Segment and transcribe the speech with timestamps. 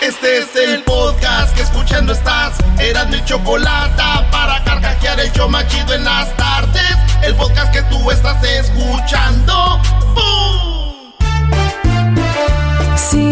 [0.00, 2.54] Este es el podcast que escuchando estás.
[2.78, 6.96] Eran mi chocolate para carcajear el yo machido en las tardes.
[7.22, 9.80] El podcast que tú estás escuchando.
[12.96, 13.31] Si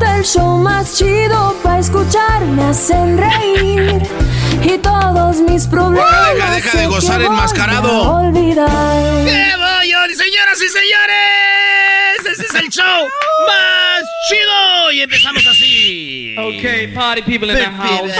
[0.21, 2.41] el show más chido para escuchar.
[2.45, 4.01] Me hacen reír
[4.61, 6.35] y todos mis problemas.
[6.35, 8.17] Deja, deja, de gozar voy enmascarado.
[8.17, 9.25] olvidar.
[9.25, 9.97] ¡Qué bollo!
[10.15, 13.07] Señoras y señores, ese es el show
[13.47, 14.91] más chido.
[14.91, 16.35] Y empezamos así.
[16.37, 18.11] Okay, party people in the house.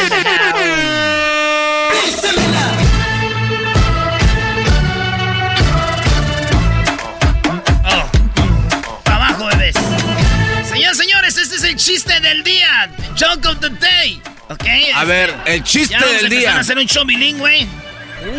[11.83, 12.91] Chiste del día.
[13.17, 14.21] Joke of the day.
[14.49, 14.65] ¿Ok?
[14.93, 16.55] A ver, el chiste Ya vamos del día.
[16.55, 17.67] a hacer un show bilingüe.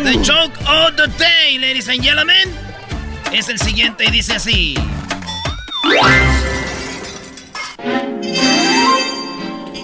[0.03, 2.49] The joke of the day, ladies and gentlemen.
[3.33, 4.75] Es el siguiente y dice así.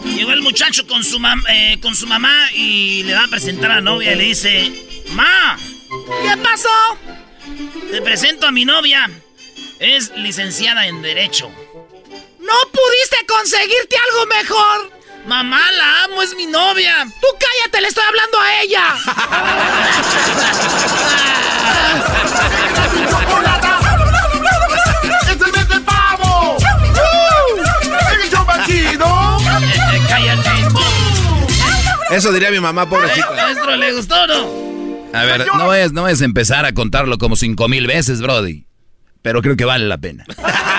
[0.05, 3.75] Llegó el muchacho con su, eh, con su mamá y le va a presentar a
[3.75, 4.71] la novia y le dice,
[5.11, 5.57] Ma,
[6.23, 6.69] ¿qué pasó?
[7.91, 9.09] Te presento a mi novia.
[9.79, 11.51] Es licenciada en Derecho.
[12.49, 14.91] ¿No pudiste conseguirte algo mejor?
[15.27, 17.05] Mamá, la amo, es mi novia.
[17.21, 18.95] Tú cállate, le estoy hablando a ella.
[32.09, 32.09] ¡Es.
[32.09, 33.29] Eso diría mi mamá, pobrecita.
[33.31, 34.47] Maestro, ¿le gustó o no?
[35.13, 38.65] A ver, no vayas, no a empezar a contarlo como cinco mil veces, Brody.
[39.21, 40.25] Pero creo que vale la pena.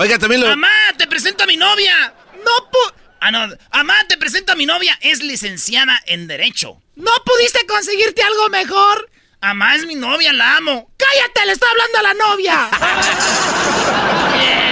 [0.00, 0.48] Oiga, también lo.
[0.48, 2.14] Mamá, te presento a mi novia.
[2.36, 2.78] No pu...
[3.20, 3.46] Ah, no.
[3.70, 4.98] Mamá, te presento a mi novia.
[5.02, 6.80] Es licenciada en Derecho.
[6.96, 9.10] ¿No pudiste conseguirte algo mejor?
[9.42, 10.90] Mamá, es mi novia, la amo.
[10.96, 11.44] ¡Cállate!
[11.44, 12.70] Le estoy hablando a la novia.
[14.40, 14.69] ¡Es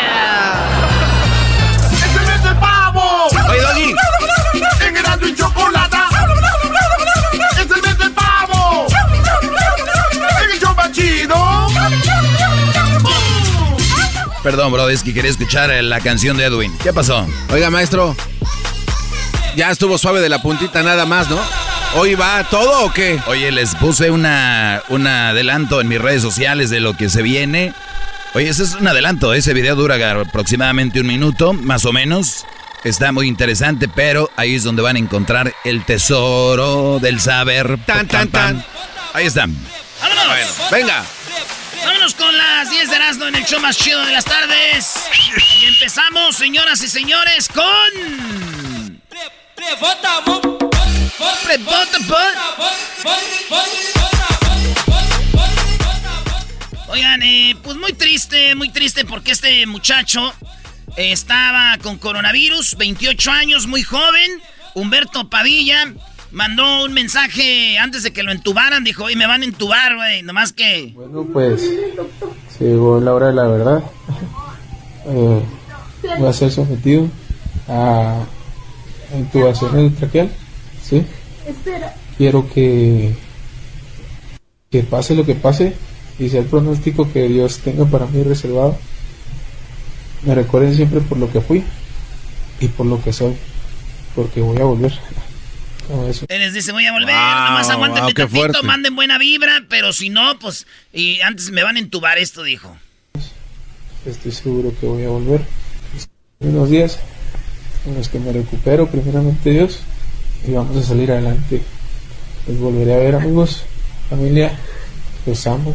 [14.42, 16.76] Perdón, Brody, es que quería escuchar eh, la canción de Edwin.
[16.82, 17.26] ¿Qué pasó?
[17.50, 18.16] Oiga, maestro.
[19.56, 21.38] Ya estuvo suave de la puntita nada más, ¿no?
[21.96, 23.18] ¿Hoy va todo o qué?
[23.26, 27.72] Oye, les puse una, un adelanto en mis redes sociales de lo que se viene.
[28.34, 29.32] Oye, ese es un adelanto.
[29.34, 32.44] Ese video dura aproximadamente un minuto, más o menos.
[32.84, 37.78] Está muy interesante, pero ahí es donde van a encontrar el tesoro del saber.
[37.86, 38.64] Tan, tan, tan.
[39.14, 39.56] Ahí están.
[40.00, 40.70] ¡Vámonos!
[40.70, 41.04] Venga.
[41.84, 44.94] Vámonos con las 10 de Erasmo en el show más chido de las tardes.
[45.60, 47.64] Y empezamos, señoras y señores, con...
[56.88, 60.34] Oigan, eh, pues muy triste, muy triste porque este muchacho
[60.96, 64.42] estaba con coronavirus, 28 años, muy joven.
[64.74, 65.92] Humberto Padilla
[66.30, 68.84] mandó un mensaje antes de que lo entubaran.
[68.84, 70.22] Dijo, oye, me van a entubar, güey.
[70.22, 70.92] Nomás que...
[70.94, 71.62] Bueno, pues
[72.56, 73.84] se llegó la hora de la verdad.
[75.10, 75.42] Eh,
[76.18, 77.08] voy a ser sometido
[77.66, 78.26] a
[79.16, 80.30] intubación traqueal.
[80.82, 81.02] ¿sí?
[82.16, 83.14] Quiero que,
[84.70, 85.74] que pase lo que pase
[86.18, 88.76] y sea el pronóstico que Dios tenga para mí reservado.
[90.22, 91.64] Me recuerden siempre por lo que fui
[92.60, 93.34] y por lo que soy,
[94.14, 94.92] porque voy a volver.
[96.28, 100.38] Él les dice, voy a volver, nomás aguanten wow, manden buena vibra, pero si no,
[100.38, 102.76] pues, y antes me van a entubar esto, dijo.
[104.04, 105.40] Estoy seguro que voy a volver.
[106.40, 106.98] Unos días
[107.86, 109.80] en los que me recupero, primeramente Dios,
[110.46, 111.62] y vamos a salir adelante.
[112.46, 113.64] Les volveré a ver, amigos,
[114.10, 114.52] familia,
[115.26, 115.74] los amo,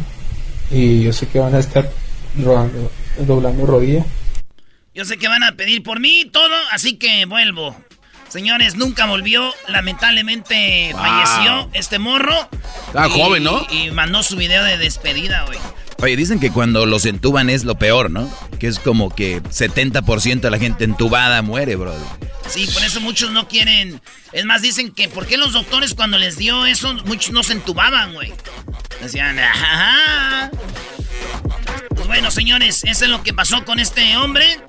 [0.70, 1.90] y yo sé que van a estar
[2.38, 4.04] rodando, doblando rodilla.
[4.94, 7.76] Yo sé que van a pedir por mí todo, así que vuelvo.
[8.28, 9.52] Señores, nunca volvió.
[9.68, 12.48] Lamentablemente falleció este morro.
[12.86, 13.66] Estaba joven, ¿no?
[13.70, 15.58] Y mandó su video de despedida, güey.
[16.02, 18.30] Oye, dicen que cuando los entuban es lo peor, ¿no?
[18.58, 21.94] Que es como que 70% de la gente entubada muere, bro.
[22.48, 24.00] Sí, por eso muchos no quieren.
[24.32, 27.54] Es más, dicen que ¿por qué los doctores cuando les dio eso, muchos no se
[27.54, 28.32] entubaban, güey?
[29.00, 30.50] Decían, ajá.
[31.94, 34.60] Pues bueno, señores, eso es lo que pasó con este hombre.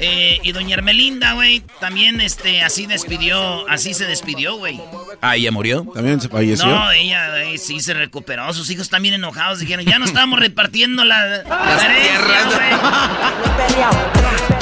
[0.00, 4.80] Eh, y doña Ermelinda, güey, también este, así despidió, así se despidió, güey.
[5.20, 5.86] Ah, ¿ella murió?
[5.94, 6.66] ¿También se falleció?
[6.66, 8.52] No, ella sí se recuperó.
[8.52, 12.70] Sus hijos también enojados dijeron, ya no estábamos repartiendo la, las tierras, güey.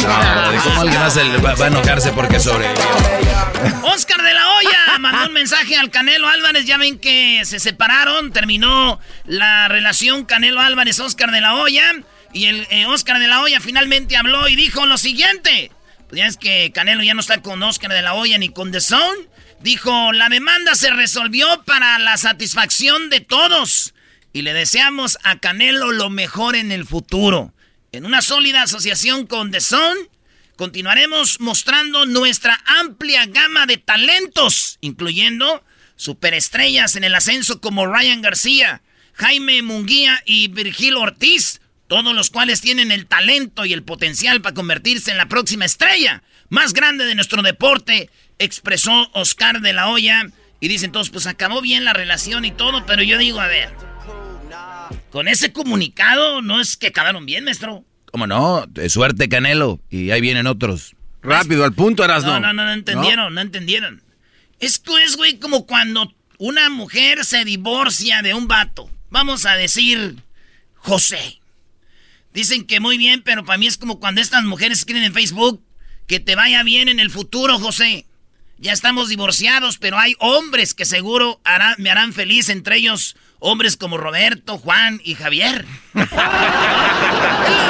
[0.03, 2.83] No, ¿cómo alguien más va, a enojarse porque sobrevivió?
[3.85, 6.67] Oscar de la Hoya mandó un mensaje al Canelo Álvarez.
[6.67, 11.93] Ya ven que se separaron, terminó la relación Canelo Álvarez-Oscar de la Hoya.
[12.33, 15.71] Y el eh, Oscar de la Hoya finalmente habló y dijo lo siguiente.
[16.09, 18.71] Pues ya es que Canelo ya no está con Oscar de la Hoya ni con
[18.71, 19.29] The Zone.
[19.61, 23.95] Dijo, la demanda se resolvió para la satisfacción de todos.
[24.33, 27.55] Y le deseamos a Canelo lo mejor en el futuro.
[27.93, 30.01] En una sólida asociación con The Zone,
[30.57, 35.65] continuaremos mostrando nuestra amplia gama de talentos, incluyendo
[35.97, 38.83] superestrellas en el ascenso como Ryan García,
[39.15, 41.62] Jaime Munguía y Virgil Ortiz,
[41.93, 46.23] todos los cuales tienen el talento y el potencial para convertirse en la próxima estrella
[46.49, 48.09] más grande de nuestro deporte,
[48.39, 50.27] expresó Oscar de la Hoya.
[50.59, 53.69] Y dicen todos, pues acabó bien la relación y todo, pero yo digo, a ver,
[55.11, 57.85] con ese comunicado no es que acabaron bien, maestro.
[58.11, 58.65] ¿Cómo no?
[58.69, 59.79] De suerte, Canelo.
[59.91, 60.97] Y ahí vienen otros.
[61.21, 62.41] Rápido, al punto, eras no.
[62.41, 64.03] No, no, no entendieron, no, entendieron.
[64.61, 68.89] Esto es, güey, como cuando una mujer se divorcia de un vato.
[69.11, 70.17] Vamos a decir,
[70.77, 71.42] José.
[72.33, 75.63] Dicen que muy bien, pero para mí es como cuando estas mujeres escriben en Facebook
[76.07, 78.07] que te vaya bien en el futuro, José.
[78.59, 81.41] Ya estamos divorciados, pero hay hombres que seguro
[81.79, 85.67] me harán feliz, entre ellos hombres como Roberto, Juan y Javier.
[85.95, 86.07] es lo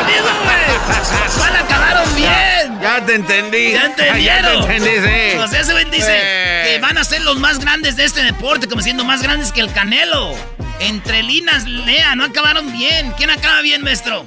[0.07, 1.57] mismo, güey.
[1.59, 2.81] acabaron bien.
[2.81, 3.73] Ya, te entendí.
[3.73, 4.23] Ya entendieron.
[4.23, 5.39] Ya te entendí, sí.
[5.39, 9.05] José ese dice que van a ser los más grandes de este deporte, como siendo
[9.05, 10.35] más grandes que el Canelo.
[10.81, 13.13] Entre Linas, Lea, no acabaron bien.
[13.17, 14.25] ¿Quién acaba bien, maestro?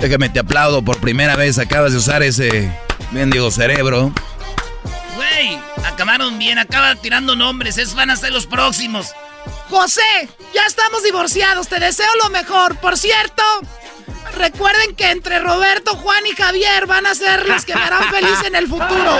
[0.00, 1.58] Déjame te aplaudo por primera vez.
[1.58, 2.70] Acabas de usar ese
[3.10, 4.12] mendigo cerebro.
[5.14, 6.58] Güey, acabaron bien.
[6.58, 7.78] Acaba tirando nombres.
[7.78, 9.12] Es van a ser los próximos.
[9.68, 11.68] José, ya estamos divorciados.
[11.68, 12.76] Te deseo lo mejor.
[12.76, 13.42] Por cierto,
[14.36, 18.38] Recuerden que entre Roberto, Juan y Javier van a ser los que me harán feliz
[18.44, 19.18] en el futuro.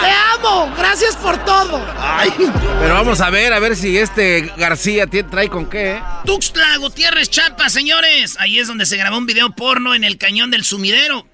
[0.00, 1.80] Te amo, gracias por todo.
[1.96, 2.32] Ay,
[2.80, 5.92] pero vamos a ver, a ver si este García trae con qué.
[5.92, 6.02] ¿eh?
[6.24, 8.36] Tuxtla, Gutiérrez, Chapa, señores.
[8.40, 11.26] Ahí es donde se grabó un video porno en el cañón del sumidero.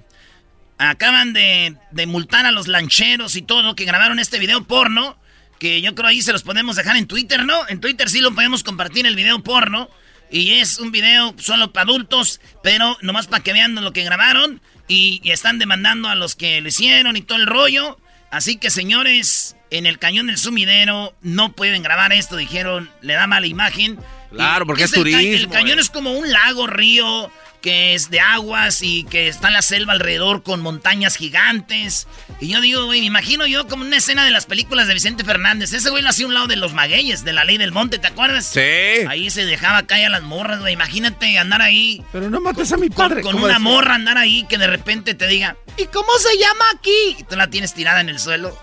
[0.78, 5.16] Acaban de, de multar a los lancheros y todo que grabaron este video porno.
[5.58, 7.68] Que yo creo ahí se los podemos dejar en Twitter, ¿no?
[7.68, 9.88] En Twitter sí lo podemos compartir el video porno.
[10.30, 14.60] Y es un video solo para adultos, pero nomás para que vean lo que grabaron.
[14.88, 17.98] Y, están demandando a los que lo hicieron y todo el rollo.
[18.30, 23.26] Así que, señores, en el cañón del sumidero no pueden grabar esto, dijeron, le da
[23.26, 23.98] mala imagen.
[24.30, 25.20] Claro, porque es, turismo.
[25.20, 27.30] el cañón es como un lago, río,
[27.66, 32.06] que es de aguas y que está en la selva alrededor con montañas gigantes.
[32.40, 35.24] Y yo digo, güey, me imagino yo como una escena de las películas de Vicente
[35.24, 35.72] Fernández.
[35.72, 37.98] Ese güey lo hacía a un lado de los magueyes, de la ley del monte,
[37.98, 38.46] ¿te acuerdas?
[38.46, 38.60] Sí.
[39.08, 40.74] Ahí se dejaba caer a las morras, güey.
[40.74, 42.04] Imagínate andar ahí.
[42.12, 43.22] Pero no mates a mi padre.
[43.22, 47.16] Con, una morra andar ahí que de repente te diga, ¿y cómo se llama aquí?
[47.18, 48.56] Y tú la tienes tirada en el suelo.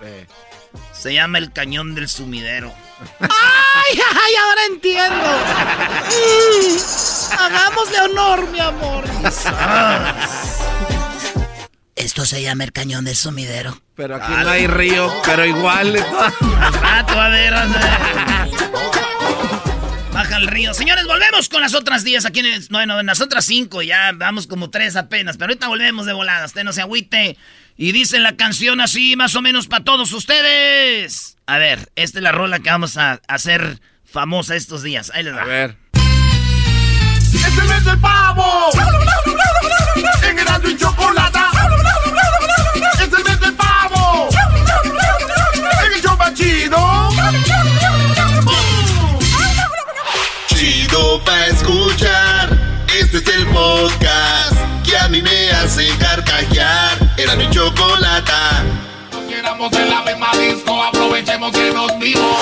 [0.94, 2.74] Se llama el cañón del sumidero.
[3.20, 4.34] ¡Ay, ay!
[4.44, 5.26] Ahora entiendo.
[6.10, 6.78] Mm,
[7.40, 9.04] hagámosle honor, mi amor.
[11.96, 13.80] Esto se llama el cañón del sumidero.
[13.96, 15.94] Pero aquí no hay río, pero igual.
[16.82, 17.54] Rato, a ver,
[20.12, 20.74] Baja el río.
[20.74, 23.82] Señores, volvemos con las otras 10 aquí en, bueno, en las otras 5.
[23.82, 25.38] Ya vamos como 3 apenas.
[25.38, 26.46] Pero ahorita volvemos de volada.
[26.46, 27.38] Usted no se agüite.
[27.76, 31.38] Y dice la canción así, más o menos para todos ustedes.
[31.48, 35.12] A ver, esta es la rola que vamos a hacer famosa estos días.
[35.14, 35.42] Ahí les va.
[35.42, 35.78] A ver.
[35.94, 38.70] ¡Este es el pavo!
[40.24, 41.40] ¡En y chocolate!
[43.02, 44.30] ¡Este es el pavo!
[45.86, 47.10] ¡En el chombachido!
[50.48, 52.86] Chido pa' escuchar.
[53.00, 57.03] Este es el podcast que a mí me hace carcajear.
[57.18, 58.64] Era mi chocolata.
[59.30, 62.38] Quedamos en la misma disco, aprovechemos que nos vimos.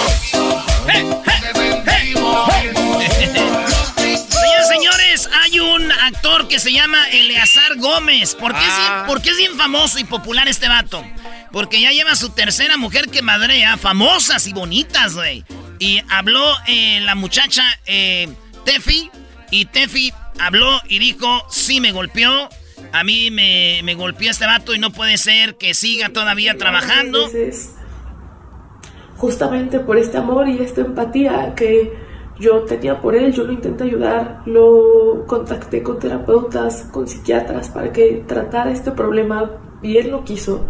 [3.98, 8.36] Señores, señores, hay un actor que se llama Eleazar Gómez.
[8.36, 9.04] ¿Por qué, es, Ah.
[9.08, 11.04] por qué es bien famoso y popular este vato?
[11.52, 15.44] Porque ya lleva su tercera mujer que madrea, famosas y bonitas, güey.
[15.80, 18.30] Y habló eh, la muchacha eh,
[18.66, 19.10] Tefi,
[19.50, 22.50] y Tefi habló y dijo, sí me golpeó,
[22.92, 27.26] a mí me, me golpeó este vato y no puede ser que siga todavía trabajando.
[27.26, 27.76] Entonces,
[29.18, 31.94] justamente por este amor y esta empatía que
[32.40, 37.94] yo tenía por él, yo lo intenté ayudar, lo contacté con terapeutas, con psiquiatras para
[37.94, 39.52] que tratara este problema
[39.84, 40.68] y él lo quiso.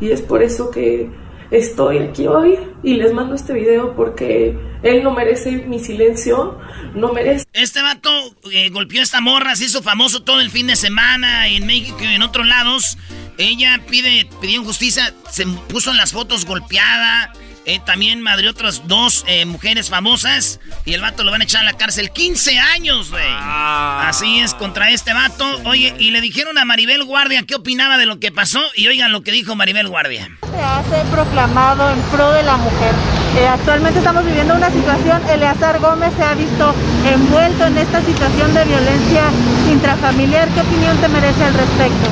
[0.00, 1.10] Y es por eso que
[1.50, 6.58] estoy aquí hoy y les mando este video porque él no merece mi silencio,
[6.94, 7.44] no merece...
[7.52, 8.10] Este vato
[8.50, 11.98] eh, golpeó a esta morra, se hizo famoso todo el fin de semana en México
[12.00, 12.96] y en otros lados.
[13.38, 17.32] Ella pide, pidió justicia, se puso en las fotos golpeada.
[17.70, 20.58] Eh, también madrió otras dos eh, mujeres famosas.
[20.84, 23.22] Y el vato lo van a echar a la cárcel 15 años, güey.
[23.28, 25.44] Así es, contra este vato.
[25.64, 28.60] Oye, y le dijeron a Maribel Guardia qué opinaba de lo que pasó.
[28.74, 30.28] Y oigan lo que dijo Maribel Guardia.
[30.40, 32.94] se hace proclamado en pro de la mujer.
[33.38, 36.74] Eh, actualmente estamos viviendo una situación, Eleazar Gómez se ha visto
[37.06, 39.22] envuelto en esta situación de violencia
[39.70, 40.48] intrafamiliar.
[40.48, 42.10] ¿Qué opinión te merece al respecto?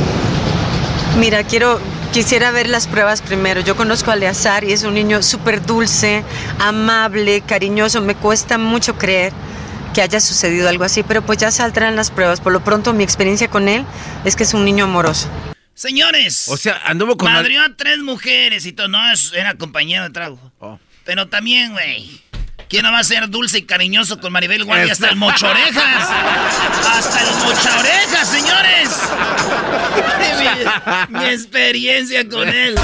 [1.18, 1.80] Mira, quiero,
[2.12, 3.60] quisiera ver las pruebas primero.
[3.60, 6.24] Yo conozco a Eleazar y es un niño súper dulce,
[6.58, 8.00] amable, cariñoso.
[8.00, 9.32] Me cuesta mucho creer
[9.94, 12.40] que haya sucedido algo así, pero pues ya saldrán las pruebas.
[12.40, 13.84] Por lo pronto, mi experiencia con él
[14.24, 15.28] es que es un niño amoroso.
[15.74, 16.48] Señores.
[16.48, 17.32] O sea, anduvo con...
[17.32, 18.88] Madrió a tres mujeres y todo.
[18.88, 20.52] No, es- era compañero de trabajo.
[20.58, 20.78] Oh.
[21.04, 22.20] Pero también, güey.
[22.68, 24.92] ¿Quién no va a ser dulce y cariñoso con Maribel Guardia?
[24.92, 26.08] Hasta el mochorejas.
[26.86, 28.88] Hasta el mochorejas, señores.
[31.10, 32.74] mi, mi experiencia con él.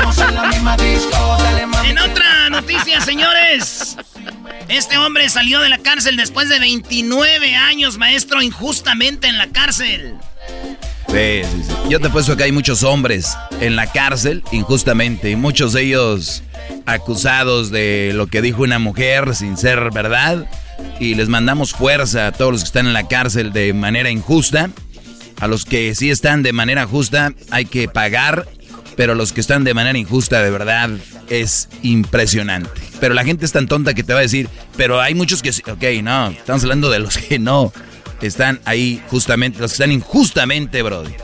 [1.84, 3.96] En otra noticia, señores.
[4.68, 10.14] Este hombre salió de la cárcel después de 29 años, maestro, injustamente en la cárcel.
[11.14, 11.74] Sí, sí, sí.
[11.88, 16.42] Yo te apuesto que hay muchos hombres en la cárcel injustamente y muchos de ellos
[16.86, 20.50] acusados de lo que dijo una mujer sin ser verdad
[20.98, 24.70] y les mandamos fuerza a todos los que están en la cárcel de manera injusta.
[25.40, 28.48] A los que sí están de manera justa hay que pagar,
[28.96, 30.90] pero los que están de manera injusta de verdad
[31.30, 32.80] es impresionante.
[32.98, 35.52] Pero la gente es tan tonta que te va a decir, pero hay muchos que
[35.52, 35.62] sí.
[35.70, 37.72] Ok, no, estamos hablando de los que no
[38.22, 41.14] están ahí justamente, los que están injustamente, brody.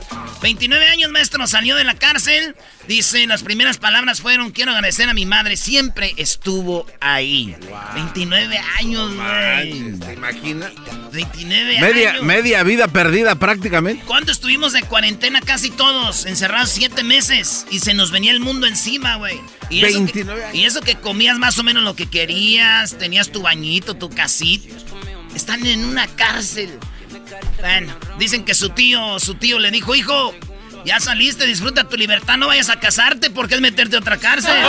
[0.42, 2.56] 29 años, maestro, salió de la cárcel.
[2.88, 7.54] Dice, las primeras palabras fueron, quiero agradecer a mi madre, siempre estuvo ahí.
[7.94, 9.98] 29 años, güey.
[9.98, 10.72] ¿Te imaginas?
[11.12, 12.22] 29 Media, años.
[12.22, 14.02] media vida perdida prácticamente.
[14.06, 16.24] ¿Cuánto estuvimos de cuarentena casi todos?
[16.24, 17.66] Encerrados siete meses.
[17.70, 19.38] Y se nos venía el mundo encima, güey.
[19.68, 20.54] Y eso, que, 29 años.
[20.56, 24.74] y eso que comías más o menos lo que querías, tenías tu bañito, tu casita.
[25.34, 26.78] Están en una cárcel.
[27.60, 30.34] Bueno, dicen que su tío, su tío le dijo, hijo,
[30.84, 34.52] ya saliste, disfruta tu libertad, no vayas a casarte porque es meterte a otra cárcel.
[34.56, 34.62] Ay,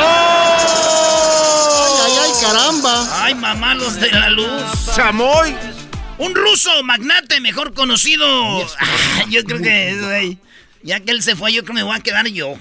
[2.06, 3.24] ay, ay, caramba.
[3.24, 4.62] Ay, mamá, los de la luz.
[4.96, 5.56] Chamoy.
[6.18, 8.26] Un ruso magnate mejor conocido.
[9.30, 10.38] Yo creo que, güey,
[10.84, 12.56] ya que él se fue, yo creo que me voy a quedar yo.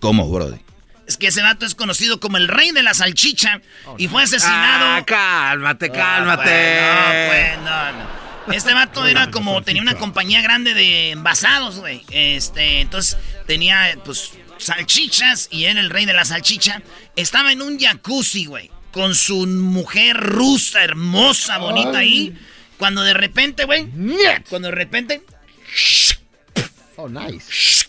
[0.00, 0.58] ¿Cómo, brody?
[1.06, 3.60] Es que ese vato es conocido como el rey de la salchicha
[3.96, 4.86] y fue asesinado.
[4.86, 6.80] Ah, cálmate, cálmate.
[6.80, 8.26] Ah, pues, no, pues, no, no.
[8.52, 12.02] Este vato era como, tenía una compañía grande de envasados, güey.
[12.10, 16.82] Este, entonces tenía, pues, salchichas y era el rey de la salchicha.
[17.16, 22.36] Estaba en un jacuzzi, güey, con su mujer rusa, hermosa, bonita ahí.
[22.78, 23.88] Cuando de repente, güey,
[24.48, 25.22] cuando de repente
[26.96, 27.86] Oh, nice.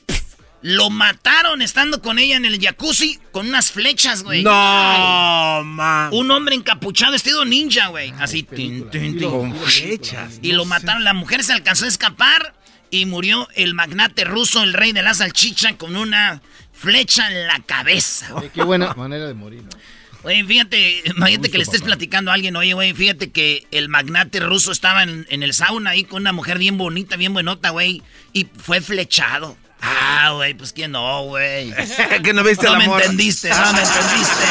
[0.62, 4.44] Lo mataron estando con ella en el jacuzzi con unas flechas, güey.
[4.44, 6.10] No, man.
[6.12, 8.14] Un hombre encapuchado, estilo ninja, güey.
[8.20, 8.44] Así.
[8.44, 9.30] tin, tin, tin.
[9.30, 10.40] Con flechas.
[10.42, 11.04] Y lo mataron.
[11.04, 12.54] La mujer se alcanzó a escapar
[12.90, 16.42] y murió el magnate ruso, el rey de la salchicha, con una
[16.74, 18.34] flecha en la cabeza.
[18.36, 19.70] Oye, Qué buena manera de morir, ¿no?
[20.24, 24.40] Oye, fíjate, imagínate que le estés platicando a alguien, oye, güey, fíjate que el magnate
[24.40, 28.02] ruso estaba en, en el sauna ahí con una mujer bien bonita, bien buenota, güey,
[28.34, 29.56] y fue flechado.
[29.82, 31.74] Ah, güey, pues que no, güey.
[32.24, 33.04] que no viste No la me morra.
[33.04, 34.46] entendiste, no me entendiste.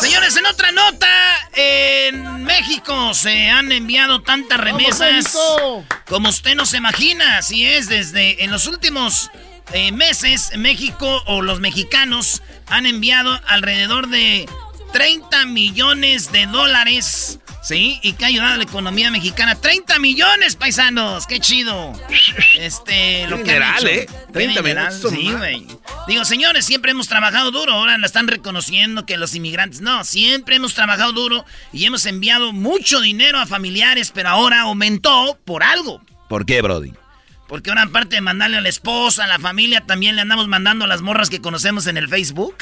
[0.00, 1.08] Señores, en otra nota,
[1.54, 5.36] en México se han enviado tantas remesas
[6.06, 7.38] como usted no se imagina.
[7.38, 9.30] Así es, desde en los últimos
[9.72, 14.48] eh, meses, México o los mexicanos han enviado alrededor de
[14.92, 19.54] 30 millones de dólares Sí, y que ha ayudado a la economía mexicana.
[19.54, 21.26] 30 millones, paisanos.
[21.26, 21.94] Qué chido.
[22.58, 23.86] Este, lo que han hecho.
[23.86, 24.06] ¿eh?
[24.34, 25.02] 30 millones.
[25.08, 25.66] Sí, güey.
[26.06, 27.72] Digo, señores, siempre hemos trabajado duro.
[27.72, 29.80] Ahora la están reconociendo que los inmigrantes.
[29.80, 35.38] No, siempre hemos trabajado duro y hemos enviado mucho dinero a familiares, pero ahora aumentó
[35.46, 36.02] por algo.
[36.28, 36.92] ¿Por qué, Brody?
[37.54, 40.86] Porque ahora, aparte de mandarle a la esposa, a la familia, también le andamos mandando
[40.86, 42.56] a las morras que conocemos en el Facebook.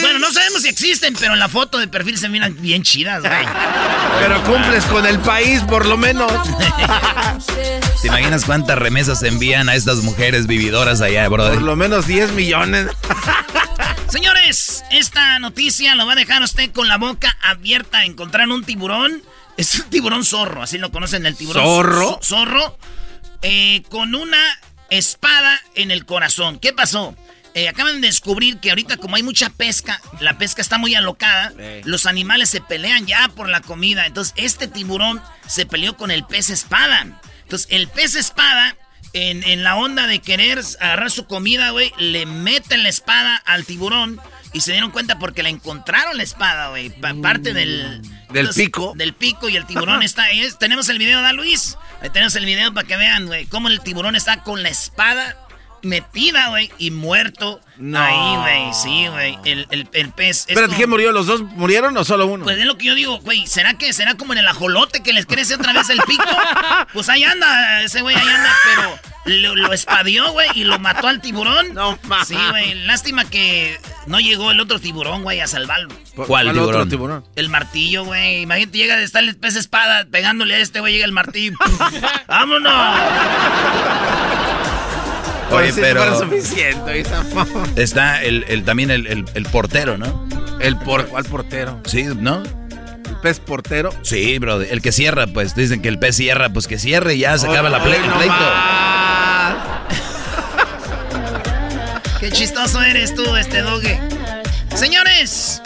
[0.00, 3.20] Bueno, no sabemos si existen, pero en la foto de perfil se miran bien chidas,
[3.20, 3.30] güey.
[4.20, 6.32] Pero cumples con el país, por lo menos.
[8.00, 11.56] ¿Te imaginas cuántas remesas envían a estas mujeres vividoras allá, Brody?
[11.56, 12.86] Por lo menos 10 millones.
[14.08, 18.06] Señores, esta noticia lo va a dejar usted con la boca abierta.
[18.06, 19.22] Encontraron un tiburón.
[19.58, 21.62] Es un tiburón zorro, así lo conocen el tiburón.
[21.62, 22.18] ¿Zorro?
[22.22, 22.78] Zorro.
[23.42, 24.42] Eh, con una
[24.90, 26.58] espada en el corazón.
[26.58, 27.14] ¿Qué pasó?
[27.54, 31.52] Eh, acaban de descubrir que ahorita como hay mucha pesca, la pesca está muy alocada,
[31.84, 34.06] los animales se pelean ya por la comida.
[34.06, 37.06] Entonces este tiburón se peleó con el pez espada.
[37.42, 38.76] Entonces el pez espada,
[39.12, 43.64] en, en la onda de querer agarrar su comida, güey, le meten la espada al
[43.64, 44.20] tiburón
[44.52, 48.02] y se dieron cuenta porque le encontraron la espada, güey, parte del...
[48.30, 48.92] Del pico.
[48.96, 50.30] Del pico y el tiburón está...
[50.30, 51.76] es- tenemos el video, ¿da Luis?
[52.02, 55.36] Ahí tenemos el video para que vean, güey, cómo el tiburón está con la espada
[55.82, 57.60] metida, güey, y muerto.
[57.76, 58.00] No.
[58.00, 60.40] Ahí, güey, sí, güey, el, el, el pez.
[60.48, 61.12] Espérate, como- ¿quién murió?
[61.12, 62.44] ¿Los dos murieron o solo uno?
[62.44, 65.12] Pues es lo que yo digo, güey, ¿será que será como en el ajolote que
[65.12, 66.24] les crece otra vez el pico?
[66.92, 68.98] Pues ahí anda, ese güey ahí anda, pero
[69.36, 71.74] lo, lo espadió, güey, y lo mató al tiburón.
[71.74, 72.24] No, ma.
[72.24, 75.94] Sí, güey, lástima que no llegó el otro tiburón, güey, a salvarlo.
[76.26, 76.88] ¿Cuál otro tiburón?
[76.88, 77.24] tiburón?
[77.36, 78.42] El martillo, güey.
[78.42, 81.56] Imagínate, llega de estar el pez espada pegándole a este, güey, llega el martillo.
[82.26, 82.72] ¡Vámonos!
[85.50, 87.02] Oye, pero suficiente.
[87.76, 90.28] está el, el- también el, el- el portero, ¿no?
[90.60, 91.80] ¿El por cuál portero?
[91.84, 92.42] Sí, ¿no?
[92.42, 93.90] ¿El pez portero?
[94.02, 94.60] Sí, bro.
[94.60, 97.46] El que cierra, pues dicen que el pez cierra, pues que cierre y ya se
[97.48, 98.34] acaba la ple- Ay, el no pleito.
[98.34, 99.54] más.
[102.20, 103.98] ¡Qué chistoso eres tú, este doge!
[104.74, 105.62] Señores,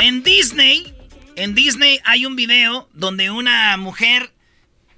[0.00, 0.94] en Disney,
[1.36, 4.30] en Disney hay un video donde una mujer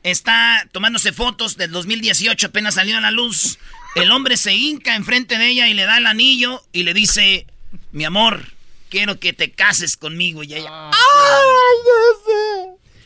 [0.02, 3.58] está tomándose fotos del 2018, apenas salió a la luz.
[3.94, 7.46] El hombre se hinca enfrente de ella y le da el anillo y le dice,
[7.92, 8.46] mi amor,
[8.88, 10.42] quiero que te cases conmigo.
[10.42, 10.90] Y ella,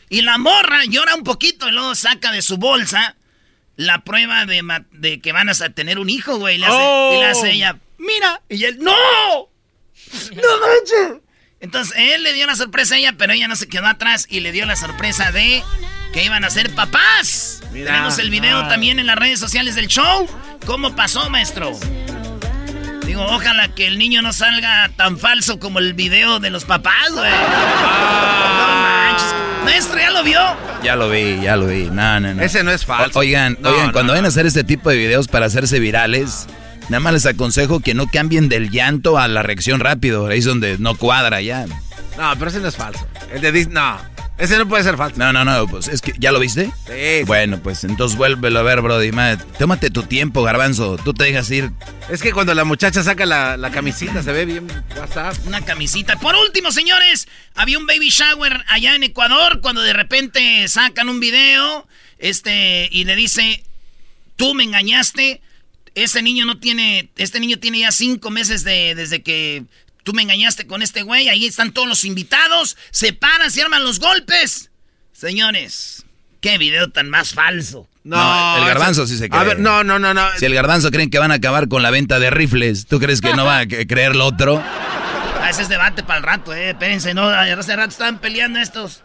[0.09, 3.15] Y la morra llora un poquito y luego saca de su bolsa
[3.75, 6.55] la prueba de, de que van a tener un hijo, güey.
[6.55, 8.41] Y le hace, y le hace ella, mira.
[8.49, 8.91] Y él, ¡no!
[8.91, 11.21] ¡No manches!
[11.59, 14.41] Entonces él le dio la sorpresa a ella, pero ella no se quedó atrás y
[14.41, 15.63] le dio la sorpresa de
[16.15, 17.59] que iban a ser papás.
[17.71, 17.91] Mira.
[17.91, 18.69] Tenemos el video Ah.
[18.69, 20.27] también en las redes sociales del show.
[20.65, 21.71] ¿Cómo pasó, maestro?
[23.05, 27.11] Digo, ojalá que el niño no salga tan falso como el video de los papás,
[27.11, 27.29] güey.
[27.29, 29.35] No manches.
[29.65, 30.39] Maestro, ¿ya lo vio?
[30.83, 31.89] Ya lo vi, ya lo vi.
[31.91, 32.41] No, no, no.
[32.41, 33.19] Ese no es falso.
[33.19, 34.13] O- Oigan, No, oigan, no, cuando no.
[34.13, 36.47] vayan a hacer este tipo de videos para hacerse virales,
[36.89, 40.27] nada más les aconsejo que no cambien del llanto a la reacción rápido.
[40.27, 41.65] Ahí es donde no cuadra ya.
[42.17, 43.05] No, pero ese no es falso.
[43.33, 44.14] El de Disney, no.
[44.37, 45.17] Ese no puede ser falso.
[45.17, 46.71] No, no, no, pues es que ya lo viste.
[46.87, 47.23] Sí.
[47.25, 49.11] Bueno, pues entonces vuélvelo a ver, Brody.
[49.11, 50.97] Ma, Tómate tu tiempo, garbanzo.
[50.97, 51.71] Tú te dejas ir.
[52.09, 54.67] Es que cuando la muchacha saca la, la camisita se ve bien
[54.97, 55.35] WhatsApp.
[55.45, 56.17] Una camisita.
[56.19, 61.19] Por último, señores, había un baby shower allá en Ecuador cuando de repente sacan un
[61.19, 63.63] video este y le dice,
[64.35, 65.41] tú me engañaste,
[65.95, 69.63] ese niño no tiene, este niño tiene ya cinco meses de, desde que
[70.05, 73.83] tú me engañaste con este güey, ahí están todos los invitados, se paran, se arman
[73.83, 74.69] los golpes.
[75.11, 76.05] Señores,
[76.39, 77.89] qué video tan más falso.
[78.03, 79.41] No, el garbanzo sí se cree.
[79.41, 80.27] A ver, no, no, no, no.
[80.37, 83.19] Si el garbanzo creen que van a acabar con la venta de rifles, ¿tú crees
[83.19, 84.63] que no va a creer lo otro?
[84.63, 89.01] Ah, ese es debate para el rato, eh, espérense, no, hace rato estaban peleando estos.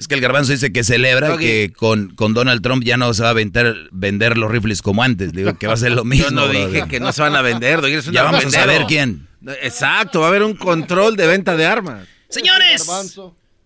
[0.00, 3.22] Es que el garbanzo dice que celebra que con, con Donald Trump ya no se
[3.22, 5.32] va a vender, vender los rifles como antes.
[5.32, 6.26] Digo que va a ser lo mismo.
[6.26, 7.80] Yo no dije que no se van a vender.
[7.80, 9.28] doy, Ya vamos a saber quién.
[9.60, 12.06] Exacto, va a haber un control de venta de armas.
[12.28, 12.86] Señores,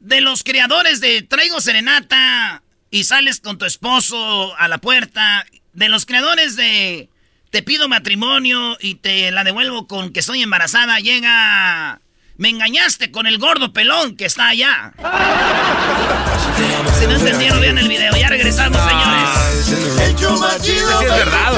[0.01, 5.89] de los creadores de Traigo Serenata y sales con tu esposo a la puerta, de
[5.89, 7.09] los creadores de
[7.51, 12.01] Te pido matrimonio y te la devuelvo con que estoy embarazada, llega...
[12.37, 14.93] Me engañaste con el gordo pelón que está allá.
[16.99, 18.17] Si no entendieron, vean el video.
[18.17, 18.29] Ya
[20.29, 21.49] show más chido Sí, es verdad.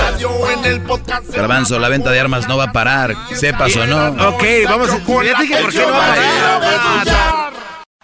[1.33, 4.09] Garbanzo, la venta de armas no va a parar, sepas o no.
[4.29, 4.99] Ok, vamos a...
[4.99, 7.53] Ya dije por qué no va a parar.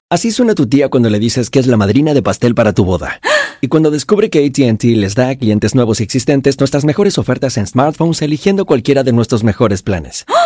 [0.08, 2.84] Así suena tu tía cuando le dices que es la madrina de pastel para tu
[2.84, 3.20] boda.
[3.62, 7.56] Y cuando descubre que ATT les da a clientes nuevos y existentes nuestras mejores ofertas
[7.56, 10.26] en smartphones eligiendo cualquiera de nuestros mejores planes.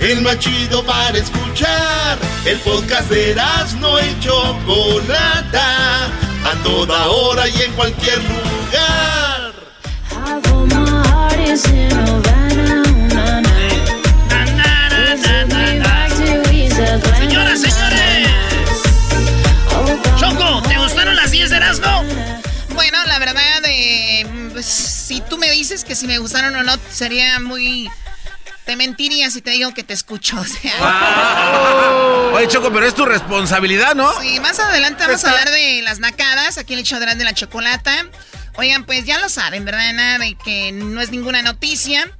[0.00, 2.18] el más chido para escuchar.
[2.44, 3.34] El podcast de
[3.80, 9.52] no y Chocolata, a toda hora y en cualquier lugar.
[17.18, 18.28] Señoras, señores.
[20.18, 22.04] Choco, ¿te gustaron las 10 de Erasmo?
[22.74, 26.72] Bueno, la verdad, eh, pues, si tú me dices que si me gustaron o no,
[26.90, 27.88] sería muy
[28.66, 30.38] te mentiría si te digo que te escucho.
[30.38, 32.32] O sea.
[32.34, 34.12] Oye, Choco, pero es tu responsabilidad, ¿no?
[34.20, 38.06] Sí, más adelante vamos a hablar de las nacadas, aquí el hecho de la chocolata.
[38.56, 39.92] Oigan, pues ya lo saben, ¿verdad?
[39.94, 42.10] Nada de que no es ninguna noticia,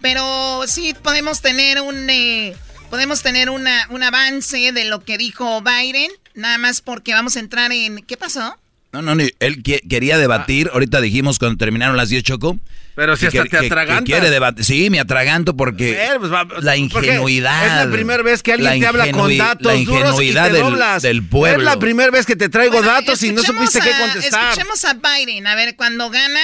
[0.00, 2.56] pero sí podemos tener un eh,
[2.88, 7.40] podemos tener una, un avance de lo que dijo Biden, nada más porque vamos a
[7.40, 8.56] entrar en ¿qué pasó?
[9.02, 12.58] No, no, él quería debatir, ahorita dijimos cuando terminaron las 10 Choco,
[12.96, 14.04] pero si hasta te atraganta.
[14.04, 14.64] quiere debatir.
[14.64, 16.32] Sí, me atraganto porque pues
[16.62, 17.80] la ingenuidad.
[17.80, 21.58] Es la primera vez que alguien te habla con datos la ingenuidad duros Del, pueblo.
[21.58, 24.50] Es la primera vez que te traigo datos y no supiste qué contestar.
[24.50, 25.46] Escuchemos a Biden.
[25.46, 26.40] A ver, cuando gana,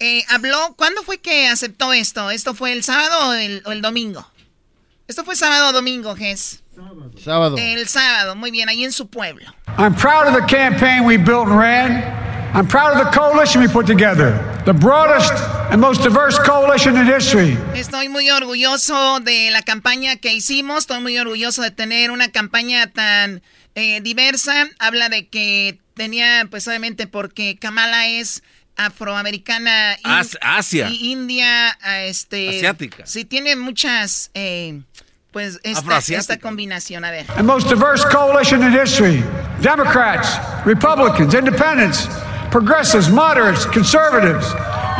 [0.00, 0.74] eh, habló.
[0.78, 2.30] ¿Cuándo fue que aceptó esto?
[2.30, 4.26] ¿Esto fue el sábado o el, o el domingo?
[5.12, 6.62] Esto fue sábado o domingo, Ges.
[7.22, 7.58] Sábado.
[7.58, 9.44] El sábado, muy bien, ahí en su pueblo.
[9.76, 12.02] I'm proud of the campaign we built and ran.
[12.54, 14.32] I'm proud of the coalition we put together,
[14.64, 15.34] the broadest
[15.70, 17.58] and most diverse coalition in history.
[17.74, 22.86] Estoy muy orgulloso de la campaña que hicimos, estoy muy orgulloso de tener una campaña
[22.86, 23.42] tan
[23.74, 24.70] eh, diversa.
[24.78, 28.42] Habla de que tenía, pues obviamente porque Kamala es
[28.76, 29.98] afroamericana,
[30.40, 33.06] Asia, y India, este, asiática.
[33.06, 34.80] Sí, tiene muchas, eh,
[35.32, 37.04] pues esta, esta combinación.
[37.04, 37.26] A ver.
[37.36, 39.22] The most diverse coalition in history.
[39.60, 42.08] Democrats, Republicans, Independents.
[42.52, 44.46] progressives, moderates, conservatives,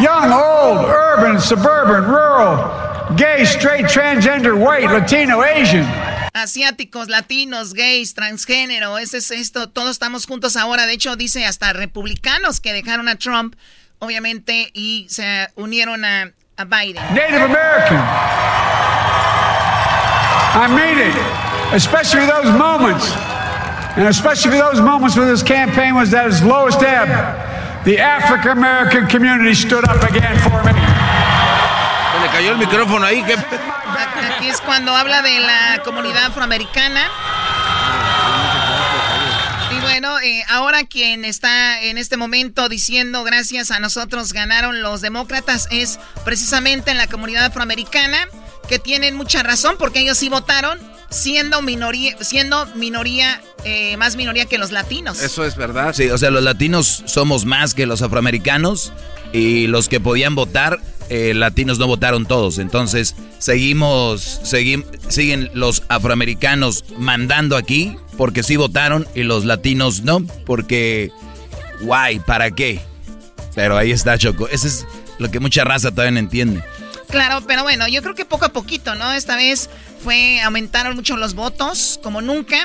[0.00, 5.84] young, old, urban, suburban, rural, gay, straight, transgender, white, Latino, Asian.
[6.32, 10.86] Asiáticos, latinos, gays, transgénero, ese es esto, todos estamos juntos ahora.
[10.86, 13.54] De hecho, dice hasta republicanos que dejaron a Trump,
[13.98, 17.02] obviamente, y se unieron a, a Biden.
[17.14, 18.61] Native American.
[20.54, 21.16] I mean it,
[21.74, 23.10] especially those moments
[23.96, 27.08] and especially those moments when this campaign was at its lowest ebb,
[27.84, 30.72] the African American community stood up again for me.
[30.72, 33.22] Se le cayó el micrófono ahí.
[33.24, 33.34] ¿qué?
[33.34, 37.02] Aquí es cuando habla de la comunidad afroamericana.
[39.70, 45.00] Y bueno, eh, ahora quien está en este momento diciendo gracias a nosotros ganaron los
[45.00, 48.26] demócratas es precisamente en la comunidad afroamericana,
[48.68, 50.78] que tienen mucha razón porque ellos sí votaron
[51.12, 55.20] siendo minoría, siendo minoría, eh, más minoría que los latinos.
[55.22, 55.92] Eso es verdad.
[55.94, 58.92] Sí, o sea, los latinos somos más que los afroamericanos
[59.32, 62.58] y los que podían votar, eh, latinos no votaron todos.
[62.58, 71.10] Entonces, seguimos, siguen los afroamericanos mandando aquí porque sí votaron y los latinos no, porque,
[71.80, 72.80] guay, ¿para qué?
[73.54, 74.48] Pero ahí está Choco.
[74.48, 74.86] Eso es
[75.18, 76.62] lo que mucha raza todavía no entiende.
[77.12, 79.12] Claro, pero bueno, yo creo que poco a poquito, ¿no?
[79.12, 79.68] Esta vez
[80.02, 82.56] fue, aumentaron mucho los votos, como nunca.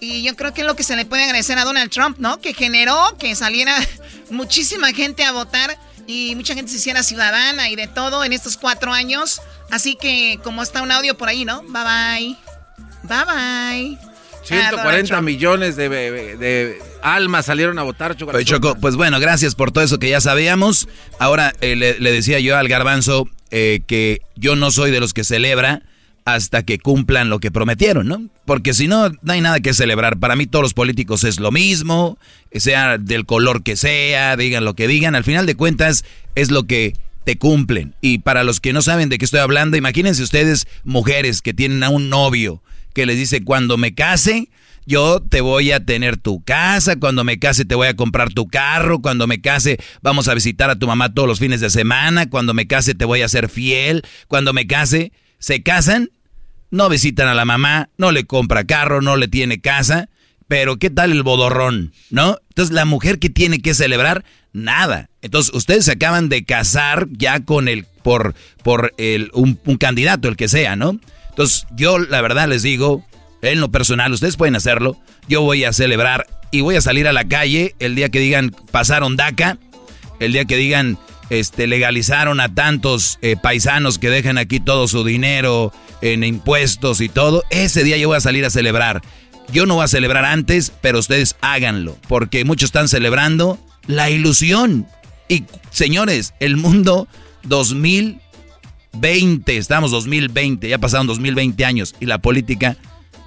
[0.00, 2.40] Y yo creo que es lo que se le puede agradecer a Donald Trump, ¿no?
[2.40, 3.72] Que generó que saliera
[4.30, 5.78] muchísima gente a votar
[6.08, 9.40] y mucha gente se hiciera ciudadana y de todo en estos cuatro años.
[9.70, 11.62] Así que, como está un audio por ahí, ¿no?
[11.62, 12.36] Bye bye.
[13.04, 13.98] Bye bye.
[14.42, 18.74] 140 millones de, de, almas salieron a votar, Choco.
[18.76, 20.88] Pues bueno, gracias por todo eso que ya sabíamos.
[21.18, 25.22] Ahora eh, le, decía yo al garbanzo eh, que yo no soy de los que
[25.22, 25.82] celebra
[26.24, 28.28] hasta que cumplan lo que prometieron, ¿no?
[28.46, 30.18] Porque si no, no hay nada que celebrar.
[30.18, 32.18] Para mí todos los políticos es lo mismo,
[32.52, 36.64] sea del color que sea, digan lo que digan, al final de cuentas es lo
[36.64, 37.94] que te cumplen.
[38.00, 41.84] Y para los que no saben de qué estoy hablando, imagínense ustedes mujeres que tienen
[41.84, 42.60] a un novio
[42.92, 44.48] que les dice, cuando me case,
[44.86, 48.46] yo te voy a tener tu casa, cuando me case te voy a comprar tu
[48.46, 52.28] carro, cuando me case vamos a visitar a tu mamá todos los fines de semana,
[52.28, 56.10] cuando me case te voy a ser fiel, cuando me case, se casan,
[56.70, 60.08] no visitan a la mamá, no le compra carro, no le tiene casa,
[60.48, 61.92] pero ¿qué tal el bodorrón?
[62.10, 62.38] ¿No?
[62.50, 65.08] Entonces la mujer que tiene que celebrar, nada.
[65.22, 70.28] Entonces ustedes se acaban de casar ya con el, por, por el, un, un candidato,
[70.28, 70.98] el que sea, ¿no?
[71.34, 73.04] Entonces, yo la verdad les digo,
[73.44, 74.96] en lo personal, ustedes pueden hacerlo,
[75.28, 78.54] yo voy a celebrar y voy a salir a la calle el día que digan
[78.70, 79.58] pasaron DACA,
[80.20, 80.98] el día que digan
[81.30, 87.08] este, legalizaron a tantos eh, paisanos que dejan aquí todo su dinero en impuestos y
[87.08, 89.02] todo, ese día yo voy a salir a celebrar.
[89.52, 94.86] Yo no voy a celebrar antes, pero ustedes háganlo, porque muchos están celebrando la ilusión.
[95.28, 97.08] Y señores, el mundo
[97.44, 98.20] 2000
[98.96, 102.76] 20, estamos 2020, ya pasaron 2020 años y la política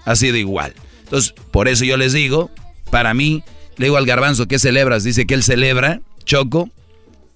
[0.08, 0.74] ha sido igual.
[1.04, 2.50] Entonces, por eso yo les digo,
[2.90, 3.44] para mí,
[3.76, 5.04] le digo al garbanzo, ¿qué celebras?
[5.04, 6.70] Dice que él celebra, Choco.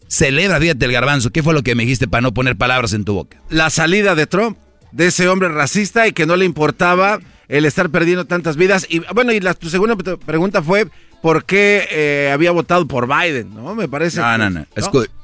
[0.07, 3.03] Celebra, fíjate el garbanzo, ¿qué fue lo que me dijiste para no poner palabras en
[3.03, 3.37] tu boca?
[3.49, 4.57] La salida de Trump,
[4.91, 8.87] de ese hombre racista y que no le importaba el estar perdiendo tantas vidas.
[8.89, 10.87] Y bueno, y la, tu segunda pregunta fue,
[11.21, 13.53] ¿por qué eh, había votado por Biden?
[13.53, 13.75] ¿No?
[13.75, 14.21] Me parece.
[14.21, 14.65] No, no, no.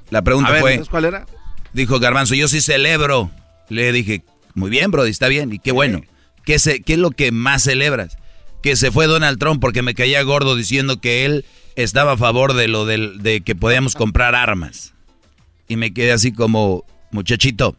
[0.10, 0.82] La pregunta fue.
[0.90, 1.26] ¿Cuál era?
[1.72, 3.32] Dijo Garbanzo, yo sí celebro.
[3.70, 6.02] Le dije, muy bien, Brody, está bien, y qué bueno.
[6.48, 8.18] ¿Qué, se, ¿Qué es lo que más celebras?
[8.64, 11.44] Que se fue Donald Trump porque me caía gordo diciendo que él
[11.76, 14.94] estaba a favor de lo de que podíamos comprar armas.
[15.68, 17.76] Y me quedé así como, muchachito,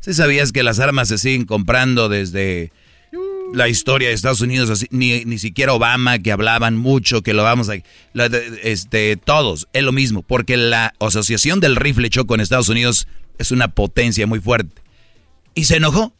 [0.00, 2.72] ¿sí sabías que las armas se siguen comprando desde
[3.52, 7.70] la historia de Estados Unidos, ni, ni siquiera Obama, que hablaban mucho, que lo vamos
[7.70, 7.74] a...
[8.64, 13.06] este, todos, es lo mismo, porque la asociación del rifle choco en Estados Unidos
[13.38, 14.82] es una potencia muy fuerte.
[15.54, 16.12] Y se enojó,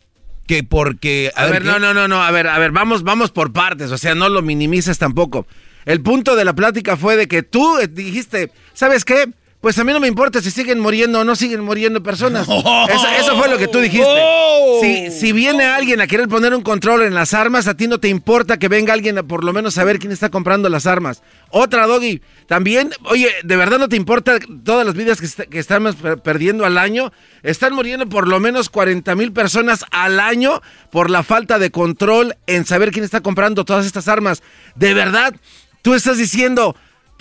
[0.47, 1.33] que porque...
[1.37, 3.99] A, ver, no, no, no, no, a ver, a ver, vamos, vamos por partes, o
[3.99, 5.47] sea, no lo minimices tampoco.
[5.85, 9.29] El punto de la plática fue de que tú dijiste, ¿sabes qué?
[9.65, 12.47] Pues a mí no me importa si siguen muriendo o no siguen muriendo personas.
[12.47, 14.05] Eso, fue lo que tú dijiste.
[14.07, 14.51] Oh.
[14.81, 18.01] Si, si, viene alguien a querer poner un control en las armas, a ti no
[18.01, 21.23] te importa que venga alguien a por lo menos saber quién está comprando las armas.
[21.51, 25.97] Otra, Doggy, también, oye, ¿de verdad no te importa todas las vidas que, que estamos
[26.25, 27.13] perdiendo al año?
[27.43, 32.37] Están muriendo por lo menos 40 mil personas al año por la falta de control
[32.47, 34.43] en saber quién está comprando todas estas armas.
[34.75, 35.35] ¿De verdad?
[35.83, 36.75] Tú estás diciendo,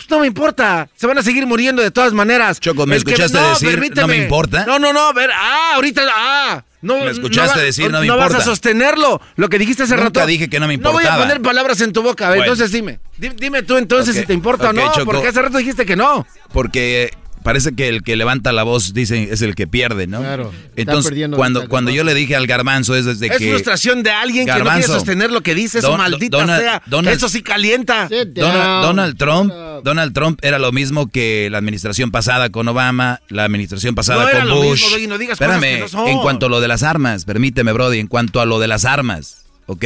[0.03, 2.59] pues no me importa, se van a seguir muriendo de todas maneras.
[2.59, 4.65] Choco, ¿me escuchaste decir no me importa?
[4.65, 6.63] No, no, no, a ver, ah, ahorita, ah.
[6.81, 8.25] No, ¿Me escuchaste decir no me importa?
[8.25, 11.01] No vas a sostenerlo, lo que dijiste hace Nunca dije que no me importaba.
[11.01, 12.99] No voy a poner palabras en tu boca, entonces dime.
[13.17, 16.27] Dime tú entonces si te importa o no, porque hace rato dijiste que no.
[16.51, 17.11] Porque
[17.43, 20.19] parece que el que levanta la voz dice es el que pierde, ¿no?
[20.19, 20.51] Claro.
[20.75, 23.35] Entonces, cuando, cuando yo le dije al garbanzo es desde que...
[23.35, 26.81] Es frustración de alguien que no quiere sostener lo que dice, eso maldita sea.
[27.11, 28.09] eso sí calienta.
[28.33, 29.53] Donald, Trump,
[29.83, 34.49] Donald Trump era lo mismo que la administración pasada con Obama, la administración pasada con
[34.49, 35.07] Bush.
[35.07, 38.45] no digas Espérame, en cuanto a lo de las armas, permíteme, Brody, en cuanto a
[38.45, 39.85] lo de las armas, ¿ok?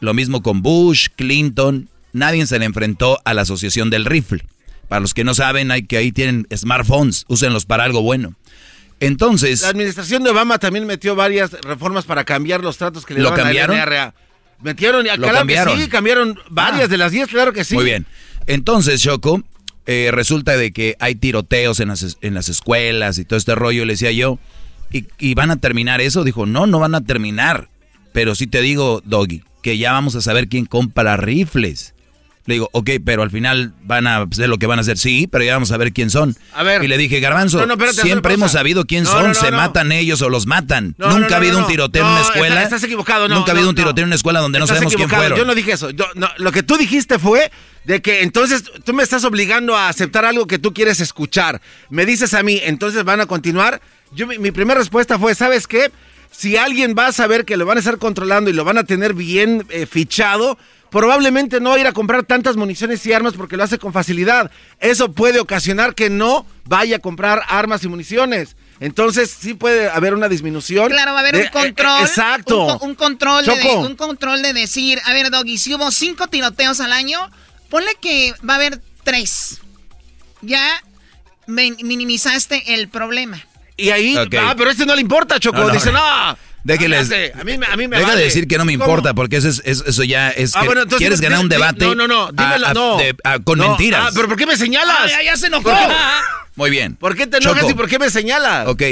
[0.00, 4.44] Lo mismo con Bush, Clinton, nadie se le enfrentó a la asociación del rifle.
[4.94, 8.36] Para los que no saben, hay que ahí tienen smartphones, úsenlos para algo bueno.
[9.00, 9.62] Entonces.
[9.62, 13.34] La administración de Obama también metió varias reformas para cambiar los tratos que le ¿Lo
[13.34, 13.76] cambiaron?
[13.76, 14.14] a la
[14.62, 15.80] Metieron, ¿Lo cambiaron?
[15.80, 16.86] sí, cambiaron varias ah.
[16.86, 17.74] de las 10, claro que sí.
[17.74, 18.06] Muy bien.
[18.46, 19.42] Entonces, Choco,
[19.86, 23.84] eh, resulta de que hay tiroteos en las, en las escuelas y todo este rollo,
[23.86, 24.38] le decía yo,
[24.92, 26.22] ¿y, ¿y van a terminar eso?
[26.22, 27.68] Dijo, no, no van a terminar.
[28.12, 31.93] Pero sí te digo, Doggy, que ya vamos a saber quién compra rifles.
[32.46, 34.98] Le digo, ok, pero al final van a hacer lo que van a hacer.
[34.98, 36.36] Sí, pero ya vamos a ver quién son.
[36.52, 36.84] A ver.
[36.84, 39.34] Y le dije, Garbanzo, siempre hemos sabido quién son.
[39.34, 40.94] se matan ellos o los matan.
[40.98, 42.62] Nunca ha habido un tiroteo en una escuela.
[42.62, 45.38] Estás, equivocado, Nunca ha habido un tiroteo en una escuela donde no sabemos quién fueron.
[45.38, 45.88] Yo no dije eso.
[46.36, 47.50] lo que tú dijiste fue
[47.84, 51.60] de que entonces tú me estás obligando a aceptar algo que tú quieres escuchar.
[51.90, 53.80] Me dices a mí, entonces van a continuar.
[54.12, 55.90] Yo, mi, primera respuesta fue, ¿sabes qué?
[56.30, 58.84] Si alguien va a saber que lo van a estar controlando y lo van a
[58.84, 60.58] tener bien eh, fichado,
[60.94, 63.92] probablemente no va a ir a comprar tantas municiones y armas porque lo hace con
[63.92, 64.52] facilidad.
[64.78, 68.54] Eso puede ocasionar que no vaya a comprar armas y municiones.
[68.78, 70.88] Entonces sí puede haber una disminución.
[70.90, 72.00] Claro, va a haber de- un control.
[72.00, 72.64] eh, exacto.
[72.66, 76.28] Un, co- un control de, un control de decir, a ver, Doggy, si hubo cinco
[76.28, 77.18] tiroteos al año,
[77.70, 79.60] ponle que va a haber tres.
[80.42, 80.64] Ya
[81.48, 83.44] min- minimizaste el problema.
[83.76, 85.58] Y ahí, ah, pero a este no le importa, Choco.
[85.58, 85.74] No, no.
[85.74, 86.38] Dice, no.
[86.64, 88.20] Déjenles- A mí, a mí me Deja vale.
[88.20, 88.84] de decir que no me ¿Cómo?
[88.84, 91.48] importa, porque eso, es, es- eso ya es Ah, que bueno, entonces quieres ganar un
[91.50, 92.96] debate No, no, no, dímelo, a- no.
[92.96, 94.06] de- a- con No, mentiras.
[94.06, 94.96] Ah, pero ¿por qué me señalas?
[94.98, 95.64] Ah, ya- ya se enojó.
[95.64, 95.86] ¿Por qué,
[96.56, 96.96] Muy bien.
[96.96, 97.70] por qué te enojas Choco.
[97.72, 98.66] y por qué me señalas?
[98.68, 98.82] Ok,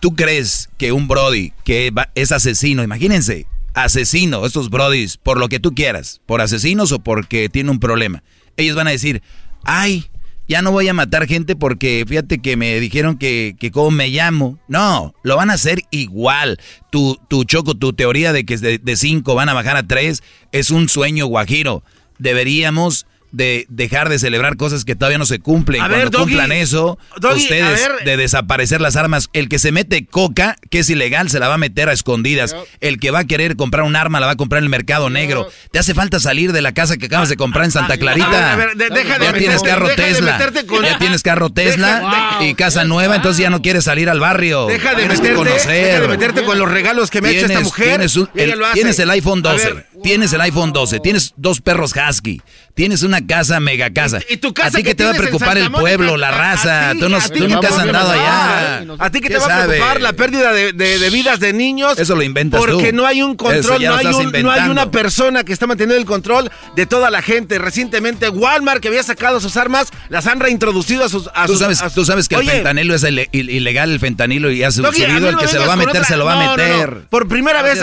[0.00, 5.48] ¿tú crees que un Brody que va- es asesino, imagínense, asesino, estos Brodis, por lo
[5.48, 8.22] que tú quieras, por asesinos o porque tiene un problema,
[8.56, 9.20] ellos van a decir,
[9.64, 10.08] ay,
[10.48, 14.08] ya no voy a matar gente porque fíjate que me dijeron que, que cómo me
[14.08, 14.58] llamo.
[14.68, 16.58] No, lo van a hacer igual.
[16.90, 20.22] Tu, tu choco, tu teoría de que de, de cinco van a bajar a tres
[20.52, 21.82] es un sueño guajiro.
[22.18, 25.80] Deberíamos de dejar de celebrar cosas que todavía no se cumplen.
[25.82, 29.28] A Cuando ver, Doggy, cumplan eso, Doggy, ustedes de desaparecer las armas.
[29.32, 32.54] El que se mete coca, que es ilegal, se la va a meter a escondidas.
[32.80, 35.10] El que va a querer comprar un arma, la va a comprar en el mercado
[35.10, 35.48] negro.
[35.70, 38.52] Te hace falta salir de la casa que acabas de comprar en Santa Clarita.
[38.52, 40.32] A ver, a ver, de- deja de ya tienes meterte- carro deja de Tesla.
[40.38, 44.08] meterte con- Ya tienes carro Tesla Deja- y casa nueva, entonces ya no quieres salir
[44.08, 44.66] al barrio.
[44.66, 45.84] Deja de Tienes meterte, conocer.
[45.86, 47.88] deja de meterte con los regalos que me ha hecho esta Tienes- mujer.
[47.88, 48.74] Tienes, un- el, lo hace.
[48.74, 49.86] tienes el iPhone A 12.
[50.02, 51.00] Tienes el iPhone 12.
[51.00, 52.40] Tienes dos perros husky.
[52.74, 54.18] Tienes una casa, mega casa.
[54.28, 56.16] ¿Y tu casa ¿A ti que te va a preocupar el pueblo, Mónica?
[56.18, 56.92] la A- a raza?
[56.92, 58.84] ti, tú no, tú nunca has andado allá.
[58.98, 61.52] A ti que te ¿Qué va a preocupar la pérdida de, de- de vidas de
[61.54, 61.98] niños.
[61.98, 62.66] Eso lo inventas tú.
[62.72, 64.72] Porque no hay un control, no hay, estás un- no hay inventando.
[64.72, 67.58] una persona que está manteniendo el control de toda la gente.
[67.58, 71.30] Recientemente Walmart, que había sacado sus armas, las han reintroducido a sus...
[71.34, 73.90] A Tú sus- sabes, a sus- tú sabes que el fentanilo es ile- il- ilegal,
[73.90, 75.28] el fentanilo, y ha sucedido.
[75.30, 77.06] El que se lo va a meter, se lo va a meter.
[77.08, 77.80] Por primera vez,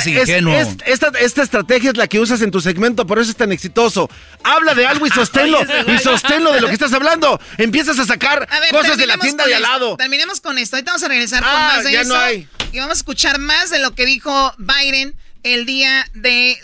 [0.86, 4.10] esta estrategia es la que usas en tu segmento, por eso es tan exitoso.
[4.44, 7.40] Habla de algo y sosténlo, y sosténlo de lo que estás hablando.
[7.58, 9.98] Empiezas a sacar A ver, cosas de la tienda de al lado.
[9.98, 10.76] Terminemos con esto.
[10.76, 12.10] Ahorita vamos a regresar con Ah, más de ya eso.
[12.14, 12.48] no hay.
[12.72, 16.58] Y vamos a escuchar más de lo que dijo Biden el día de,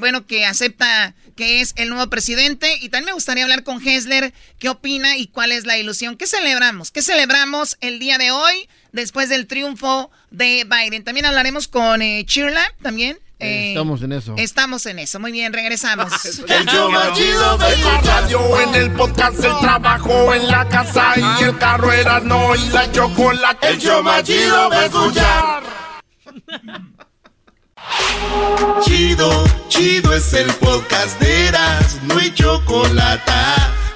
[0.00, 2.72] bueno, que acepta que es el nuevo presidente.
[2.80, 6.16] Y también me gustaría hablar con Hessler, qué opina y cuál es la ilusión.
[6.16, 6.90] ¿Qué celebramos?
[6.90, 11.02] ¿Qué celebramos el día de hoy después del triunfo de Biden?
[11.04, 13.18] También hablaremos con eh, Chirla, también.
[13.38, 14.34] Eh, Estamos en eso.
[14.38, 15.20] Estamos en eso.
[15.20, 16.12] Muy bien, regresamos.
[16.48, 21.12] El show más chido de la radio, en el podcast, el trabajo, en la casa
[21.16, 23.68] y el carro era no y la chocolate.
[23.68, 25.62] El show más chido de escuchar.
[28.82, 33.32] Chido, chido es el podcast de Eras, no hay chocolate.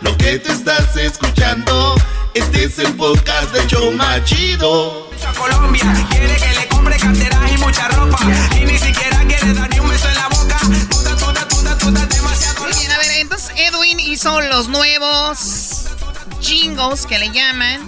[0.03, 1.95] Lo que te estás escuchando,
[2.35, 5.09] este es el podcast de Choma Chido.
[5.37, 8.19] Colombia quiere que le compre carteras y mucha ropa
[8.57, 10.59] y ni siquiera quiere dar ni un beso en la boca.
[10.91, 12.63] Tuta, tuta, tuta, tuta, demasiado.
[12.65, 15.87] Muy bien, a ver, entonces Edwin hizo los nuevos
[16.41, 17.81] jingles que le llaman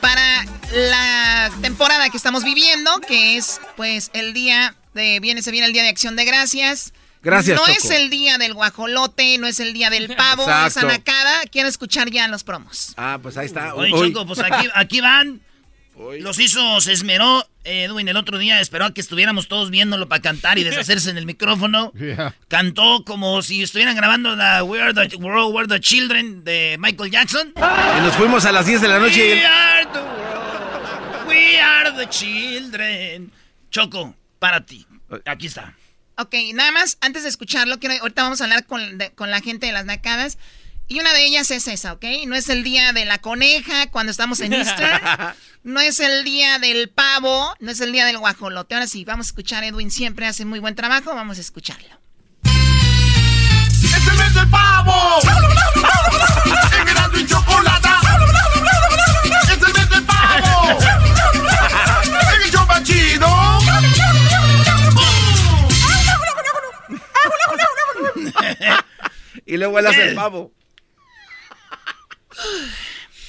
[0.00, 5.66] para la temporada que estamos viviendo, que es pues el día de viene se viene
[5.66, 6.92] el día de Acción de Gracias.
[7.22, 7.78] Gracias, No Choco.
[7.78, 10.66] es el día del guajolote, no es el día del pavo, Exacto.
[10.80, 11.42] esa nacada.
[11.52, 12.94] Quiero escuchar ya los promos.
[12.96, 13.74] Ah, pues ahí está.
[13.76, 14.12] Oye, Uy.
[14.12, 15.40] Choco, pues aquí, aquí van.
[16.20, 20.08] Los hizo, se esmeró eh, Edwin el otro día, esperó a que estuviéramos todos viéndolo
[20.08, 21.92] para cantar y deshacerse en el micrófono.
[22.48, 27.10] Cantó como si estuvieran grabando la We Are the World, We're the Children de Michael
[27.10, 27.52] Jackson.
[27.56, 31.28] Y nos fuimos a las 10 de la noche y We el- are the world,
[31.28, 33.30] we are the children.
[33.70, 34.86] Choco, para ti.
[35.26, 35.74] Aquí está.
[36.16, 39.40] Ok, nada más, antes de escucharlo, quiero, ahorita vamos a hablar con, de- con la
[39.40, 40.38] gente de las nacadas.
[40.88, 42.04] Y una de ellas es esa, ¿ok?
[42.26, 45.00] No es el día de la coneja cuando estamos en Easter.
[45.64, 47.54] No es el día del pavo.
[47.60, 48.74] No es el día del guajolote.
[48.74, 49.62] Ahora sí, vamos a escuchar.
[49.62, 51.14] Edwin siempre hace muy buen trabajo.
[51.14, 52.00] Vamos a escucharlo.
[52.44, 55.20] ¡Es el mes del pavo!
[56.80, 57.88] ¡En Erasmo y chocolate!
[59.24, 60.78] ¡Es el mes del pavo!
[62.34, 63.28] ¡En el show más chido!
[69.46, 70.50] y luego él hace el pavo.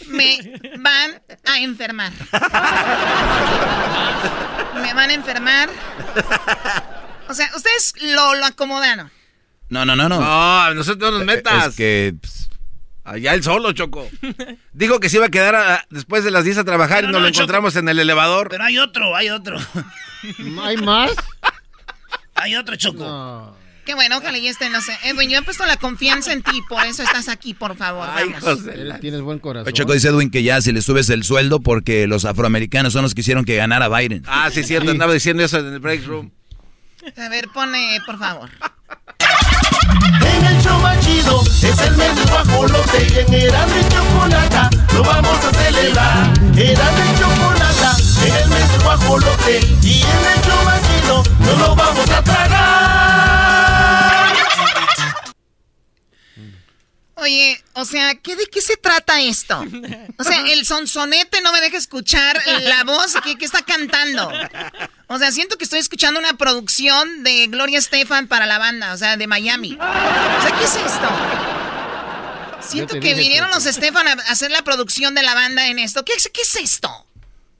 [0.07, 0.37] Me
[0.79, 2.11] van a enfermar.
[4.81, 5.69] Me van a enfermar.
[7.29, 9.09] O sea, ustedes lo, lo acomodaron.
[9.69, 10.19] No, no, no, no.
[10.19, 11.67] No, nosotros no nos metas.
[11.69, 12.49] Es que pues,
[13.05, 14.09] Allá él solo, Choco.
[14.71, 17.11] Dijo que se iba a quedar a- después de las 10 a trabajar Pero y
[17.11, 18.47] nos no, lo encontramos en el elevador.
[18.49, 19.57] Pero hay otro, hay otro.
[20.63, 21.11] ¿Hay más?
[22.35, 23.57] Hay otro, Choco.
[23.85, 24.93] Qué bueno, ojalá y este no sé.
[25.03, 28.07] Edwin, yo he puesto la confianza en ti, por eso estás aquí, por favor.
[28.07, 28.65] vamos.
[28.67, 29.67] Él Tienes buen corazón.
[29.67, 33.01] Oye, Choco dice Edwin que ya si le subes el sueldo porque los afroamericanos son
[33.03, 34.23] los que hicieron que ganara Biden.
[34.27, 36.31] Ah, sí, cierto, andaba diciendo eso en el break room.
[37.17, 38.49] A ver, pone, por favor.
[40.25, 45.03] En el show chido es el mes del guajolote y en Erasmo y chocolate lo
[45.03, 46.33] vamos a celebrar.
[46.57, 49.59] Erasmo y chocolate en el mes del guajolote.
[49.81, 53.32] Y en el show chido no lo vamos a tragar.
[57.15, 59.63] Oye, o sea, ¿qué, ¿de qué se trata esto?
[60.17, 64.31] O sea, el sonsonete no me deja escuchar la voz que, que está cantando.
[65.07, 68.97] O sea, siento que estoy escuchando una producción de Gloria Estefan para la banda, o
[68.97, 69.73] sea, de Miami.
[69.73, 71.09] O sea, ¿qué es esto?
[72.61, 76.03] Siento que vinieron los Estefan a hacer la producción de la banda en esto.
[76.03, 76.89] ¿Qué, qué es esto?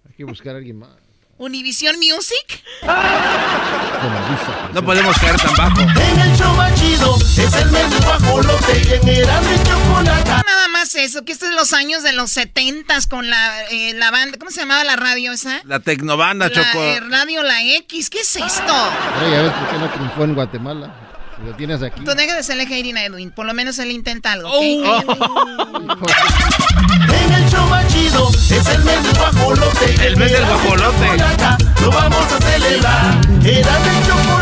[0.07, 1.02] Hay que buscar a alguien más.
[1.43, 2.63] ¿Univision Music?
[4.73, 5.81] No podemos caer tan bajo.
[5.81, 10.41] En el show más chido es el mes del guajolote y en Erasmo y Chocolata.
[10.45, 14.09] Nada más eso, que estos es los años de los setentas con la, eh, la
[14.11, 15.61] banda, ¿cómo se llamaba la radio esa?
[15.65, 16.81] La tecnobanda, La Choco.
[16.81, 18.73] eh, radio La X, ¿qué es esto?
[18.73, 21.02] Ahora ya ves por qué no triunfó en Guatemala.
[21.43, 22.01] Si lo tienes aquí.
[22.05, 24.59] Tú deja de serle hating a Edwin, por lo menos él intenta algo, Oh.
[24.59, 26.03] ¿ok?
[27.13, 30.07] En el show más chido es el mes del guajolote.
[30.07, 31.05] El mes del guajolote.
[31.07, 33.15] Chocolata, Lo vamos a celebrar.
[33.45, 34.41] Erasmo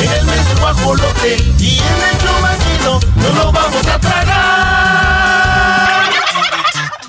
[0.00, 1.36] y en el mes del guajolote.
[1.58, 6.02] Y en el show más chido no lo vamos a tragar.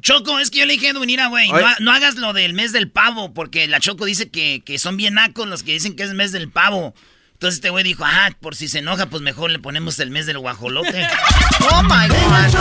[0.01, 1.65] Choco, es que yo le dije a Edwin, mira, güey, no, Oye.
[1.65, 4.97] ha- no hagas lo del mes del pavo, porque la Choco dice que, que son
[4.97, 6.93] bien nacos los que dicen que es mes del pavo.
[7.43, 10.25] Entonces este güey dijo, ah, por si se enoja, pues mejor le ponemos el mes
[10.25, 11.05] del guajolote.
[11.73, 12.15] Oh my god.
[12.15, 12.53] es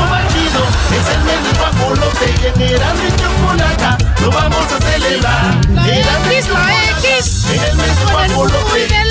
[1.09, 2.35] el mes del guajolote.
[2.43, 5.55] Y en Erasmo y Chocolata lo vamos a celebrar.
[5.87, 7.47] X, la X.
[7.53, 8.81] En el mes del guajolote.
[8.81, 9.09] Y en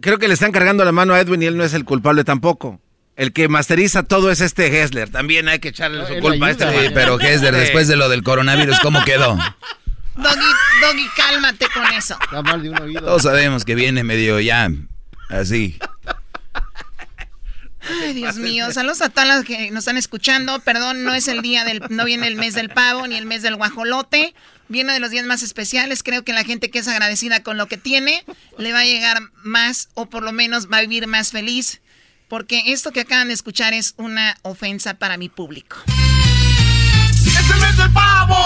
[0.00, 2.24] Creo, que le están cargando la mano a Edwin y él no es el culpable
[2.24, 2.80] tampoco.
[3.14, 5.10] El que masteriza todo es este Hessler.
[5.10, 6.70] También hay que echarle su él culpa a ayuda.
[6.72, 6.88] este.
[6.88, 7.60] Sí, pero Hesler, Sí.
[7.60, 9.38] después de lo del coronavirus, ¿cómo quedó?
[10.16, 12.18] Doggy, Doggy, cálmate con eso.
[12.22, 13.00] Está mal de un oído.
[13.00, 14.70] Todos sabemos que viene medio ya
[15.30, 15.78] así.
[18.02, 18.70] Ay, Dios mío.
[18.72, 20.60] Saludos a todas las que nos están escuchando.
[20.60, 23.42] Perdón, no es el día del, no viene el mes del pavo ni el mes
[23.42, 24.34] del guajolote.
[24.68, 26.02] Viene de los días más especiales.
[26.02, 28.24] Creo que la gente que es agradecida con lo que tiene
[28.58, 31.80] le va a llegar más o por lo menos va a vivir más feliz.
[32.28, 35.76] Porque esto que acaban de escuchar es una ofensa para mi público.
[37.82, 38.36] ¡Es el pavo!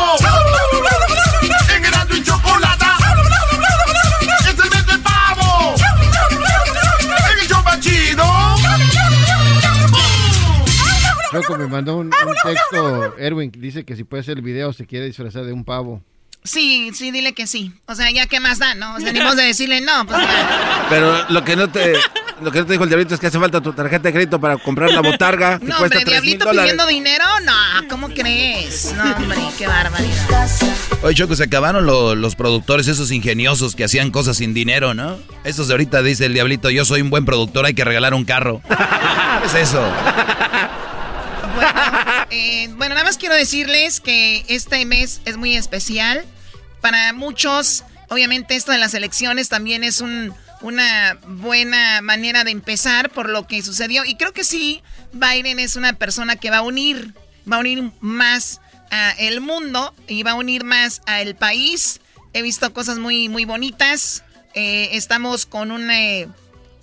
[1.77, 2.97] En Erasmo y Chocolata.
[4.41, 5.75] ¡Es el mes del pavo!
[7.31, 8.25] En el show chido.
[11.33, 14.87] Choco me mandó un, un texto, Erwin, dice que si puede hacer el video se
[14.87, 16.01] quiere disfrazar de un pavo.
[16.47, 17.73] Sí, sí, dile que sí.
[17.87, 18.95] O sea, ya qué más da, ¿no?
[18.95, 20.07] O sea, ni de decirle no.
[20.07, 20.87] Pues ya.
[20.89, 21.95] Pero lo que no te
[22.41, 24.39] lo que no te dijo el diablito es que hace falta tu tarjeta de crédito
[24.41, 25.59] para comprar la botarga.
[25.59, 28.93] que No, cuesta hombre, 3,000 Diablito pidiendo dinero, no, ¿cómo crees?
[28.95, 30.51] No, hombre, qué barbaridad.
[31.03, 35.19] Oye, Choco, se acabaron lo- los productores, esos ingeniosos que hacían cosas sin dinero, ¿no?
[35.45, 38.25] Estos de ahorita dice el diablito, yo soy un buen productor, hay que regalar un
[38.25, 38.61] carro.
[38.69, 39.83] ¿Qué es eso?
[41.55, 41.71] Bueno,
[42.31, 46.25] eh, bueno, nada más quiero decirles que este mes es muy especial.
[46.87, 53.11] Para muchos, obviamente esto de las elecciones también es un- una buena manera de empezar
[53.11, 54.05] por lo que sucedió.
[54.05, 57.13] Y creo que sí, Biden es una persona que va a unir,
[57.51, 58.61] va a unir más
[58.93, 62.01] a el mundo y va a unir más a el país.
[62.33, 64.23] He visto cosas muy, muy bonitas.
[64.55, 66.29] Eh, estamos con una, eh,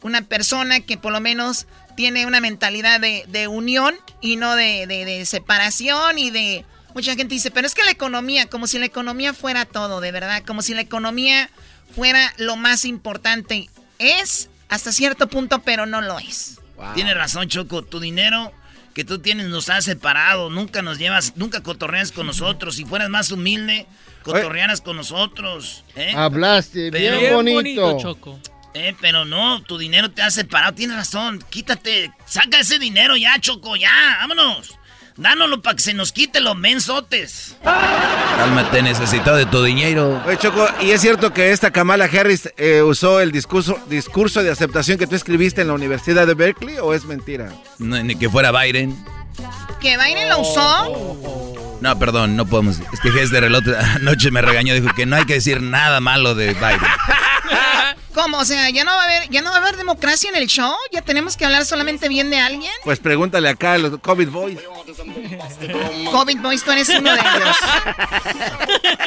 [0.01, 6.19] una persona que por lo menos tiene una mentalidad de, unión y no de separación
[6.19, 6.65] y de...
[6.93, 10.11] Mucha gente dice, pero es que la economía, como si la economía fuera todo, de
[10.11, 11.49] verdad, como si la economía
[11.95, 13.69] fuera lo más importante.
[13.99, 16.59] Es hasta cierto punto, pero no lo es.
[16.95, 17.83] Tienes razón, Choco.
[17.83, 18.51] Tu dinero
[18.93, 20.49] que tú tienes nos ha separado.
[20.49, 22.75] Nunca nos llevas, nunca cotorreas con nosotros.
[22.75, 23.87] Si fueras más humilde,
[24.23, 25.83] cotorrearas con nosotros.
[25.95, 26.13] ¿eh?
[26.15, 27.97] Hablaste Pero- bien bonito.
[28.75, 30.73] Eh, pero no, tu dinero te ha separado.
[30.73, 31.43] Tienes razón.
[31.49, 32.11] Quítate.
[32.25, 34.17] Saca ese dinero ya, Choco, ya.
[34.19, 34.77] Vámonos.
[35.15, 37.55] Dánoslo para que se nos quite los mensotes.
[37.63, 40.21] Cálmate, necesito de tu dinero.
[40.25, 44.51] Oye, Choco, ¿y es cierto que esta Kamala Harris eh, usó el discurso, discurso de
[44.51, 47.49] aceptación que tú escribiste en la Universidad de Berkeley o es mentira?
[47.77, 48.95] No, ni que fuera Biden.
[49.79, 51.53] ¿Que Biden lo usó?
[51.83, 52.79] No, perdón, no podemos.
[52.93, 55.99] Es que Hesler el otro anoche me regañó, dijo que no hay que decir nada
[55.99, 56.79] malo de Biden.
[58.13, 58.37] ¿Cómo?
[58.37, 60.47] O sea, ¿ya no va a haber, ya no va a haber democracia en el
[60.47, 60.73] show?
[60.93, 62.71] ¿Ya tenemos que hablar solamente bien de alguien?
[62.85, 64.59] Pues pregúntale acá a los COVID Boys.
[66.09, 67.57] COVID Boys, tú eres uno de ellos.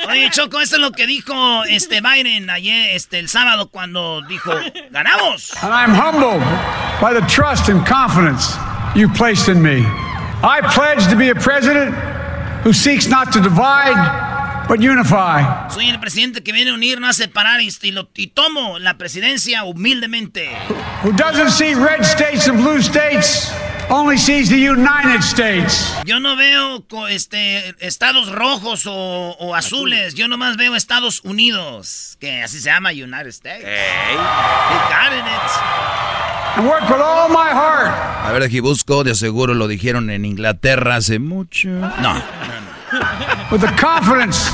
[0.11, 4.53] Oye, Choco, eso es lo que dijo este Biden ayer, este, el sábado, cuando dijo,
[4.91, 5.55] ¡ganamos!
[5.63, 6.45] And I'm humbled
[7.01, 8.55] by the trust and confidence
[8.95, 9.87] you placed in me.
[10.43, 11.95] I pledge to be a president
[12.67, 15.69] who seeks not to divide, but unify.
[15.71, 18.81] Soy el presidente que viene a unir, no a separar, y, y lo- y tomo
[18.81, 20.51] la presidencia humildemente.
[21.05, 23.53] Who doesn't see red states and blue states,
[23.89, 25.93] only sees the United States.
[26.05, 30.15] Yo no veo este, estados rojos o, o azules.
[30.15, 32.17] Yo nomás veo Estados Unidos.
[32.19, 33.63] Que así se llama United States.
[33.63, 35.96] You got it.
[36.59, 37.93] Work with all my heart
[38.27, 41.69] A ver, aquí busco, de seguro lo dijeron en Inglaterra hace mucho.
[41.69, 42.15] No.
[43.53, 44.49] with the confidence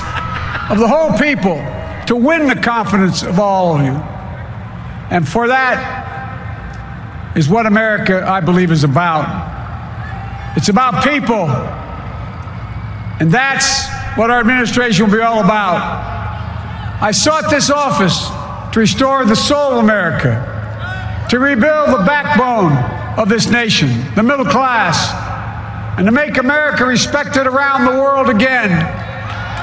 [0.71, 1.57] of the whole people
[2.07, 3.93] to win the confidence of all of you.
[5.11, 9.27] And for that is what America, I believe, is about.
[10.57, 11.49] It's about people.
[13.21, 15.81] And that's what our administration will be all about.
[17.01, 18.29] I sought this office
[18.75, 20.52] to restore the soul of America,
[21.33, 22.77] to rebuild the backbone
[23.19, 25.17] of this nation, the middle class,
[25.97, 28.71] and to make America respected around the world again.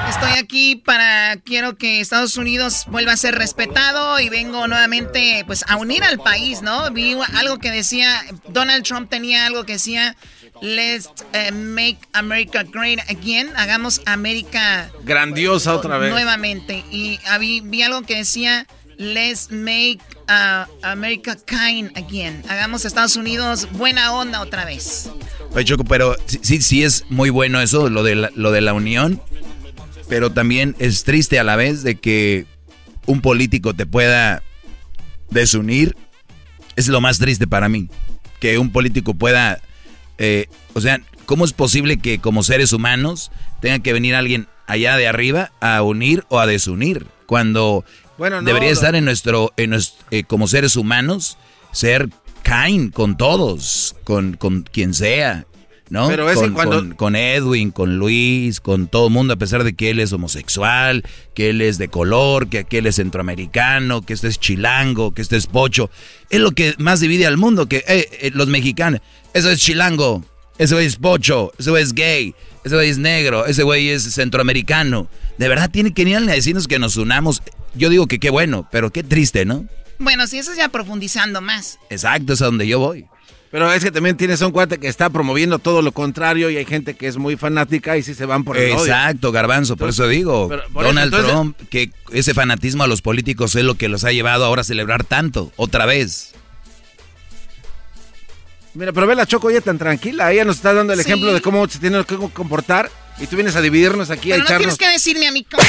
[0.08, 5.64] Estoy aquí para, quiero que Estados Unidos vuelva a ser respetado y vengo nuevamente pues
[5.68, 6.90] a unir al país, ¿no?
[6.90, 10.16] Vi algo que decía, Donald Trump tenía algo que decía,
[10.60, 16.10] let's eh, make America great again, hagamos América Grandiosa otra vez.
[16.10, 16.84] nuevamente.
[16.90, 18.66] Y vi, vi algo que decía,
[19.00, 19.98] let's make
[20.28, 25.10] uh, America kind again, hagamos Estados Unidos buena onda otra vez.
[25.54, 29.20] Oye, pero sí, sí es muy bueno eso, lo de, la, lo de la unión,
[30.08, 32.46] pero también es triste a la vez de que
[33.06, 34.42] un político te pueda
[35.30, 35.96] desunir.
[36.76, 37.88] Es lo más triste para mí,
[38.38, 39.60] que un político pueda,
[40.18, 44.96] eh, o sea, ¿cómo es posible que como seres humanos tenga que venir alguien allá
[44.96, 47.06] de arriba a unir o a desunir?
[47.26, 47.84] Cuando
[48.20, 49.74] Bueno, no, debería estar en nuestro, en
[50.10, 51.38] eh, como seres humanos,
[51.72, 52.10] ser
[52.44, 55.46] kind con todos, con, con quien sea,
[55.88, 56.06] ¿no?
[56.08, 59.64] Pero ese con, cuando- con- con Edwin, con Luis, con todo el mundo, a pesar
[59.64, 61.02] de que él es homosexual,
[61.34, 65.38] que él es de color, que aquel es centroamericano, que este es chilango, que este
[65.38, 65.88] es pocho.
[66.28, 69.00] Es lo que más divide al mundo, que eh, eh, los mexicanos,
[69.32, 70.22] eso es chilango,
[70.58, 74.02] ese güey es pocho, ese güey es gay, ese güey es negro, ese güey es
[74.12, 75.08] centroamericano.
[75.40, 77.42] De verdad tiene que venir a decirnos que nos unamos.
[77.74, 79.64] Yo digo que qué bueno, pero qué triste, ¿no?
[79.98, 81.78] Bueno, si eso es ya profundizando más.
[81.88, 83.06] Exacto, es a donde yo voy.
[83.50, 86.66] Pero es que también tienes un cuate que está promoviendo todo lo contrario y hay
[86.66, 88.80] gente que es muy fanática y sí se van por el odio.
[88.84, 93.54] Exacto, Garbanzo, por eso digo, eso, Donald entonces- Trump, que ese fanatismo a los políticos
[93.56, 96.32] es lo que los ha llevado ahora a celebrar tanto, otra vez.
[98.74, 100.30] Mira, pero ve la Choco ella tan tranquila.
[100.32, 101.06] Ella nos está dando el Sí.
[101.06, 104.44] ejemplo de cómo se tiene que comportar y tú vienes a dividirnos aquí, a Pero
[104.44, 104.78] no echarnos.
[104.78, 105.62] tienes que decirme a mí cómo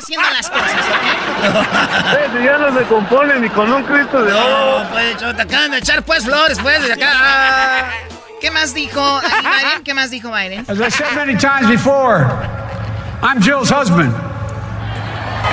[0.00, 2.44] haciendo las cosas, ¿ok?
[2.44, 4.84] ya no se compone ni con un Cristo de oro.
[4.84, 7.10] No, pues, yo te acaban de echar pues flores, pues, de acá.
[7.12, 7.90] Ah.
[8.40, 9.84] ¿Qué más dijo Biden?
[9.84, 10.64] ¿Qué más dijo Biden?
[10.68, 12.26] As I said many times before,
[13.22, 14.12] I'm Jill's husband.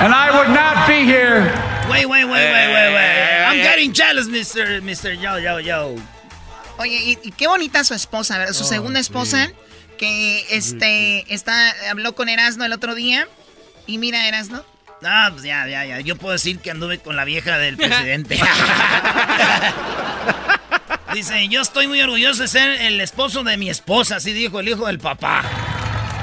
[0.00, 1.52] And I would not be here.
[1.90, 3.46] Wait, wait, wait, wait, wait, wait.
[3.46, 4.80] I'm getting jealous, Mr.
[4.82, 5.14] Mr.
[5.20, 5.96] Yo, yo, yo.
[6.78, 8.54] Oye, y, y qué bonita su esposa, ¿verdad?
[8.54, 9.50] Su segunda esposa,
[10.00, 13.28] que este está habló con Erasno el otro día.
[13.86, 14.64] Y mira, Erasno.
[15.04, 16.00] Ah, pues ya, ya, ya.
[16.00, 18.40] Yo puedo decir que anduve con la vieja del presidente.
[21.12, 24.68] Dice, yo estoy muy orgulloso de ser el esposo de mi esposa, así dijo el
[24.68, 25.42] hijo del papá.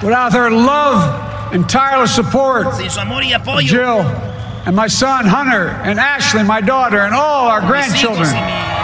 [0.01, 1.03] Without their love
[1.53, 3.67] and tireless support, Sin su amor y apoyo.
[3.67, 4.07] Jill
[4.67, 8.41] and my son Hunter and Ashley, my daughter, and all our grandchildren, y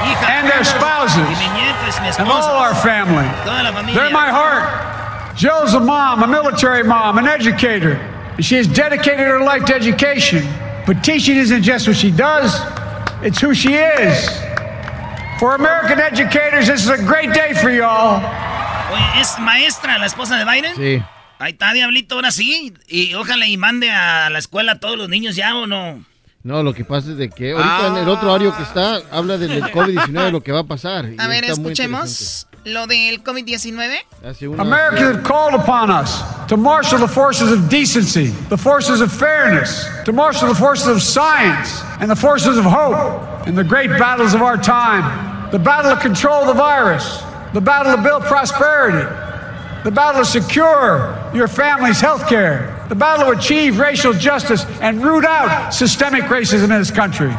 [0.08, 0.30] mi hija.
[0.30, 3.28] and their spouses, Y mi nieto es mi and all our family.
[3.44, 3.94] Toda la familia.
[3.94, 5.36] They're my heart.
[5.36, 7.96] Jill's a mom, a military mom, an educator,
[8.36, 10.48] and she has dedicated her life to education.
[10.88, 12.56] But teaching isn't just what she does,
[13.22, 14.30] it's who she is.
[15.38, 18.24] For American educators, this is a great day for y'all.
[18.94, 20.76] Oye, ¿es maestra la esposa de Biden?
[20.76, 21.04] Sí.
[21.40, 22.74] Ahí está, Diablito, ahora sí.
[22.88, 26.04] Y ojalá y mande a la escuela a todos los niños ya o no.
[26.44, 29.38] No, lo que pasa es de que ahorita en el otro audio que está habla
[29.38, 31.06] del del COVID-19, lo que va a pasar.
[31.18, 33.66] A ver, escuchemos lo del COVID-19.
[33.66, 34.06] interesante.
[34.28, 39.00] Hace una- Americans have called upon us to marshal the forces of decency, the forces
[39.02, 43.64] of fairness, to marshal the forces of science, and the forces of hope in the
[43.64, 45.04] great battles of our time.
[45.52, 47.22] The battle to control the virus,
[47.54, 49.08] the battle to build prosperity,
[49.86, 55.04] the battle to secure your family's health care, the battle to achieve racial justice and
[55.04, 57.30] root out systemic racism in this country.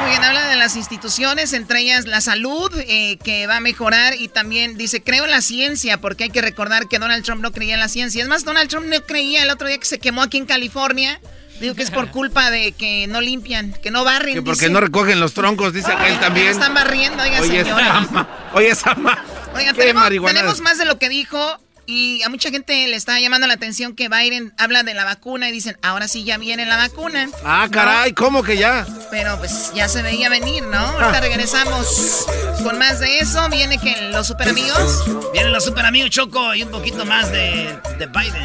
[0.00, 4.14] Muy bien, habla de las instituciones, entre ellas la salud, eh, que va a mejorar
[4.14, 7.52] y también dice, creo en la ciencia, porque hay que recordar que Donald Trump no
[7.52, 8.22] creía en la ciencia.
[8.22, 11.20] Es más, Donald Trump no creía el otro día que se quemó aquí en California.
[11.60, 14.34] Digo que es por culpa de que no limpian, que no barren.
[14.34, 14.70] Que porque dice.
[14.72, 16.46] no recogen los troncos, dice aquel Que no también.
[16.48, 17.82] están barriendo, oiga, Oye, señora.
[18.00, 19.24] esa ma- Oye, esa ma-
[19.56, 21.58] Oigan, qué tenemos, tenemos más de lo que dijo
[21.90, 25.48] Y a mucha gente le está llamando la atención que Biden habla de la vacuna
[25.48, 27.30] y dicen, ahora sí ya viene la vacuna.
[27.46, 28.86] Ah, caray, ¿cómo que ya?
[29.10, 30.76] Pero pues ya se veía venir, ¿no?
[30.76, 32.26] Ahorita regresamos
[32.62, 33.48] con más de eso.
[33.48, 35.06] Viene que los super amigos.
[35.32, 38.44] Vienen los super amigos Choco y un poquito más de, de Biden.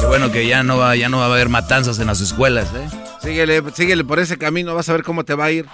[0.00, 2.68] Qué bueno que ya no va, ya no va a haber matanzas en las escuelas,
[2.74, 2.88] ¿eh?
[3.20, 5.66] Síguele, síguele por ese camino, vas a ver cómo te va a ir.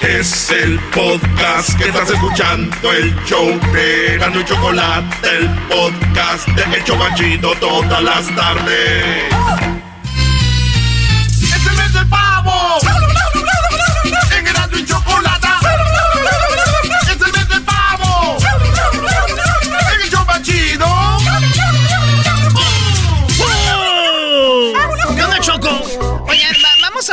[0.00, 6.76] Es el podcast que estás escuchando, el show de Gano y Chocolate, el podcast de
[6.76, 9.69] El Chocachito todas las tardes.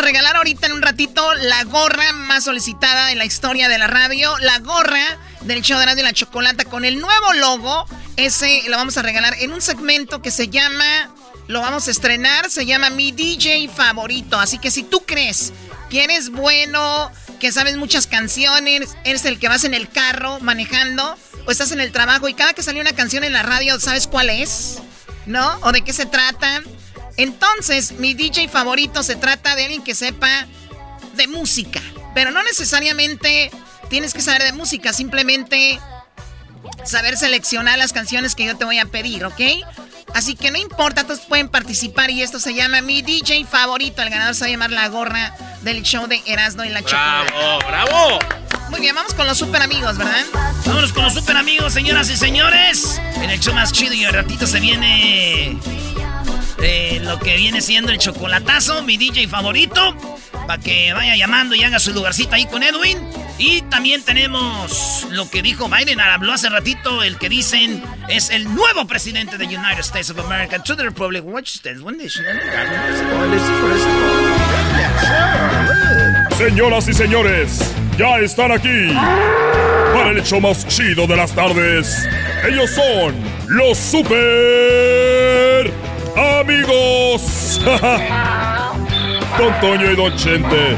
[0.07, 4.37] Regalar ahorita en un ratito la gorra más solicitada de la historia de la radio.
[4.39, 7.85] La gorra del show de radio la chocolata con el nuevo logo.
[8.15, 11.13] Ese lo vamos a regalar en un segmento que se llama.
[11.47, 12.49] Lo vamos a estrenar.
[12.49, 14.39] Se llama Mi DJ Favorito.
[14.39, 15.51] Así que si tú crees
[15.89, 21.17] que eres bueno, que sabes muchas canciones, eres el que vas en el carro manejando,
[21.45, 24.07] o estás en el trabajo y cada que sale una canción en la radio, ¿sabes
[24.07, 24.77] cuál es?
[25.25, 25.59] ¿No?
[25.63, 26.61] ¿O de qué se trata?
[27.17, 30.47] Entonces, mi DJ favorito se trata de alguien que sepa
[31.15, 31.81] de música.
[32.13, 33.51] Pero no necesariamente
[33.89, 35.79] tienes que saber de música, simplemente
[36.83, 39.41] saber seleccionar las canciones que yo te voy a pedir, ¿ok?
[40.13, 44.01] Así que no importa, todos pueden participar y esto se llama mi DJ favorito.
[44.01, 47.33] El ganador se va a llamar la gorra del show de Erasmo y la Chocolate.
[47.33, 48.19] ¡Bravo, bravo!
[48.69, 50.25] Muy bien, vamos con los super amigos, ¿verdad?
[50.65, 52.99] Vámonos con los super amigos, señoras y señores.
[53.15, 55.57] En el show más chido y al ratito se viene
[57.07, 59.95] lo que viene siendo el chocolatazo, mi DJ favorito.
[60.45, 62.97] Para que vaya llamando y haga su lugarcito ahí con Edwin.
[63.37, 68.45] Y también tenemos lo que dijo Biden, habló hace ratito, el que dicen es el
[68.53, 70.61] nuevo presidente de United States of America.
[70.63, 71.43] To the Republic, one
[71.97, 72.25] nation.
[76.37, 78.93] Señoras y señores, ya están aquí
[79.93, 82.07] para el hecho más chido de las tardes.
[82.47, 83.15] Ellos son
[83.47, 84.47] los super
[86.17, 87.61] amigos.
[89.37, 90.75] Don Toño y Don Chente.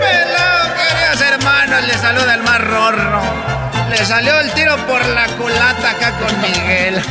[0.00, 3.22] Pelado, queridos hermanos, le saluda el más rorro.
[3.90, 6.94] Le salió el tiro por la culata acá con Miguel.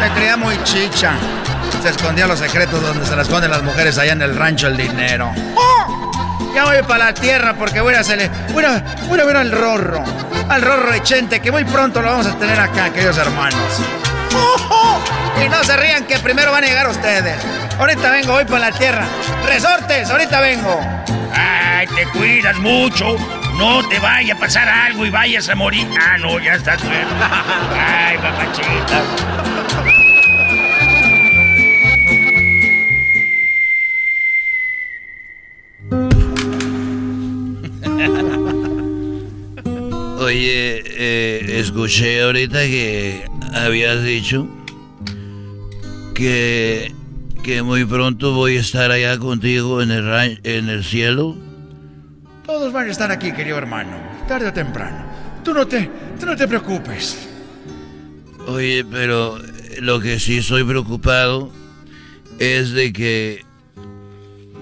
[0.00, 1.12] Le creía muy chicha.
[1.82, 4.76] Se escondía los secretos donde se las esconden las mujeres allá en el rancho el
[4.76, 5.32] dinero.
[6.54, 8.30] Ya voy para la tierra porque voy a hacerle.
[8.52, 10.04] Voy a, voy a ver al rorro.
[10.48, 13.60] Al rorro de Chente, que muy pronto lo vamos a tener acá, queridos hermanos.
[15.44, 17.36] Y no se rían que primero van a llegar ustedes.
[17.78, 19.04] Ahorita vengo, voy para la tierra.
[19.46, 20.80] Resortes, ahorita vengo.
[21.34, 23.16] Ay, te cuidas mucho.
[23.58, 25.86] No te vaya a pasar algo y vayas a morir.
[26.00, 26.80] Ah, no, ya estás.
[27.78, 29.02] Ay, papachita.
[40.18, 44.48] Oye, eh, escuché ahorita que habías dicho
[46.14, 46.92] que,
[47.42, 51.36] que muy pronto voy a estar allá contigo en el, en el cielo.
[52.46, 53.96] Todos van a estar aquí, querido hermano.
[54.26, 55.04] Tarde o temprano.
[55.44, 57.28] Tú no te, tú no te preocupes.
[58.46, 59.38] Oye, pero
[59.80, 61.50] lo que sí estoy preocupado
[62.38, 63.44] es de que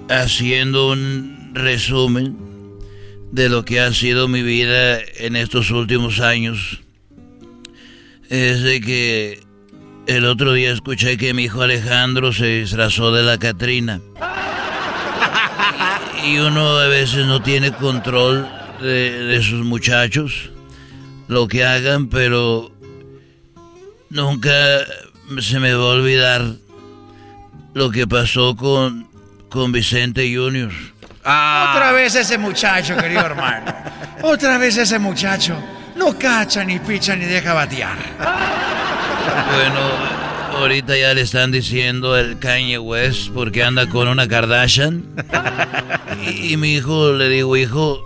[0.09, 2.52] haciendo un resumen
[3.33, 6.81] de lo que ha sido mi vida en estos últimos años,
[8.29, 9.41] es de que
[10.07, 14.01] el otro día escuché que mi hijo Alejandro se disfrazó de la Catrina.
[16.25, 18.49] Y uno a veces no tiene control
[18.81, 20.51] de, de sus muchachos,
[21.27, 22.71] lo que hagan, pero
[24.11, 24.53] nunca
[25.41, 26.55] se me va a olvidar
[27.73, 29.09] lo que pasó con,
[29.49, 30.71] con Vicente Junior.
[31.23, 33.73] Otra vez ese muchacho, querido hermano.
[34.23, 35.57] Otra vez ese muchacho.
[35.97, 37.97] No cacha, ni picha, ni deja batear.
[39.55, 45.05] Bueno, ahorita ya le están diciendo el Kanye West porque anda con una Kardashian.
[46.27, 48.01] Y, y mi hijo le digo, hijo,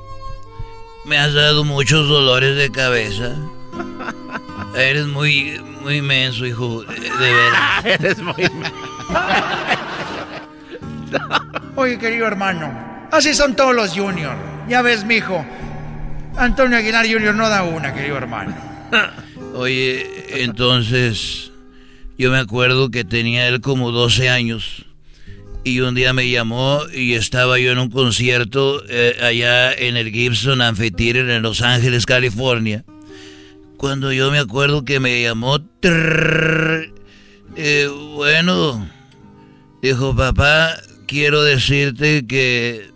[1.06, 3.34] me has dado muchos dolores de cabeza.
[4.76, 7.84] Eres muy, muy menso, hijo, de, veras.
[7.84, 8.50] Eres muy
[11.76, 14.36] Oye, querido hermano, así son todos los junior.
[14.68, 15.44] Ya ves, mijo.
[16.36, 18.54] Antonio Aguilar Junior no da una, querido hermano.
[19.54, 21.50] Oye, entonces
[22.18, 24.86] yo me acuerdo que tenía él como 12 años
[25.64, 30.12] Y un día me llamó y estaba yo en un concierto eh, allá en el
[30.12, 32.84] Gibson Amphitheater en Los Ángeles, California.
[33.76, 35.58] Cuando yo me acuerdo que me llamó,
[37.56, 38.88] eh, bueno,
[39.82, 40.76] dijo papá,
[41.06, 42.90] quiero decirte que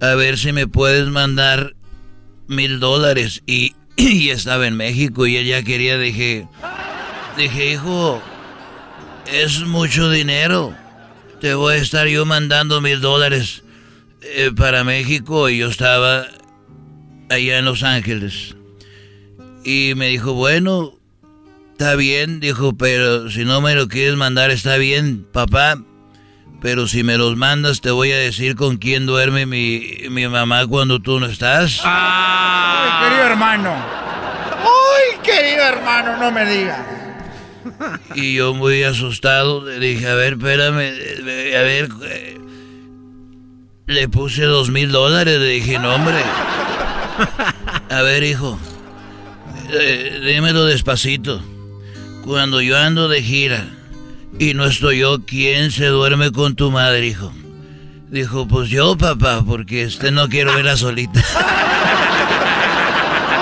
[0.00, 1.74] a ver si me puedes mandar
[2.46, 3.42] mil dólares.
[3.46, 6.48] Y, y estaba en México y ella quería, dije,
[7.36, 8.22] dije, hijo,
[9.26, 10.74] es mucho dinero.
[11.40, 13.62] Te voy a estar yo mandando mil dólares
[14.22, 16.26] eh, para México y yo estaba
[17.28, 18.56] allá en Los Ángeles.
[19.64, 20.94] Y me dijo, bueno,
[21.72, 25.82] está bien, dijo, pero si no me lo quieres mandar está bien, papá.
[26.60, 30.66] Pero si me los mandas te voy a decir con quién duerme mi, mi mamá
[30.66, 31.80] cuando tú no estás.
[31.84, 33.74] Ay, querido hermano.
[33.74, 36.80] Ay, querido hermano, no me digas.
[38.14, 42.38] Y yo muy asustado le dije, a ver, espérame, a ver, eh,
[43.86, 46.22] le puse dos mil dólares, le dije, no hombre.
[47.90, 48.58] A ver, hijo,
[49.70, 51.42] eh, dímelo despacito.
[52.24, 53.75] Cuando yo ando de gira
[54.38, 57.32] y no estoy yo, ¿quién se duerme con tu madre, hijo?
[58.10, 61.22] Dijo, pues yo, papá, porque este no quiero verla solita.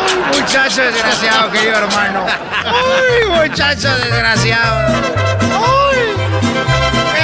[0.07, 2.27] Ay, muchacho desgraciado, querido hermano.
[2.65, 4.95] Ay, muchacho desgraciado.
[5.41, 5.99] Ay,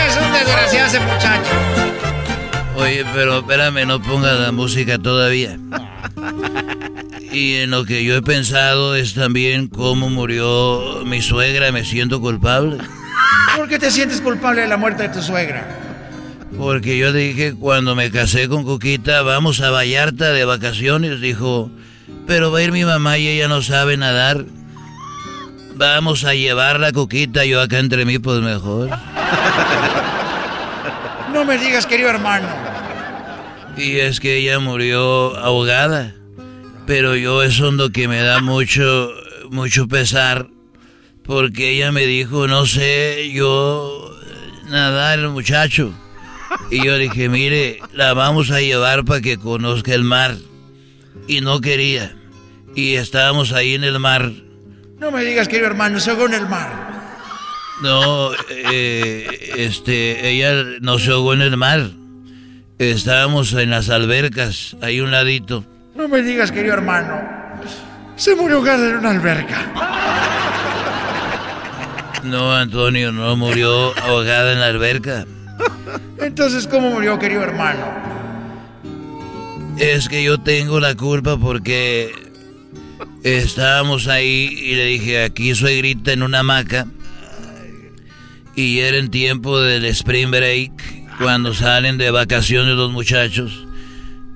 [0.07, 1.51] es un desgraciado ese muchacho.
[2.77, 5.59] Oye, pero espérame, no pongas la música todavía.
[7.33, 12.21] Y en lo que yo he pensado es también cómo murió mi suegra, me siento
[12.21, 12.79] culpable.
[13.57, 15.67] ¿Por qué te sientes culpable de la muerte de tu suegra?
[16.57, 21.71] Porque yo dije cuando me casé con Coquita, vamos a Vallarta de vacaciones, dijo,
[22.27, 24.45] pero va a ir mi mamá y ella no sabe nadar.
[25.75, 28.91] Vamos a llevar la Coquita, yo acá entre mí, pues mejor.
[31.33, 32.49] No me digas, querido hermano.
[33.77, 36.13] Y es que ella murió ahogada.
[36.87, 39.11] Pero yo eso es lo que me da mucho,
[39.51, 40.49] mucho pesar.
[41.31, 44.11] Porque ella me dijo, no sé, yo
[44.69, 45.95] nadar el muchacho.
[46.73, 50.35] Y yo dije, mire, la vamos a llevar para que conozca el mar.
[51.29, 52.17] Y no quería.
[52.75, 54.33] Y estábamos ahí en el mar.
[54.99, 56.73] No me digas, querido hermano, se ahogó en el mar.
[57.81, 61.91] No, eh, este, ella no se ahogó en el mar.
[62.81, 65.65] Estábamos en las albercas, ahí un ladito.
[65.95, 67.23] No me digas, querido hermano.
[68.17, 70.20] Se murió ahogada en una alberca.
[72.25, 75.27] No, Antonio, no murió ahogada en la alberca.
[76.19, 77.85] Entonces, ¿cómo murió, querido hermano?
[79.79, 82.13] Es que yo tengo la culpa porque
[83.23, 86.87] estábamos ahí y le dije, aquí suegrita en una hamaca.
[88.55, 90.73] Y era en tiempo del spring break,
[91.19, 93.67] cuando salen de vacaciones los muchachos.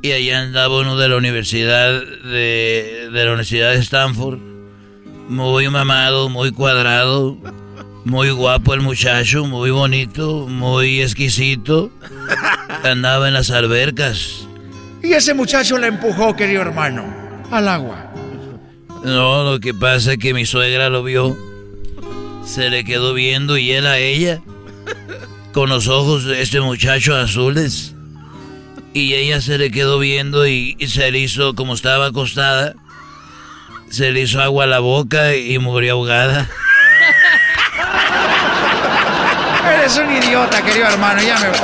[0.01, 4.39] Y allá andaba uno de la universidad de, de la Universidad de Stanford.
[5.29, 7.39] Muy mamado, muy cuadrado.
[8.05, 11.91] Muy guapo el muchacho, muy bonito, muy exquisito.
[12.85, 14.47] Andaba en las albercas.
[15.03, 17.05] Y ese muchacho la empujó, querido hermano,
[17.51, 18.13] al agua.
[19.05, 21.37] No, lo que pasa es que mi suegra lo vio.
[22.45, 24.43] Se le quedó viendo y él a ella.
[25.53, 27.95] Con los ojos de este muchacho azules.
[28.93, 32.75] Y ella se le quedó viendo y, y se le hizo, como estaba acostada,
[33.89, 36.49] se le hizo agua a la boca y murió ahogada.
[39.85, 41.59] Eres un idiota, querido hermano, ya me voy.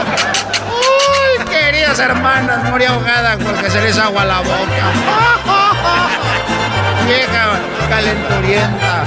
[0.69, 4.59] Uy, queridas hermanas, murió ahogada porque se les agua la boca.
[7.07, 7.59] Vieja
[7.89, 9.05] calenturienta.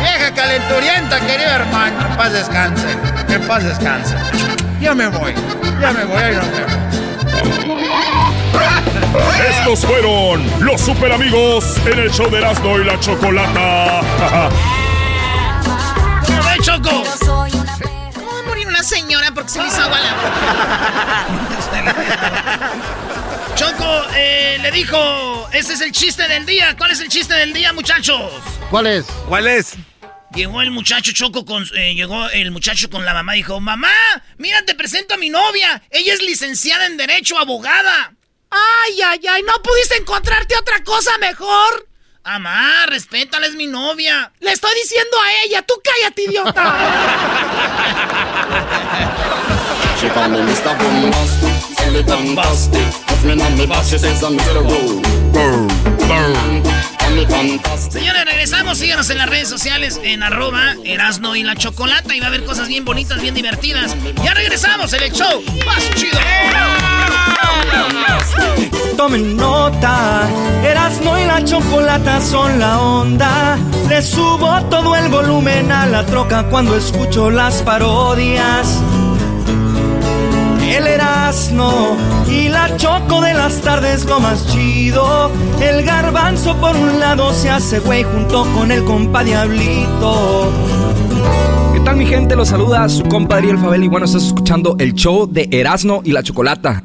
[0.00, 2.06] Vieja calenturienta, querido hermano.
[2.08, 2.86] En paz descanse.
[3.30, 4.14] En paz descanse.
[4.80, 5.34] Ya me voy.
[5.80, 6.22] Ya me voy.
[6.22, 6.72] Ahí nos vemos.
[9.50, 14.02] Estos fueron los super amigos en el show de Erasmo y la Chocolata.
[16.26, 17.02] ¿Cómo ve, Choco?
[19.40, 21.26] Porque se le hizo agua a la
[23.56, 26.76] Choco, eh, le dijo, ese es el chiste del día.
[26.76, 28.30] ¿Cuál es el chiste del día, muchachos?
[28.70, 29.06] ¿Cuál es?
[29.28, 29.76] ¿Cuál es?
[30.34, 33.88] Llegó el muchacho Choco con eh, llegó el muchacho con la mamá y dijo, "Mamá,
[34.36, 35.82] mira, te presento a mi novia.
[35.90, 38.12] Ella es licenciada en derecho, abogada."
[38.50, 41.88] Ay, ay, ay, ¿no pudiste encontrarte otra cosa mejor?
[42.24, 44.30] Mamá, respétala, es mi novia.
[44.40, 46.74] Le estoy diciendo a ella, tú cállate, idiota.
[49.98, 50.76] She call me Mr.
[50.78, 52.86] Bombastic, silicon bastic.
[53.06, 54.62] Put me on me back, she says I'm Mr.
[54.62, 55.00] Rowe.
[57.90, 58.78] Señores, regresamos.
[58.78, 62.14] Síganos en las redes sociales en arroba Erasno y la Chocolata.
[62.14, 63.94] Y va a haber cosas bien bonitas, bien divertidas.
[64.24, 66.18] Ya regresamos en el show más chido.
[68.96, 70.28] Tomen nota,
[70.62, 73.58] Erasno y la Chocolata son la onda.
[73.88, 78.80] Le subo todo el volumen a la troca cuando escucho las parodias.
[80.70, 81.96] El Erasmo
[82.28, 85.30] y la Choco de las tardes lo más chido.
[85.60, 90.48] El garbanzo por un lado se hace güey junto con el compa Diablito.
[91.74, 92.36] ¿Qué tal mi gente?
[92.36, 96.12] Los saluda su compadre El Fabel y bueno, estás escuchando el show de Erasmo y
[96.12, 96.84] la Chocolata.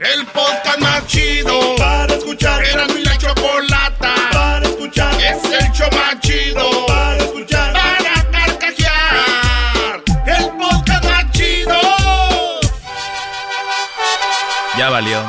[0.00, 2.64] El podcast más chido para escuchar.
[2.64, 5.12] Era mi la chocolata para escuchar.
[5.20, 7.74] Es el show más chido para escuchar.
[7.74, 10.02] Para carcajear.
[10.24, 11.78] El podcast más chido.
[14.78, 15.22] Ya valió.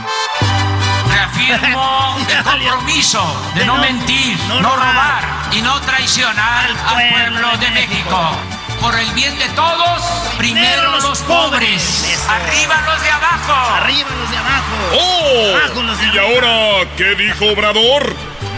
[1.10, 8.38] Reafirmo el compromiso de no mentir, no robar y no traicionar al pueblo de México.
[8.82, 10.02] Por el bien de todos,
[10.38, 12.26] primero los pobres.
[12.28, 13.54] Arriba los de abajo.
[13.76, 14.76] Arriba los de abajo.
[14.94, 15.56] ¡Oh!
[15.56, 16.24] Abajo los de ¿Y arriba.
[16.24, 18.16] ahora qué dijo Obrador?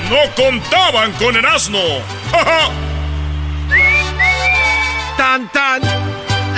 [0.10, 1.80] No contaban con el asno.
[2.32, 2.70] ¡Ja, ja!
[5.18, 5.82] Tan, tan.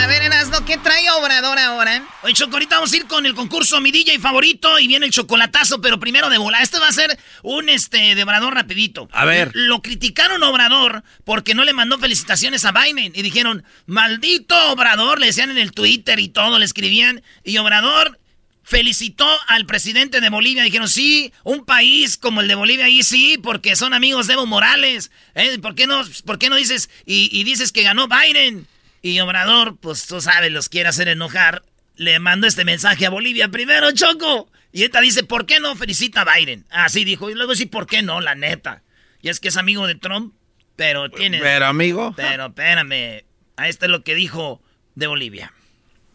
[0.05, 2.07] A ver, Erasno, ¿qué trae Obrador ahora?
[2.21, 5.11] Oye, Choco, ahorita vamos a ir con el concurso Mi DJ favorito y viene el
[5.11, 6.61] chocolatazo, pero primero de bola.
[6.61, 9.09] Este va a ser un este de Obrador rapidito.
[9.11, 9.49] A ver.
[9.55, 13.13] Lo criticaron Obrador porque no le mandó felicitaciones a Biden.
[13.15, 17.23] Y dijeron, maldito Obrador, le decían en el Twitter y todo, le escribían.
[17.43, 18.19] Y Obrador
[18.61, 20.61] felicitó al presidente de Bolivia.
[20.61, 24.45] Dijeron, sí, un país como el de Bolivia, ahí sí, porque son amigos de Evo
[24.45, 25.09] Morales.
[25.33, 25.57] ¿Eh?
[25.57, 28.67] ¿Por, qué no, ¿Por qué no dices y, y dices que ganó Biden?
[29.05, 31.61] Y Obrador, pues tú sabes, los quiere hacer enojar.
[31.95, 34.49] Le mandó este mensaje a Bolivia primero, Choco.
[34.71, 36.65] Y esta dice, ¿por qué no felicita a Biden?
[36.71, 37.29] Así dijo.
[37.29, 38.19] Y luego sí, ¿por qué no?
[38.19, 38.81] La neta.
[39.21, 40.33] Y es que es amigo de Trump,
[40.75, 41.37] pero tiene...
[41.37, 42.15] Pero, amigo.
[42.17, 43.23] Pero espérame.
[43.57, 44.59] Ahí está lo que dijo
[44.95, 45.53] de Bolivia.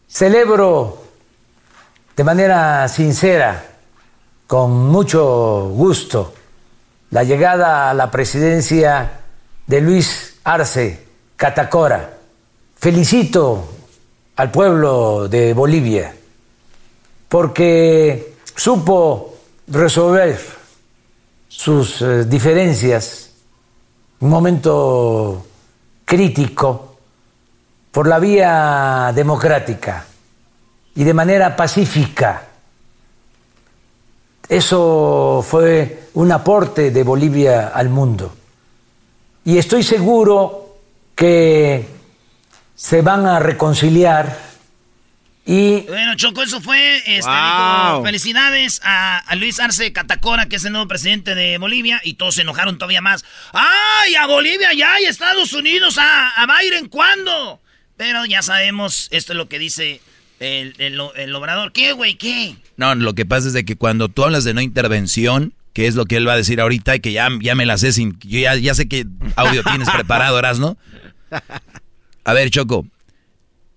[0.09, 1.13] Celebro
[2.17, 3.67] de manera sincera,
[4.49, 6.35] con mucho gusto,
[7.11, 9.21] la llegada a la presidencia
[9.69, 12.17] de Luis Arce Catacora.
[12.81, 13.69] Felicito
[14.37, 16.15] al pueblo de Bolivia
[17.29, 19.35] porque supo
[19.69, 20.41] resolver
[21.47, 23.33] sus eh, diferencias,
[24.21, 25.45] un momento
[26.07, 26.97] crítico,
[27.93, 30.07] por la vía democrática
[30.95, 32.45] y de manera pacífica.
[34.49, 38.33] Eso fue un aporte de Bolivia al mundo.
[39.45, 40.77] Y estoy seguro
[41.15, 42.00] que
[42.81, 44.39] se van a reconciliar
[45.45, 46.97] y Bueno, Choco, eso fue.
[46.99, 47.91] Este, Wow.
[47.93, 52.01] dijo, felicidades a, a Luis Arce Catacora, que es el nuevo presidente de Bolivia.
[52.05, 53.25] Y todos se enojaron todavía más.
[53.53, 54.99] ¡Ay, a Bolivia ya!
[55.01, 55.99] ¡Y a Estados Unidos!
[55.99, 57.61] ¿A, a Biden cuándo?
[57.97, 60.01] Pero ya sabemos, esto es lo que dice
[60.39, 61.73] el, el, el obrador.
[61.73, 62.15] ¿Qué, güey?
[62.15, 62.55] ¿Qué?
[62.77, 65.97] No, lo que pasa es de que cuando tú hablas de no intervención, que es
[65.97, 68.19] lo que él va a decir ahorita y que ya, ya me la sé sin...
[68.21, 69.05] Yo ya, ya sé qué
[69.37, 70.79] audio tienes preparado, Erasno.
[72.25, 72.87] A ver, Choco,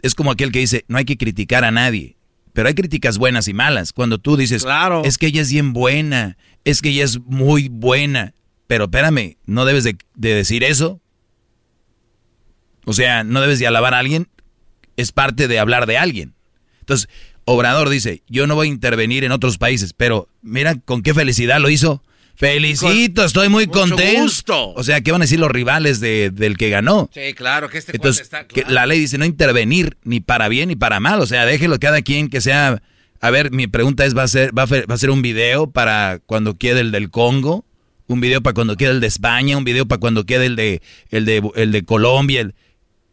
[0.02, 2.18] es como aquel que dice, no hay que criticar a nadie,
[2.54, 3.94] pero hay críticas buenas y malas.
[3.94, 5.04] Cuando tú dices, Claro.
[5.06, 8.34] es que ella es bien buena, es que ella es muy buena,
[8.68, 11.00] pero espérame, no debes de, de decir eso.
[12.86, 14.28] O sea, no debes de alabar a alguien,
[14.98, 16.34] es parte de hablar de alguien.
[16.82, 17.08] Entonces,
[17.46, 21.60] Obrador dice, yo no voy a intervenir en otros países, pero mira con qué felicidad
[21.60, 22.04] lo hizo.
[22.36, 24.22] Felicito, Con estoy muy contento.
[24.24, 24.74] gusto.
[24.74, 27.10] O sea, ¿qué van a decir los rivales de- del que ganó?
[27.14, 28.48] Sí, claro, que este Entonces, está...
[28.48, 31.22] que la ley dice no intervenir ni para bien ni para mal.
[31.22, 32.82] O sea, déjelo cada quien que sea
[33.22, 36.58] A ver, mi pregunta es, ¿va a ser, va a, ser un video para cuando
[36.58, 37.64] quede el del Congo?
[38.08, 39.56] ¿Un video para cuando quede el de España?
[39.58, 42.52] ¿Un video para cuando quede el de, el de, el de Colombia?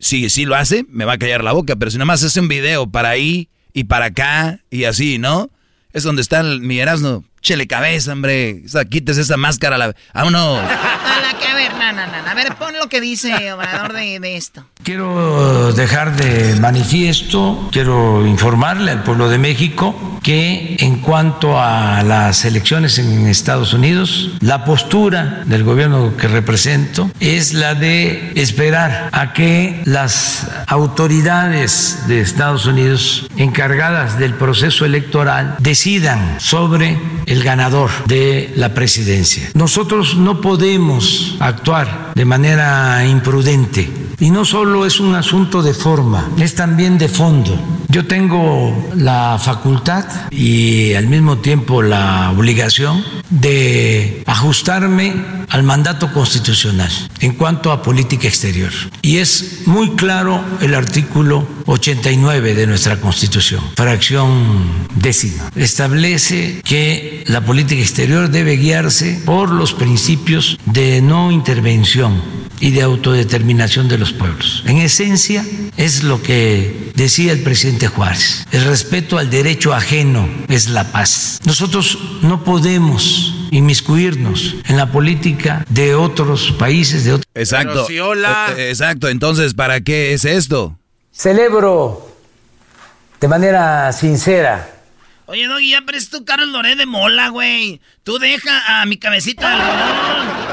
[0.01, 2.41] Si sí lo hace, me va a callar la boca, pero si nada más hace
[2.41, 5.49] un video para ahí y para acá y así, ¿no?
[5.93, 7.25] Es donde está el, mi Erasmo.
[7.43, 8.63] Chele cabeza, hombre.
[8.65, 9.79] O sea, quites esa máscara.
[9.79, 9.95] La...
[10.15, 10.59] Vámonos.
[10.59, 12.31] A la que, a ver, no, no, no.
[12.31, 14.67] A ver, pon lo que dice Obrador de, de esto.
[14.83, 22.45] Quiero dejar de manifiesto, quiero informarle al pueblo de México que en cuanto a las
[22.45, 29.33] elecciones en Estados Unidos, la postura del gobierno que represento es la de esperar a
[29.33, 36.99] que las autoridades de Estados Unidos encargadas del proceso electoral decidan sobre
[37.31, 39.51] el ganador de la presidencia.
[39.55, 43.89] Nosotros no podemos actuar de manera imprudente
[44.21, 47.59] y no solo es un asunto de forma, es también de fondo.
[47.89, 55.15] Yo tengo la facultad y al mismo tiempo la obligación de ajustarme
[55.49, 56.91] al mandato constitucional
[57.21, 58.71] en cuanto a política exterior.
[59.03, 65.51] Y es muy claro el artículo 89 de nuestra Constitución, fracción décima.
[65.57, 72.83] Establece que la política exterior debe guiarse por los principios de no intervención y de
[72.83, 74.63] autodeterminación de los pueblos.
[74.67, 75.45] En esencia
[75.77, 78.47] es lo que decía el presidente Juárez.
[78.53, 81.41] El respeto al derecho ajeno es la paz.
[81.45, 87.27] Nosotros no podemos inmiscuirnos en la política de otros países, de otros...
[87.35, 87.87] Exacto.
[87.91, 89.09] Eh, exacto.
[89.09, 90.77] Entonces, ¿para qué es esto?
[91.13, 92.09] Celebro
[93.21, 94.80] de manera sincera
[95.31, 97.81] Oye, Doggy, ya prestas tu Carlos Loré de mola, güey.
[98.03, 99.49] Tú deja a mi cabecita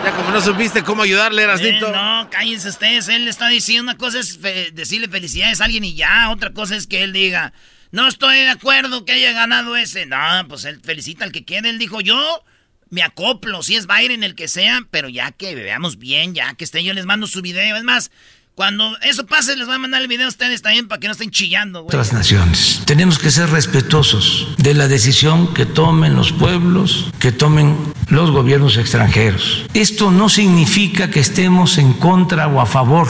[0.04, 1.88] Ya como no supiste cómo ayudarle, Erasnito.
[1.88, 3.08] Eh, no, cállense ustedes.
[3.08, 6.30] Él le está diciendo una cosa es decirle felicidades a alguien y ya.
[6.30, 7.54] Otra cosa es que él diga,
[7.90, 10.06] no estoy de acuerdo que haya ganado ese.
[10.06, 10.18] No,
[10.48, 11.70] pues él felicita al que quede.
[11.70, 12.44] Él dijo, yo
[12.92, 16.64] me acoplo, si es Byron el que sea, pero ya que veamos bien, ya que
[16.64, 17.78] esté, yo les mando su video.
[17.78, 18.12] Es más,
[18.58, 21.12] cuando eso pase, les voy a mandar el video a ustedes también para que no
[21.12, 21.90] estén chillando, güey.
[21.90, 22.82] Otras naciones.
[22.86, 27.78] Tenemos que ser respetuosos de la decisión que tomen los pueblos, que tomen
[28.10, 29.64] los gobiernos extranjeros.
[29.76, 33.08] Esto no significa que estemos en contra o a favor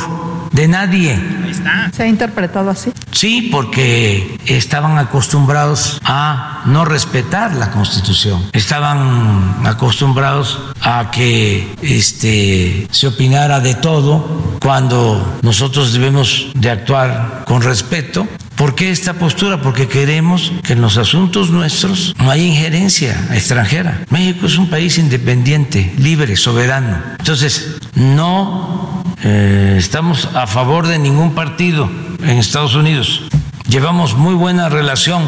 [0.57, 1.13] de nadie.
[1.13, 1.91] Ahí está.
[1.95, 2.91] ¿Se ha interpretado así?
[3.11, 8.49] Sí, porque estaban acostumbrados a no respetar la Constitución.
[8.53, 17.61] Estaban acostumbrados a que este, se opinara de todo cuando nosotros debemos de actuar con
[17.61, 18.27] respeto.
[18.57, 19.61] ¿Por qué esta postura?
[19.61, 24.01] Porque queremos que en los asuntos nuestros no haya injerencia extranjera.
[24.09, 26.97] México es un país independiente, libre, soberano.
[27.19, 31.87] Entonces, no eh, estamos a favor de ningún partido
[32.23, 33.27] en Estados Unidos.
[33.69, 35.23] Llevamos muy buena relación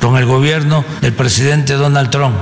[0.00, 2.34] con el gobierno del presidente Donald Trump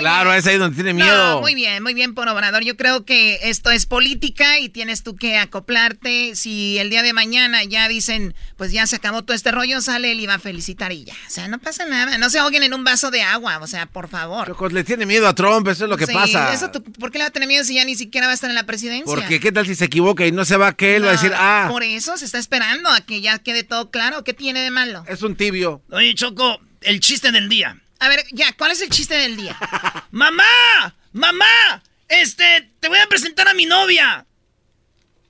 [0.00, 1.40] claro, es ahí donde tiene miedo.
[1.40, 2.62] muy bien, muy bien por Obrador.
[2.64, 6.34] Yo creo que esto es política y tienes tú que acoplarte.
[6.34, 10.12] Si el día de mañana ya dicen, pues ya se acabó todo este rollo, sale
[10.12, 11.14] él y va a felicitar y ya.
[11.26, 12.18] O sea, no pasa nada.
[12.18, 14.72] No se ahoguen en un vaso de agua, o sea, por favor.
[14.72, 16.52] le tiene miedo a Trump, eso es lo que pasa.
[16.52, 18.50] Eso ¿Por qué le va a tener miedo si ya ni siquiera va a estar
[18.50, 19.04] en la presidencia?
[19.04, 21.12] Porque qué tal si se equivoca y no se va a que él va a
[21.12, 21.68] decir, ah.
[21.70, 24.24] Por eso se está esperando a que ya quede todo claro.
[24.24, 25.04] ¿Qué tiene de malo?
[25.06, 25.82] Es un tibio.
[25.90, 27.80] Oye, Choco, el chiste del día.
[28.04, 29.56] A ver, ya, ¿cuál es el chiste del día?
[30.10, 30.94] ¡Mamá!
[31.14, 31.82] ¡Mamá!
[32.06, 34.26] Este, te voy a presentar a mi novia.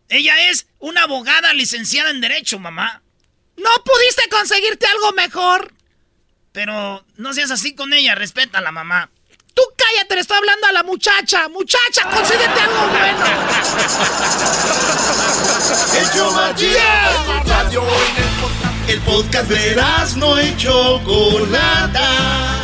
[0.09, 3.01] Ella es una abogada licenciada en Derecho, mamá.
[3.57, 5.73] ¿No pudiste conseguirte algo mejor?
[6.51, 9.09] Pero no seas así con ella, respeta a la mamá.
[9.55, 11.49] Tú cállate, le estoy hablando a la muchacha.
[11.49, 13.25] Muchacha, consíguete algo bueno.
[18.89, 19.81] El podcast de
[20.17, 22.64] no y Chocolata.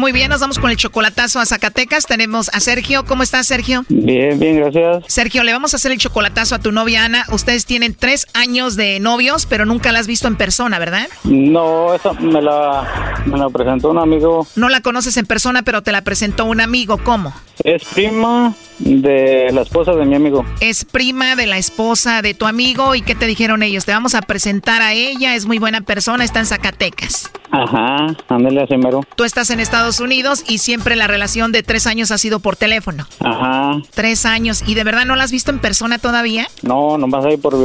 [0.00, 2.06] Muy bien, nos vamos con el chocolatazo a Zacatecas.
[2.06, 3.04] Tenemos a Sergio.
[3.04, 3.84] ¿Cómo estás, Sergio?
[3.90, 5.04] Bien, bien, gracias.
[5.08, 7.26] Sergio, le vamos a hacer el chocolatazo a tu novia Ana.
[7.30, 11.06] Ustedes tienen tres años de novios, pero nunca la has visto en persona, ¿verdad?
[11.24, 14.46] No, esa me la, me presentó un amigo.
[14.56, 16.96] No la conoces en persona, pero te la presentó un amigo.
[16.96, 17.34] ¿Cómo?
[17.62, 20.44] Es prima De la esposa de mi amigo.
[20.60, 22.94] Es prima de la esposa de tu amigo.
[22.94, 23.84] ¿Y qué te dijeron ellos?
[23.84, 27.30] Te vamos a presentar a ella, es muy buena persona, está en Zacatecas.
[27.52, 29.00] Ajá, ándale a mero.
[29.16, 32.56] Tú estás en Estados Unidos y siempre la relación de tres años ha sido por
[32.56, 33.06] teléfono.
[33.18, 33.72] Ajá.
[33.92, 34.62] Tres años.
[34.66, 36.46] ¿Y de verdad no la has visto en persona todavía?
[36.62, 37.56] No, nomás ahí por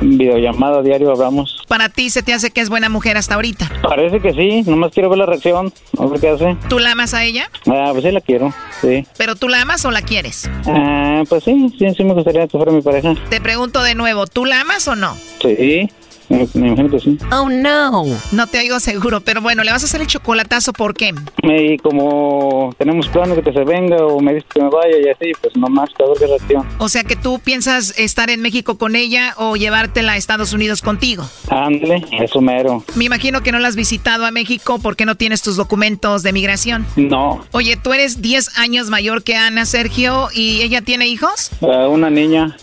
[0.00, 1.62] videollamada diario hablamos.
[1.68, 3.70] Para ti se te hace que es buena mujer hasta ahorita.
[3.82, 6.56] Parece que sí, nomás quiero ver la reacción, a ver qué hace.
[6.68, 7.50] ¿Tú la amas a ella?
[7.66, 9.06] Ah, pues sí la quiero, sí.
[9.18, 10.50] ¿Pero tú la amas o la quieres?
[10.66, 13.14] Ah, pues sí, sí, sí me gustaría que fuera mi pareja.
[13.28, 15.16] Te pregunto de nuevo, ¿tú la amas o no?
[15.40, 15.88] Sí.
[16.28, 17.18] Me, imagino que sí.
[17.32, 18.04] Oh, no.
[18.32, 21.14] No te oigo seguro, pero bueno, ¿le vas a hacer el chocolatazo por qué?
[21.42, 25.08] Y como tenemos planes de que se venga o me dice que me vaya y
[25.08, 26.66] así, pues nomás para ver qué reacción.
[26.78, 30.82] O sea que tú piensas estar en México con ella o llevártela a Estados Unidos
[30.82, 31.24] contigo.
[31.48, 32.84] Ándale, eso mero.
[32.94, 36.32] Me imagino que no la has visitado a México porque no tienes tus documentos de
[36.32, 36.86] migración.
[36.96, 37.44] No.
[37.52, 41.50] Oye, tú eres 10 años mayor que Ana, Sergio, ¿y ella tiene hijos?
[41.60, 42.56] Uh, una niña.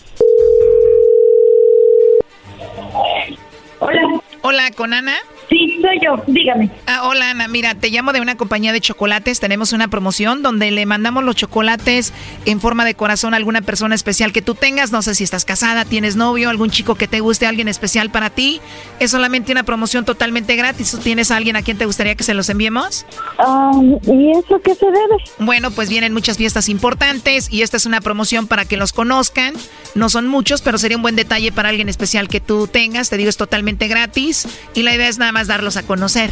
[3.82, 4.11] Hola.
[4.44, 5.14] Hola, ¿con Ana?
[5.48, 6.68] Sí, soy yo, dígame.
[6.86, 9.38] Ah, hola Ana, mira, te llamo de una compañía de chocolates.
[9.38, 12.12] Tenemos una promoción donde le mandamos los chocolates
[12.44, 14.90] en forma de corazón a alguna persona especial que tú tengas.
[14.90, 18.30] No sé si estás casada, tienes novio, algún chico que te guste, alguien especial para
[18.30, 18.60] ti.
[18.98, 20.98] Es solamente una promoción totalmente gratis.
[21.04, 23.06] ¿Tienes a alguien a quien te gustaría que se los enviemos?
[23.38, 25.22] Um, ¿Y eso qué se debe?
[25.38, 29.54] Bueno, pues vienen muchas fiestas importantes y esta es una promoción para que los conozcan.
[29.94, 33.10] No son muchos, pero sería un buen detalle para alguien especial que tú tengas.
[33.10, 34.31] Te digo, es totalmente gratis
[34.74, 36.30] y la idea es nada más darlos a conocer.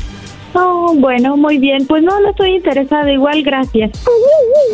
[0.55, 1.87] Oh, bueno, muy bien.
[1.87, 3.11] Pues no, no estoy interesada.
[3.13, 3.93] Igual, gracias.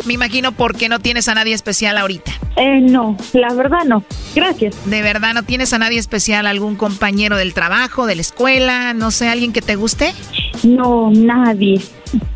[0.05, 2.31] Me imagino por qué no tienes a nadie especial ahorita.
[2.55, 4.03] Eh, no, la verdad no.
[4.33, 4.75] Gracias.
[4.85, 6.47] ¿De verdad no tienes a nadie especial?
[6.47, 8.93] ¿Algún compañero del trabajo, de la escuela?
[8.93, 10.13] No sé, ¿alguien que te guste?
[10.63, 11.81] No, nadie.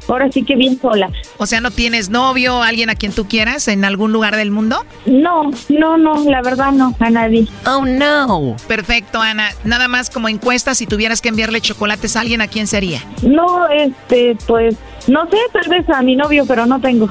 [0.08, 1.10] Ahora sí que bien sola.
[1.38, 4.84] O sea, ¿no tienes novio, alguien a quien tú quieras en algún lugar del mundo?
[5.06, 7.48] No, no, no, la verdad no, a nadie.
[7.66, 8.56] Oh, no.
[8.68, 9.50] Perfecto, Ana.
[9.64, 13.02] Nada más como encuesta, si tuvieras que enviarle chocolates a alguien, ¿a quién sería?
[13.22, 14.76] No, este, pues,
[15.08, 17.08] no sé, tal vez a mi novio, pero no tengo.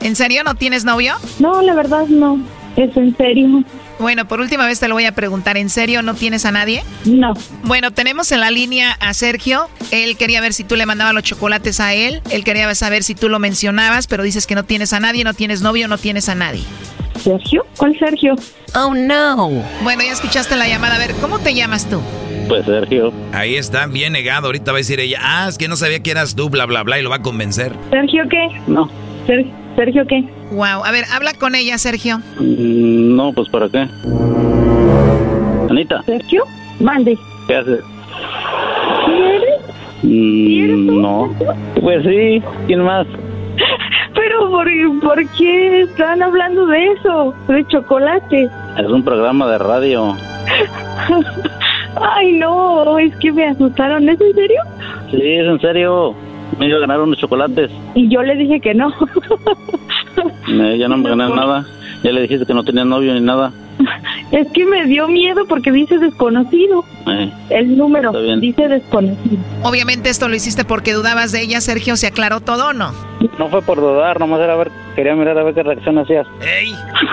[0.00, 1.14] ¿En serio no tienes novio?
[1.38, 2.38] No, la verdad no.
[2.76, 3.64] Es en serio.
[4.00, 5.58] Bueno, por última vez te lo voy a preguntar.
[5.58, 6.82] ¿En serio no tienes a nadie?
[7.04, 7.34] No.
[7.64, 9.68] Bueno, tenemos en la línea a Sergio.
[9.90, 12.22] Él quería ver si tú le mandabas los chocolates a él.
[12.30, 15.34] Él quería saber si tú lo mencionabas, pero dices que no tienes a nadie, no
[15.34, 16.62] tienes novio, no tienes a nadie.
[17.22, 17.66] ¿Sergio?
[17.76, 18.34] ¿Cuál Sergio?
[18.74, 19.62] Oh, no.
[19.82, 20.94] Bueno, ya escuchaste la llamada.
[20.94, 22.00] A ver, ¿cómo te llamas tú?
[22.48, 23.12] Pues Sergio.
[23.32, 24.46] Ahí está, bien negado.
[24.46, 26.82] Ahorita va a decir ella, ah, es que no sabía que eras tú, bla, bla,
[26.84, 27.74] bla, y lo va a convencer.
[27.90, 28.48] ¿Sergio qué?
[28.66, 28.90] No.
[29.26, 29.52] ¿Sergio
[30.08, 30.24] qué?
[30.52, 30.84] Wow.
[30.84, 32.18] A ver, habla con ella, Sergio.
[32.38, 33.86] Mm, no, pues ¿para qué?
[35.70, 36.02] Anita.
[36.02, 36.44] ¿Sergio?
[36.80, 37.16] Mande.
[37.46, 37.80] ¿Qué haces?
[39.06, 39.60] ¿Quieres?
[40.02, 41.34] Mm, no.
[41.80, 43.06] Pues sí, ¿quién más?
[44.14, 44.68] Pero ¿por,
[45.02, 47.34] ¿por qué están hablando de eso?
[47.48, 48.48] De chocolate.
[48.78, 50.16] Es un programa de radio.
[51.96, 54.08] Ay, no, es que me asustaron.
[54.08, 54.60] ¿Es en serio?
[55.10, 56.14] Sí, es en serio.
[56.58, 57.70] Me iba a ganar unos chocolates.
[57.94, 58.92] Y yo le dije que no.
[60.48, 61.66] Eh, ya no me gané nada.
[62.02, 63.52] Ya le dijiste que no tenía novio ni nada.
[64.32, 66.84] Es que me dio miedo porque dice desconocido.
[67.06, 69.38] Eh, El número dice desconocido.
[69.62, 71.96] Obviamente esto lo hiciste porque dudabas de ella, Sergio.
[71.96, 72.92] ¿Se aclaró todo o no?
[73.38, 76.26] No fue por dudar, nomás era ver, quería mirar a ver qué reacción hacías.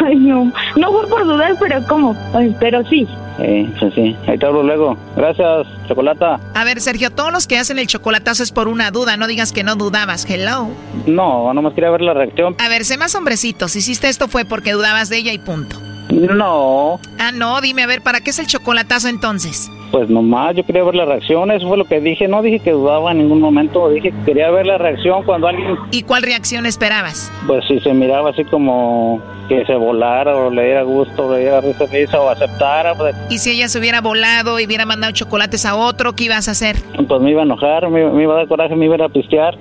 [0.05, 0.51] Ay, no.
[0.75, 2.15] No fue por dudar, pero ¿cómo?
[2.33, 3.07] Ay, pero sí.
[3.39, 4.15] Eh, sí, sí.
[4.27, 4.97] Ahí te hablo luego.
[5.15, 6.39] Gracias, chocolata.
[6.55, 9.15] A ver, Sergio, todos los que hacen el chocolatazo es por una duda.
[9.17, 10.25] No digas que no dudabas.
[10.29, 10.69] Hello.
[11.05, 12.55] No, nomás quería ver la reacción.
[12.59, 13.67] A ver, sé más hombrecito.
[13.67, 15.79] Si hiciste esto fue porque dudabas de ella y punto.
[16.09, 19.69] No, Ah, no, dime, a ver, ¿para qué es el chocolatazo entonces?
[19.91, 21.51] Pues nomás yo quería ver la reacción.
[21.51, 22.27] Eso fue lo que dije.
[22.27, 23.89] No dije que dudaba en ningún momento.
[23.89, 27.31] Dije que quería ver la reacción cuando alguien, ¿Y cuál reacción esperabas?
[27.47, 31.61] pues si se miraba así como que se volara o le diera gusto, le diera
[31.61, 35.65] risa, risa o aceptara, pues, ¿Y si ella se hubiera volado y hubiera mandado chocolates
[35.65, 36.75] a otro, qué ibas a hacer?
[37.07, 39.57] pues me iba a enojar, me, me iba a dar coraje, me iba a pistear.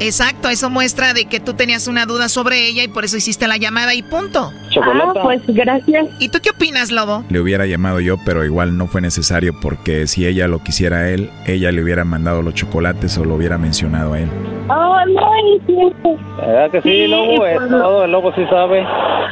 [0.00, 3.46] Exacto, eso muestra de que tú tenías una duda sobre ella y por eso hiciste
[3.48, 4.52] la llamada y punto.
[4.82, 6.06] Ah, pues gracias.
[6.18, 7.24] ¿Y tú qué opinas, Lobo?
[7.30, 11.10] Le hubiera llamado yo, pero igual no fue necesario porque si ella lo quisiera a
[11.10, 14.28] él, ella le hubiera mandado los chocolates o lo hubiera mencionado a él.
[14.68, 16.18] Oh, no, es cierto.
[16.38, 17.46] ¿Verdad que sí, Sí, Lobo?
[17.46, 18.84] Es pues, todo, el Lobo sí sabe.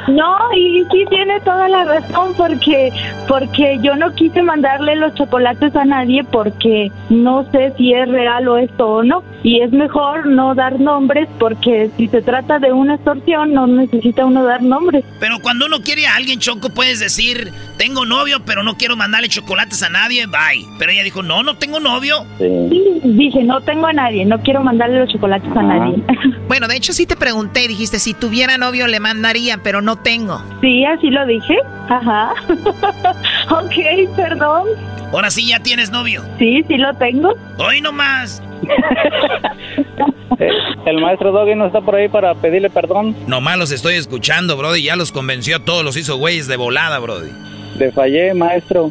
[0.08, 2.92] No, y sí tiene toda la razón porque
[3.26, 8.46] porque yo no quise mandarle los chocolates a nadie porque no sé si es real
[8.48, 9.22] o esto o no.
[9.42, 14.24] Y es mejor no dar nombres porque si se trata de una extorsión no necesita
[14.24, 15.05] uno dar nombres.
[15.20, 19.28] Pero cuando uno quiere a alguien, Choco, puedes decir, tengo novio, pero no quiero mandarle
[19.28, 20.66] chocolates a nadie, bye.
[20.78, 22.24] Pero ella dijo, no, no tengo novio.
[22.39, 26.02] Sí, dije, no tengo a nadie, no quiero mandarle los chocolates a nadie.
[26.47, 30.43] Bueno, de hecho sí te pregunté, dijiste, si tuviera novio le mandaría, pero no tengo.
[30.60, 31.56] Sí, así lo dije.
[31.89, 32.35] Ajá.
[33.51, 34.68] ok, perdón.
[35.12, 36.22] Ahora sí ya tienes novio.
[36.39, 37.35] Sí, sí lo tengo.
[37.59, 38.43] Hoy nomás.
[40.86, 43.16] El maestro Doggy no está por ahí para pedirle perdón.
[43.26, 44.82] Nomás los estoy escuchando, Brody.
[44.82, 47.30] Ya los convenció a todos, los hizo güeyes de volada, Brody.
[47.78, 48.90] Le fallé, maestro.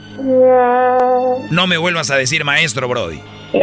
[1.50, 3.20] No me vuelvas a decir maestro, Brody.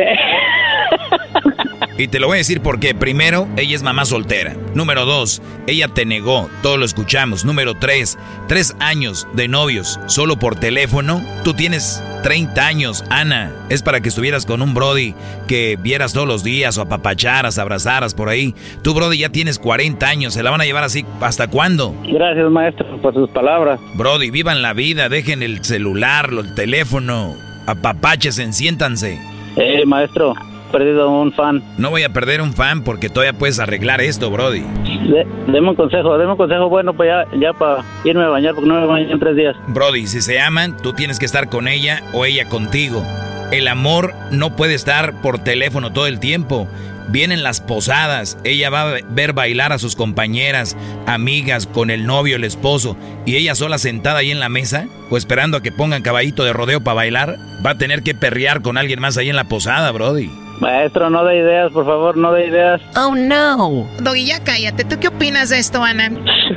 [2.01, 4.57] Y te lo voy a decir porque, primero, ella es mamá soltera.
[4.75, 7.45] Número dos, ella te negó, todos lo escuchamos.
[7.45, 8.19] Número tres,
[8.49, 11.23] tres años de novios solo por teléfono.
[11.45, 13.53] Tú tienes 30 años, Ana.
[13.69, 15.15] Es para que estuvieras con un Brody
[15.47, 18.55] que vieras todos los días o apapacharas, abrazaras por ahí.
[18.83, 20.33] Tú, Brody, ya tienes 40 años.
[20.33, 21.95] ¿Se la van a llevar así hasta cuándo?
[22.11, 23.79] Gracias, maestro, por sus palabras.
[23.97, 27.37] Brody, vivan la vida, dejen el celular, el teléfono,
[27.67, 29.21] apapaches, siéntanse.
[29.57, 30.35] Eh, maestro,
[30.71, 31.63] perdido un fan.
[31.79, 34.61] No voy a perder un fan porque todavía puedes arreglar esto, Brody.
[34.61, 38.55] De, deme un consejo, deme un consejo bueno pues ya, ya para irme a bañar
[38.55, 39.57] porque no me baño en tres días.
[39.69, 43.03] Brody, si se aman, tú tienes que estar con ella o ella contigo.
[43.51, 46.69] El amor no puede estar por teléfono todo el tiempo.
[47.09, 50.77] Vienen las posadas, ella va a ver bailar a sus compañeras,
[51.07, 55.17] amigas, con el novio, el esposo, y ella sola sentada ahí en la mesa, o
[55.17, 57.37] esperando a que pongan caballito de rodeo para bailar,
[57.67, 60.31] va a tener que perrear con alguien más ahí en la posada, Brody.
[60.61, 62.81] Maestro, no de ideas, por favor, no de ideas.
[62.97, 63.87] Oh, no.
[64.01, 64.85] Doggy, ya cállate.
[64.85, 66.11] ¿Tú qué opinas de esto, Ana?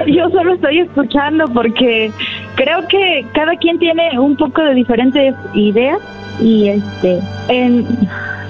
[0.08, 2.12] Yo solo estoy escuchando porque
[2.56, 6.00] creo que cada quien tiene un poco de diferentes ideas
[6.42, 7.86] y este, en,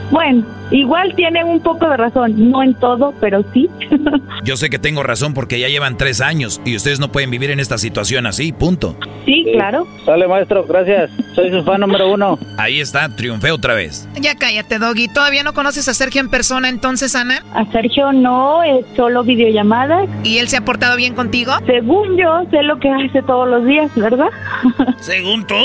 [0.10, 0.44] bueno,
[0.74, 3.70] igual tiene un poco de razón, no en todo, pero sí.
[4.44, 7.52] Yo sé que tengo razón porque ya llevan tres años y ustedes no pueden vivir
[7.52, 8.98] en esta situación así, punto.
[9.26, 9.88] Sí, claro.
[10.06, 11.12] Sale, maestro, gracias.
[11.36, 12.38] Soy su fan número uno.
[12.58, 14.08] Ahí está, triunfé otra vez.
[14.20, 15.08] Ya cállate, Doggy.
[15.08, 17.44] ¿Todavía no conoces a Sergio en persona entonces, Ana?
[17.54, 20.06] A Sergio no, es solo videollamada.
[20.24, 21.54] ¿Y él se ha portado bien contigo?
[21.66, 24.30] Según yo, sé lo que hace todos los días, ¿verdad?
[25.00, 25.56] ¿Según tú?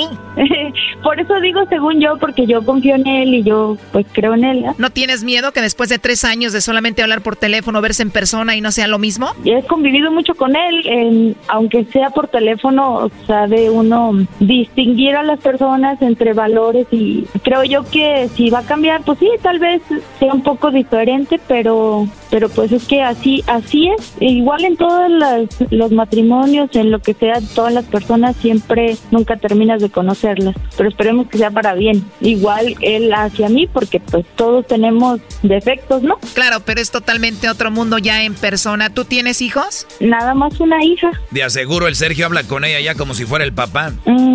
[1.02, 4.44] Por eso digo según yo, porque yo confío en él y yo pues creo en
[4.44, 4.64] él.
[4.64, 4.72] ¿eh?
[4.78, 8.10] ¿No tienes miedo que después de tres años de solamente hablar por teléfono, verse en
[8.10, 9.28] persona y no sea lo mismo?
[9.44, 14.10] He convivido mucho con él, aunque sea por teléfono, sabe uno
[14.40, 19.20] distinguir a las personas entre valores y creo yo que si va a cambiar, pues
[19.20, 19.80] sí, tal vez
[20.18, 24.14] sea un poco diferente, pero pero pues es que así así es.
[24.20, 28.96] E igual en todos las- los matrimonios, en lo que sea, todas las personas siempre
[29.12, 32.04] nunca terminas de conocerlas, pero esperemos que sea para bien.
[32.20, 34.87] Igual él hacia mí, porque pues todos tenemos
[35.42, 36.18] defectos, ¿no?
[36.34, 38.90] Claro, pero es totalmente otro mundo ya en persona.
[38.90, 39.86] ¿Tú tienes hijos?
[40.00, 41.10] Nada más una hija.
[41.30, 43.92] De aseguro el Sergio habla con ella ya como si fuera el papá.
[44.04, 44.27] Mm,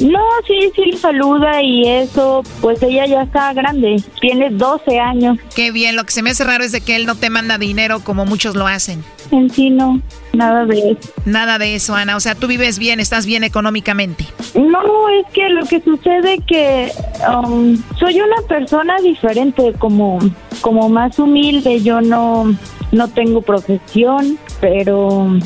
[0.00, 5.38] no, sí, sí, le saluda y eso, pues ella ya está grande, tiene 12 años.
[5.54, 7.58] Qué bien, lo que se me hace raro es de que él no te manda
[7.58, 9.02] dinero como muchos lo hacen.
[9.30, 10.00] En sí no,
[10.32, 11.12] nada de eso.
[11.24, 12.16] Nada de eso, Ana.
[12.16, 14.24] O sea, tú vives bien, estás bien económicamente.
[14.54, 16.90] No, es que lo que sucede que
[17.28, 20.18] um, soy una persona diferente, como,
[20.60, 22.56] como más humilde, yo no,
[22.92, 25.38] no tengo profesión, pero,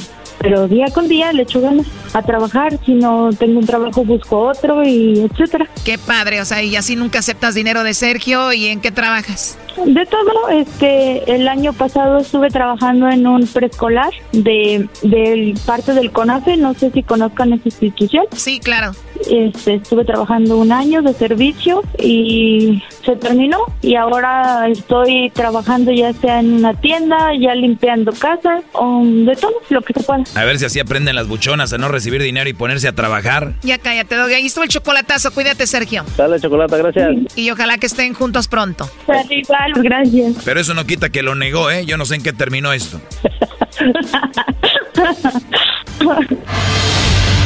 [0.43, 4.39] pero día con día le echo ganas a trabajar, si no tengo un trabajo busco
[4.49, 5.69] otro y etcétera.
[5.85, 8.53] Qué padre, o sea, y así nunca aceptas dinero de Sergio.
[8.53, 9.59] ¿Y en qué trabajas?
[9.87, 16.13] De todo, este, el año pasado estuve trabajando en un preescolar de, del parte del
[16.13, 18.27] CONAFE, no sé si conozcan esa institución.
[18.37, 18.93] Sí, claro.
[19.31, 26.13] Este, estuve trabajando un año de servicio y se terminó y ahora estoy trabajando ya
[26.13, 30.25] sea en una tienda, ya limpiando casas, o de todo lo que se pueda.
[30.35, 33.55] A ver si así aprenden las buchonas a no recibir dinero y ponerse a trabajar.
[33.63, 34.35] Ya cállate, Doggy.
[34.35, 35.33] Ahí estuvo el chocolatazo.
[35.33, 36.05] Cuídate, Sergio.
[36.17, 37.37] Dale, chocolate, gracias.
[37.37, 38.89] Y ojalá que estén juntos pronto.
[39.31, 40.37] igual, gracias.
[40.45, 41.87] Pero eso no quita que lo negó, ¿eh?
[41.87, 43.01] Yo no sé en qué terminó esto.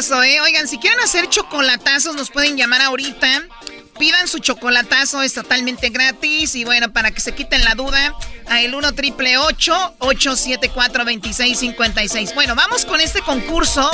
[0.00, 0.40] eso, ¿eh?
[0.40, 3.42] Oigan, si quieren hacer chocolatazos, nos pueden llamar ahorita.
[3.98, 6.54] Pidan su chocolatazo, es totalmente gratis.
[6.54, 8.14] Y bueno, para que se quiten la duda,
[8.48, 12.34] a el 1 triple 874 2656.
[12.34, 13.90] Bueno, vamos con este concurso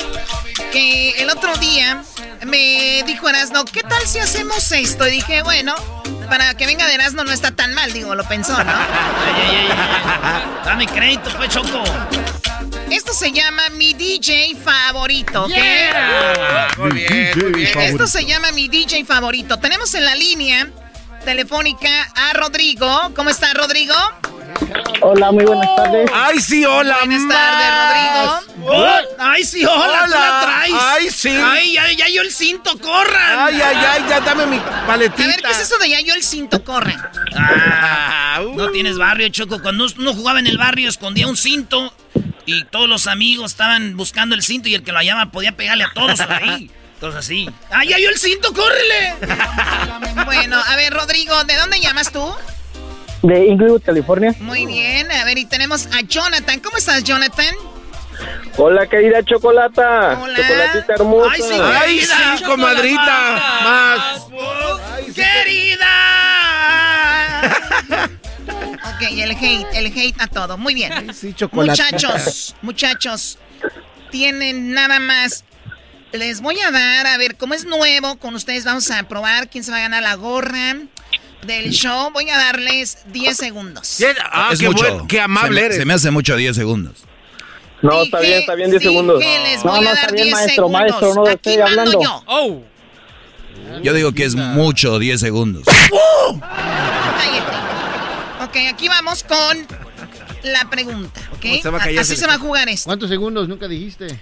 [0.70, 2.04] que el otro día
[2.46, 5.08] me dijo Erasno, ¿qué tal si hacemos esto?
[5.08, 5.74] Y dije, bueno,
[6.28, 8.72] para que venga de Erasno no está tan mal, digo, lo pensó, ¿no?
[10.64, 11.82] Dame crédito, pues, Choco.
[12.90, 15.50] Esto se llama mi DJ favorito, ¿ok?
[16.78, 17.80] Muy bien, muy bien.
[17.80, 19.58] Esto se llama mi DJ favorito.
[19.58, 20.68] Tenemos en la línea
[21.24, 23.12] telefónica a Rodrigo.
[23.14, 23.94] ¿Cómo está, Rodrigo?
[25.00, 26.10] Hola, muy buenas tardes.
[26.14, 26.98] Ay, sí, hola.
[27.04, 29.16] Buenas tardes, Rodrigo.
[29.18, 30.74] Ay, sí, hola, ¿tú la traes?
[30.78, 31.28] Ay, sí.
[31.28, 33.38] Ay, ya, ya yo el cinto, corran.
[33.38, 35.24] Ay, ay, ay, ya dame mi paletita.
[35.24, 36.98] A ver, ¿qué es eso de ya yo el cinto, corren?
[37.36, 39.60] Ah, no tienes barrio, Choco.
[39.60, 41.92] Cuando uno jugaba en el barrio, escondía un cinto
[42.46, 45.84] y todos los amigos estaban buscando el cinto y el que lo hallaba podía pegarle
[45.84, 46.70] a todos ahí.
[46.94, 47.50] Entonces así.
[47.70, 49.14] ¡Ay, ya yo el cinto, córrele!
[50.24, 52.34] Bueno, a ver, Rodrigo, ¿de dónde llamas tú?
[53.22, 54.34] De Inglewood, California.
[54.40, 56.60] Muy bien, a ver, y tenemos a Jonathan.
[56.60, 57.54] ¿Cómo estás, Jonathan?
[58.56, 60.18] Hola, querida Chocolata.
[60.18, 60.36] Hola.
[60.36, 61.30] Chocolatita hermosa.
[61.32, 63.60] Ay, sí, Ay, querida sí, comadrita.
[63.62, 64.26] Más.
[65.14, 65.86] ¡Querida!
[68.96, 70.56] Ok, el hate, el hate a todo.
[70.56, 71.12] Muy bien.
[71.14, 71.82] Sí, chocolate.
[71.82, 73.38] Muchachos, muchachos,
[74.10, 75.44] tienen nada más.
[76.12, 79.64] Les voy a dar, a ver, como es nuevo, con ustedes vamos a probar quién
[79.64, 80.76] se va a ganar la gorra
[81.46, 82.10] del show.
[82.12, 83.98] Voy a darles 10 segundos.
[84.32, 84.82] Ah, es qué, mucho.
[84.94, 85.76] buen- qué amable se me, eres.
[85.78, 87.04] se me hace mucho 10 segundos.
[87.82, 89.20] No, está Dije- bien, está bien, 10 dije segundos.
[89.22, 90.80] les No, voy no, a está dar bien, 10 maestro, segundos.
[90.80, 92.02] maestro, no Aquí estoy hablando.
[92.02, 92.22] yo.
[92.26, 92.62] ¡Oh!
[93.82, 95.64] Yo digo que es mucho 10 segundos.
[95.66, 97.56] Cállate.
[98.56, 99.66] Ok, aquí vamos con
[100.42, 101.62] la pregunta, ¿ok?
[101.62, 102.86] ¿Cómo se Así ese- se va a jugar esto.
[102.86, 103.48] ¿Cuántos segundos?
[103.48, 104.18] Nunca dijiste.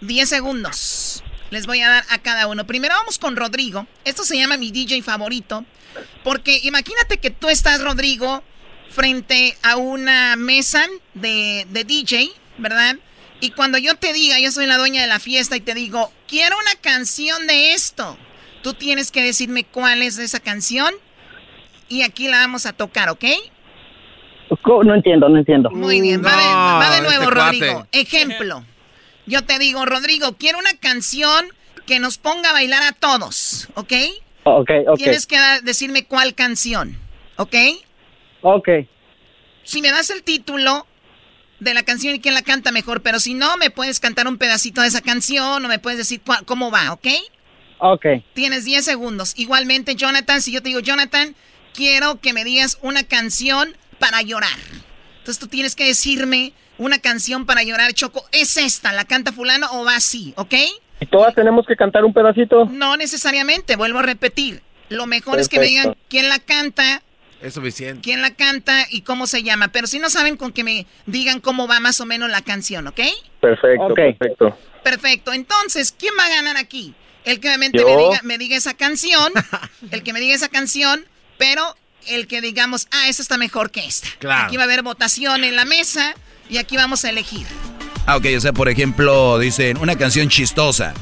[0.00, 1.24] 10 segundos.
[1.50, 2.64] Les voy a dar a cada uno.
[2.64, 3.88] Primero vamos con Rodrigo.
[4.04, 5.64] Esto se llama mi DJ favorito.
[6.22, 8.44] Porque imagínate que tú estás, Rodrigo,
[8.88, 12.96] frente a una mesa de, de DJ, ¿verdad?
[13.40, 16.12] Y cuando yo te diga, yo soy la dueña de la fiesta y te digo,
[16.28, 18.16] quiero una canción de esto,
[18.62, 20.94] tú tienes que decirme cuál es esa canción
[21.88, 23.24] y aquí la vamos a tocar, ¿ok?
[24.84, 25.70] No entiendo, no entiendo.
[25.70, 27.74] Muy bien, va, de, No, va de nuevo, este Rodrigo.
[27.74, 28.00] cuate.
[28.00, 28.64] Ejemplo.
[29.26, 31.46] Yo te digo, Rodrigo, quiero una canción
[31.86, 33.92] que nos ponga a bailar a todos, ¿ok?
[34.44, 34.96] Ok, ok.
[34.98, 36.98] Tienes que decirme cuál canción,
[37.36, 37.54] ¿ok?
[38.42, 38.68] Ok.
[39.64, 40.86] Si me das el título
[41.60, 44.38] de la canción y quién la canta mejor, pero si no, me puedes cantar un
[44.38, 47.06] pedacito de esa canción o me puedes decir cuál- cómo va, ¿ok?
[47.78, 48.06] Ok.
[48.34, 49.34] Tienes 10 segundos.
[49.36, 51.36] Igualmente, Jonathan, si yo te digo, Jonathan,
[51.74, 54.58] quiero que me digas una canción para llorar.
[55.18, 58.24] Entonces tú tienes que decirme una canción para llorar, Choco.
[58.32, 58.92] ¿Es esta?
[58.92, 60.34] ¿La canta fulano o va así?
[60.36, 60.54] ¿Ok?
[60.98, 62.64] ¿Y todas tenemos que cantar un pedacito?
[62.66, 64.60] No necesariamente, vuelvo a repetir.
[64.88, 67.00] Lo mejor es que me digan quién la canta,
[67.40, 68.02] Es suficiente.
[68.02, 69.68] quién la canta y cómo se llama.
[69.68, 72.88] Pero si no saben, con que me digan cómo va más o menos la canción,
[72.88, 73.00] ¿ok?
[73.40, 74.58] Perfecto, perfecto.
[74.82, 75.32] Perfecto.
[75.32, 76.94] Entonces, ¿quién va a ganar aquí?
[77.24, 79.32] El que obviamente me diga, me diga esa canción,
[79.92, 81.04] el que me diga esa canción,
[81.38, 81.62] pero
[82.08, 84.08] el que digamos, ah, esta está mejor que esta.
[84.18, 84.46] Claro.
[84.46, 86.14] Aquí va a haber votación en la mesa
[86.48, 87.46] y aquí vamos a elegir.
[88.06, 90.92] Ah, ok, o sea, por ejemplo, dicen una canción chistosa.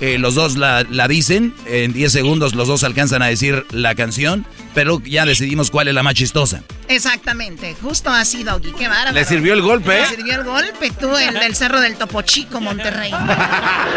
[0.00, 3.94] Eh, los dos la, la dicen, en 10 segundos los dos alcanzan a decir la
[3.94, 6.62] canción, pero ya decidimos cuál es la más chistosa.
[6.88, 8.72] Exactamente, justo así, Doggy.
[8.72, 9.12] Qué bárbaro.
[9.12, 10.06] Le sirvió el golpe, Le ¿eh?
[10.06, 13.10] sirvió el golpe, tú, el del Cerro del Topo Chico, Monterrey.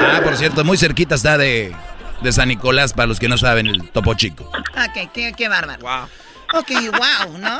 [0.01, 1.75] Ah, por cierto, muy cerquita está de,
[2.21, 4.45] de San Nicolás, para los que no saben, el Topo Chico.
[4.45, 5.85] Ok, qué, qué bárbaro.
[6.53, 7.59] Ok, wow, ¿no?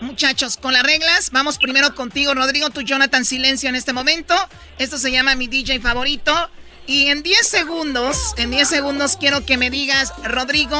[0.00, 4.34] Muchachos, con las reglas, vamos primero contigo, Rodrigo, tu Jonathan, silencio en este momento.
[4.78, 6.32] Esto se llama mi DJ favorito.
[6.86, 10.78] Y en 10 segundos, en 10 segundos quiero que me digas, Rodrigo,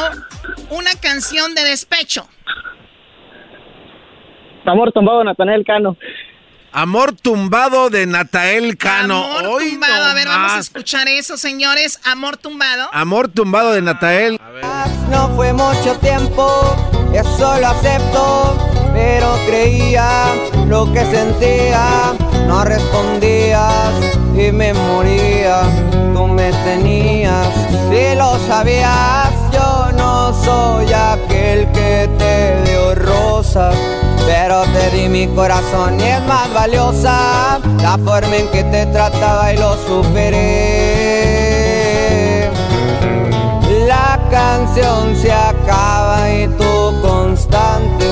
[0.70, 2.28] una canción de despecho.
[4.64, 5.96] Amor tumbado, Natanael Cano.
[6.76, 9.24] Amor tumbado de Natael Cano.
[9.24, 9.96] Amor Hoy tumbado.
[9.96, 11.98] no A ver, vamos a escuchar eso, señores.
[12.04, 12.90] Amor tumbado.
[12.92, 14.38] Amor tumbado de Natael.
[15.10, 16.76] No fue mucho tiempo,
[17.14, 18.58] eso lo acepto,
[18.92, 20.26] pero creía
[20.66, 22.12] lo que sentía,
[22.46, 23.94] no respondías
[24.34, 25.62] y me moría,
[26.12, 27.48] tú me tenías,
[27.88, 33.95] si lo sabías, yo no soy aquel que te dio rosas.
[34.24, 39.52] Pero te di mi corazón y es más valiosa la forma en que te trataba
[39.52, 41.26] y lo superé.
[43.86, 48.06] La canción se acaba y tú constante.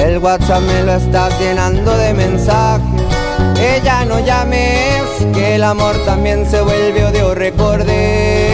[0.00, 3.02] El WhatsApp me lo estás llenando de mensajes.
[3.60, 5.02] Ella no llames,
[5.32, 8.51] que el amor también se vuelve odio, recordé.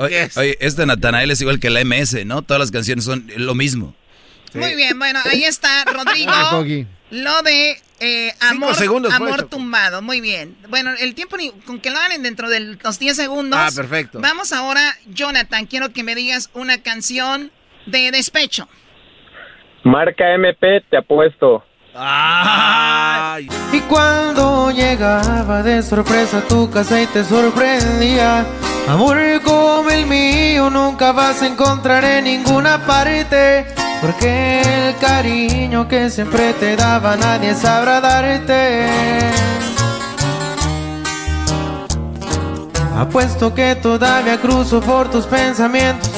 [0.00, 2.42] Oye, oye, este Natanael es igual que la MS, ¿no?
[2.42, 3.94] Todas las canciones son lo mismo.
[4.54, 6.32] Muy bien, bueno, ahí está, Rodrigo.
[7.10, 10.00] lo de eh, amor, segundos amor tumbado.
[10.02, 10.56] Muy bien.
[10.68, 13.58] Bueno, el tiempo ni- con que lo hagan dentro de los 10 segundos.
[13.60, 14.20] Ah, perfecto.
[14.20, 17.50] Vamos ahora, Jonathan, quiero que me digas una canción
[17.86, 18.68] de despecho.
[19.82, 21.64] Marca MP, te apuesto.
[23.72, 28.46] Y cuando llegaba de sorpresa a tu casa y te sorprendía,
[28.88, 29.18] amor
[29.94, 33.66] el mío nunca vas a encontrar en ninguna parte,
[34.00, 38.88] porque el cariño que siempre te daba nadie sabrá darte.
[42.96, 46.10] Apuesto que todavía cruzo por tus pensamientos.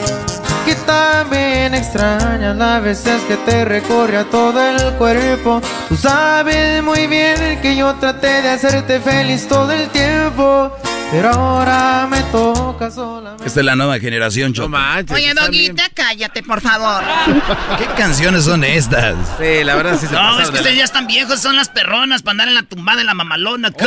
[0.87, 5.61] También extrañas las veces que te recorre a todo el cuerpo.
[5.89, 10.73] Tú sabes muy bien que yo traté de hacerte feliz todo el tiempo.
[11.11, 13.47] Pero ahora me toca solamente.
[13.47, 14.77] Esta es la nueva generación, Choco.
[15.15, 17.05] Oye, Doguita, cállate, por favor.
[17.79, 19.15] ¿Qué canciones son estas?
[19.39, 21.69] Sí, la verdad sí se No, es que de ustedes ya están viejos, son las
[21.69, 23.71] perronas para andar en la tumbada de la mamalona.
[23.71, 23.87] cut,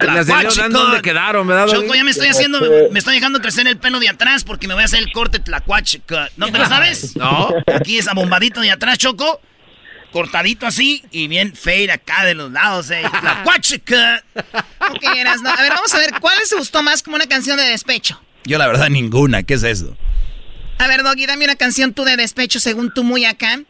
[0.00, 2.60] la Las de León, ¿dónde quedaron, verdad, Choco, ya me estoy haciendo,
[2.90, 5.38] me estoy dejando crecer el pelo de atrás porque me voy a hacer el corte
[5.38, 6.00] tlacuache.
[6.06, 6.28] cut.
[6.38, 7.16] ¿No te lo sabes?
[7.16, 7.50] No.
[7.74, 9.40] Aquí es abombadito de atrás, Choco.
[10.12, 13.02] Cortadito así y bien fade acá de los lados, eh.
[13.20, 14.44] Tlacuache, cut.
[14.90, 15.50] Ok, Erasno.
[15.50, 18.18] A ver, vamos a ver, ¿cuál les gustó más como una canción de despecho?
[18.44, 19.96] Yo la verdad ninguna, ¿qué es eso?
[20.78, 23.60] A ver, Doggy, dame una canción tú de despecho según tú muy acá.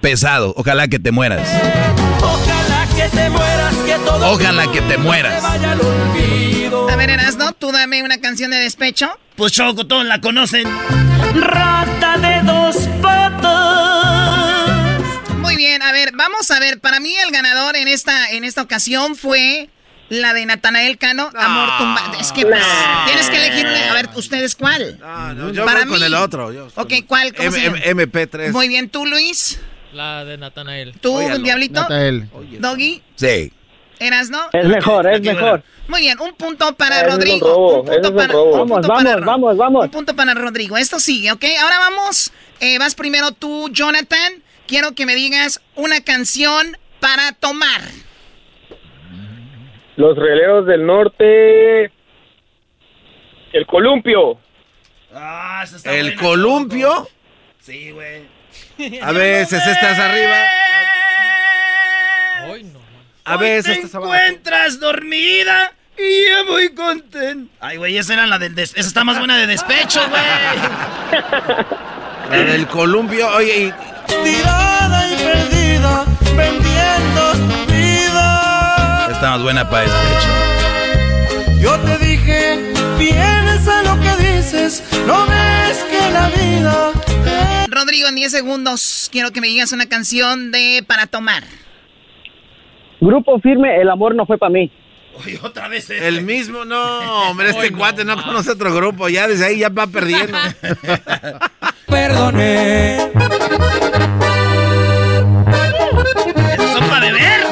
[0.00, 1.48] Pesado, ojalá que te mueras.
[2.20, 5.42] Ojalá que te mueras, que todo Ojalá que te mueras.
[5.42, 6.88] vaya al olvido.
[6.88, 9.10] A ver, Erasno, tú dame una canción de despecho.
[9.38, 10.64] Pues Choco, todos la conocen.
[11.34, 13.38] Rata de dos patas.
[15.36, 16.80] Muy bien, a ver, vamos a ver.
[16.80, 19.70] Para mí el ganador en esta, en esta ocasión fue
[20.08, 22.18] la de Natanael Cano, Amor Tumbado.
[22.20, 22.64] Es que pues,
[23.06, 23.90] tienes que elegir una.
[23.92, 24.98] A ver, ¿ustedes cuál?
[25.36, 26.52] No, yo Para voy con el otro.
[26.52, 27.32] yo- Ok, ¿cuál?
[27.32, 28.02] ¿Cómo se M- llama?
[28.02, 28.50] MP3.
[28.52, 29.60] Muy bien, tú, Luis.
[29.92, 30.94] La de Natanael.
[31.00, 31.80] ¿Tú, Diablito?
[31.82, 32.28] Natael.
[32.58, 33.52] Doggy, Sí.
[34.00, 34.40] ¿Eras no?
[34.52, 35.62] Es mejor, es mejor.
[35.88, 37.46] Muy bien, un punto para es Rodrigo.
[37.48, 39.84] robo, un punto para, un Vamos, punto vamos, para Ro- vamos, vamos.
[39.86, 40.76] Un punto para Rodrigo.
[40.76, 41.44] Esto sigue, ¿ok?
[41.62, 42.32] Ahora vamos.
[42.60, 44.42] eh, vas primero tú, Jonathan.
[44.66, 47.80] Quiero que me digas una canción para tomar.
[49.96, 51.84] Los releos del norte.
[53.52, 54.38] El columpio.
[55.14, 57.08] Ah, está El columpio.
[57.60, 58.22] Sí, güey.
[59.02, 60.36] A veces estás arriba.
[63.28, 64.14] A Hoy veces te estás abajo.
[64.14, 67.52] encuentras dormida y yo muy contento.
[67.60, 70.22] Ay, güey, esa era la del des- esa está más buena de despecho, güey.
[72.30, 73.28] La del columpio.
[73.34, 73.72] Oye, y
[74.24, 76.04] Tirada y perdida,
[76.36, 79.08] vendiendo tu vida.
[79.12, 80.28] Está más buena para despecho.
[81.60, 86.92] Yo te dije, piensa lo que dices, no ves que la vida.
[87.68, 91.44] Rodrigo, en 10 segundos quiero que me digas una canción de para tomar.
[93.00, 94.70] Grupo firme, el amor no fue para mí.
[95.24, 96.06] Oye, otra vez este.
[96.06, 99.08] el mismo, no, hombre, este cuate no conoce otro grupo.
[99.08, 100.36] Ya desde ahí ya va perdiendo.
[101.86, 103.10] Perdone.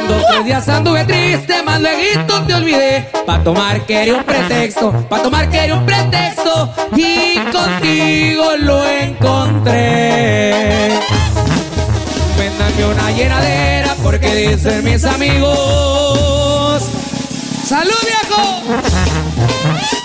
[0.09, 3.09] Dos días anduve triste, más luego te olvidé.
[3.27, 6.73] Pa' tomar quería un pretexto, pa' tomar quería un pretexto.
[6.97, 10.52] Y contigo lo encontré.
[12.39, 16.82] Véndanme una llenadera porque dicen mis amigos.
[17.68, 18.62] ¡Salud, viejo!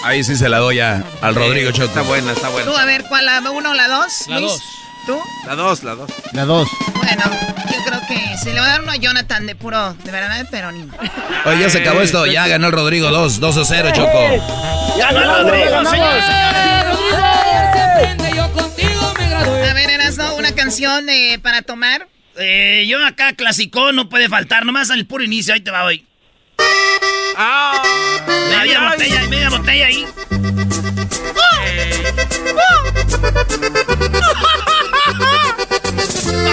[0.04, 1.86] Ahí sí se la doy a- al Rodrigo Choco.
[1.86, 2.82] Está buena, está Tú, buena.
[2.82, 3.26] a ver, ¿cuál?
[3.26, 4.28] ¿La uno o la dos?
[4.28, 4.52] La Luis?
[4.54, 4.62] dos.
[5.06, 5.20] ¿Tú?
[5.48, 6.10] La dos, la dos.
[6.34, 6.68] La dos.
[6.96, 7.24] Bueno,
[7.72, 10.46] yo creo que se le va a dar uno a Jonathan de puro, de verdad,
[10.52, 10.98] pero ni modo.
[11.46, 12.26] Oye, ya se acabó esto.
[12.28, 14.20] Ya ganó el Rodrigo 2, 2 a 0, Choco.
[14.98, 16.26] ¡Ganó el Rodrigo, señores, señores!
[17.96, 19.70] Aprende, yo contigo me gradué.
[19.70, 22.08] A ver, Erasno, una canción eh, para tomar.
[22.38, 26.06] Eh, yo acá clásico no puede faltar, nomás al puro inicio, ahí te va hoy.
[27.38, 27.82] ¡Ah!
[28.50, 30.06] Media botella, media botella ahí.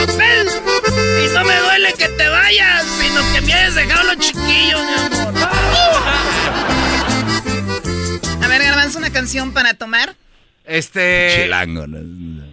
[0.06, 0.48] ¡Papel!
[0.98, 4.94] Y no me duele que te vayas, sino que me hayas dejado los chiquillos, mi
[4.94, 5.34] amor.
[8.42, 10.16] A ver, Garbanzo, una canción para tomar.
[10.64, 11.42] Este.
[11.42, 11.86] Chilango.
[11.86, 12.47] ¿no?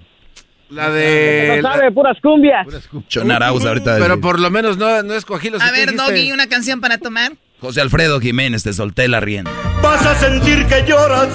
[0.76, 1.62] La de.
[1.62, 2.68] No sabe, puras cumbias.
[3.08, 3.98] Chonaraus ahorita.
[3.98, 6.12] Pero por lo menos no, no escogí los A que ver, dijiste.
[6.12, 7.32] Doggy, una canción para tomar.
[7.62, 9.50] José Alfredo Jiménez, te solté la rienda.
[9.82, 11.30] vas a sentir que lloras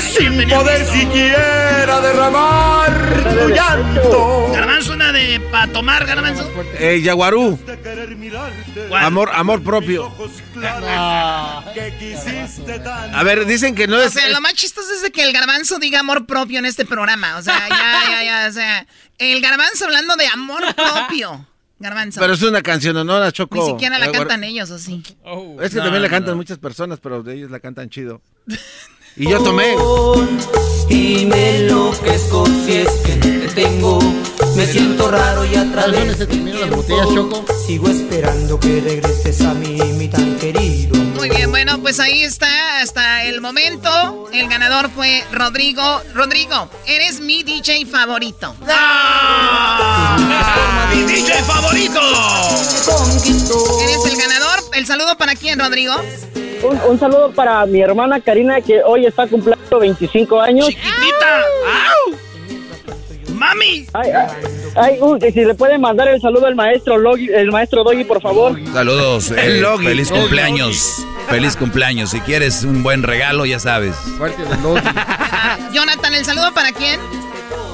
[0.00, 4.48] sin poder siquiera derramar tu llanto.
[4.52, 6.50] Garbanzo, una de para tomar, garbanzo.
[6.78, 7.58] Eh, Yaguarú.
[8.94, 10.12] Amor, amor propio.
[13.12, 14.12] A ver, dicen que no O es.
[14.12, 17.36] sea, lo más chistoso es de que el garbanzo diga amor propio en este programa.
[17.36, 18.46] O sea, ya, ya, ya.
[18.48, 18.86] O sea,
[19.18, 21.46] el garbanzo hablando de amor propio.
[21.78, 22.20] Garbanzo.
[22.20, 23.18] Pero es una canción, ¿no?
[23.18, 23.56] La Choco.
[23.56, 24.28] Ni siquiera la Yaguarú.
[24.28, 25.02] cantan ellos, ¿o sí?
[25.60, 26.36] Es que No, también la cantan no.
[26.36, 28.20] muchas personas, pero de ellos la cantan chido.
[29.18, 29.74] Y yo tomé.
[30.90, 33.98] Y me enloquezco si es que te tengo.
[34.56, 36.82] Me siento raro y a través del tiempo
[37.66, 40.96] Sigo esperando que regreses a mí, mi tan querido.
[40.96, 44.30] Muy bien, bueno, pues ahí está hasta el momento.
[44.32, 46.00] El ganador fue Rodrigo.
[46.14, 48.54] Rodrigo, eres mi DJ favorito.
[50.90, 52.00] ¡Mi DJ favorito!
[53.82, 54.60] Eres el ganador.
[54.72, 55.94] ¿El saludo para quién, Rodrigo?
[56.62, 60.68] Un, un saludo para mi hermana Karina, que hoy está cumpliendo 25 años.
[60.68, 61.40] ¡Chiquitita!
[61.40, 62.25] ¡Au!
[63.36, 63.86] ¡Mami!
[63.92, 64.26] Ay, ay,
[64.76, 68.04] ay, uy, que si le puede mandar el saludo al maestro Logi, el maestro Doggy,
[68.04, 68.58] por favor.
[68.72, 69.86] Saludos, eh, El Logi.
[69.86, 70.20] feliz Logi.
[70.22, 71.06] cumpleaños.
[71.28, 72.10] Feliz cumpleaños.
[72.10, 73.94] Si quieres un buen regalo, ya sabes.
[75.72, 77.00] Jonathan, ¿el saludo para quién?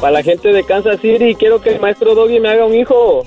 [0.00, 3.24] Para la gente de Kansas City, quiero que el maestro Doggy me haga un hijo.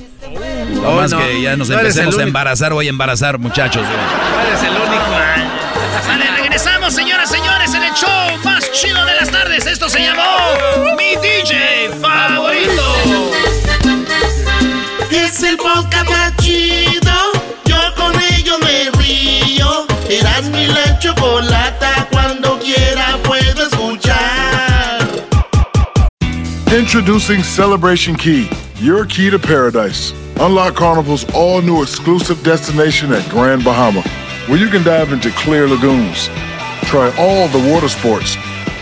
[0.82, 3.84] No más no, que ya nos no empecemos a embarazar, voy a embarazar, muchachos.
[4.48, 5.06] Eres el único.
[6.08, 9.66] Vale, regresamos, señoras, señores, en el show más chido de las tardes.
[9.66, 10.22] Esto se llamó
[10.98, 13.32] Mi DJ Favorito.
[15.10, 17.12] Es el podcast más chido.
[17.66, 19.88] Yo con ello me río.
[20.10, 22.08] Eras mi la chocolata.
[22.12, 25.08] Cuando quiera puedo escuchar.
[26.78, 30.14] Introducing Celebration Key, your key to paradise.
[30.40, 34.02] Unlock Carnival's all new exclusive destination at Grand Bahama,
[34.48, 36.30] where you can dive into clear lagoons,
[36.86, 38.38] try all the water sports,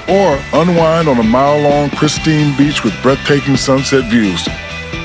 [0.07, 4.45] or unwind on a mile long, pristine beach with breathtaking sunset views.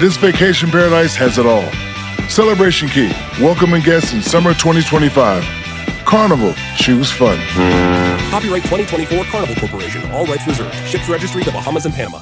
[0.01, 1.69] This vacation paradise has it all.
[2.29, 3.11] Celebration Key,
[3.41, 5.43] welcoming guests in summer 2025.
[6.05, 7.39] Carnival, choose fun.
[8.31, 10.11] Copyright 2024 Carnival Corporation.
[10.11, 10.75] All rights reserved.
[10.89, 12.20] Ships registry the Bahamas and Panama.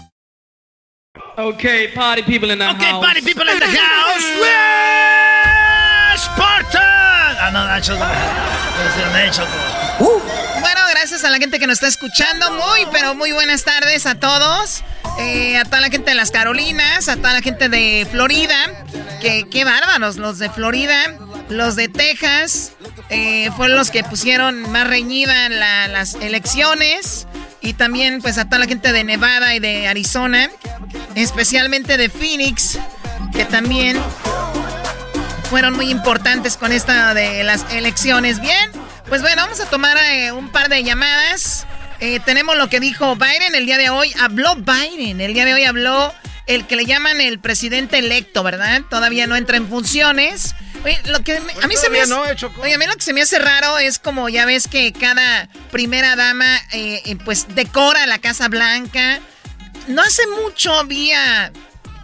[1.39, 2.94] Okay, party people in the Okay, house.
[2.97, 4.23] Okay, party people in the house.
[4.40, 6.81] ¡Let's Spartan!
[6.81, 7.93] Ah, no, Nacho.
[7.98, 8.07] no.
[8.07, 10.23] No, no, Choco.
[10.60, 12.51] Bueno, gracias a la gente que nos está escuchando.
[12.52, 14.82] Muy, pero muy buenas tardes a todos.
[15.18, 18.56] Eh, a toda la gente de las Carolinas, a toda la gente de Florida.
[19.20, 20.97] Que qué bárbaros, los de Florida,
[21.48, 22.73] los de Texas.
[23.09, 27.27] eh, fueron los que pusieron más reñida la- las elecciones.
[27.60, 30.51] Y también pues a toda la gente de Nevada y de Arizona.
[31.14, 32.78] Especialmente de Phoenix.
[33.32, 34.01] Que también
[35.51, 38.40] fueron muy importantes con esta de las elecciones.
[38.40, 38.70] Bien,
[39.09, 41.66] pues bueno, vamos a tomar eh, un par de llamadas.
[42.01, 44.12] Eh, tenemos lo que dijo Biden el día de hoy.
[44.20, 46.12] Habló Biden, el día de hoy habló
[46.47, 48.83] el que le llaman el presidente electo, ¿verdad?
[48.91, 50.55] Todavía no entra en funciones.
[50.85, 52.95] Oye, lo que me- a mí se me hace, no, eh, oye, a mí lo
[52.95, 57.16] que se me hace raro es como ya ves que cada primera dama eh, eh,
[57.24, 59.19] pues decora la Casa Blanca.
[59.89, 61.51] No hace mucho vi a,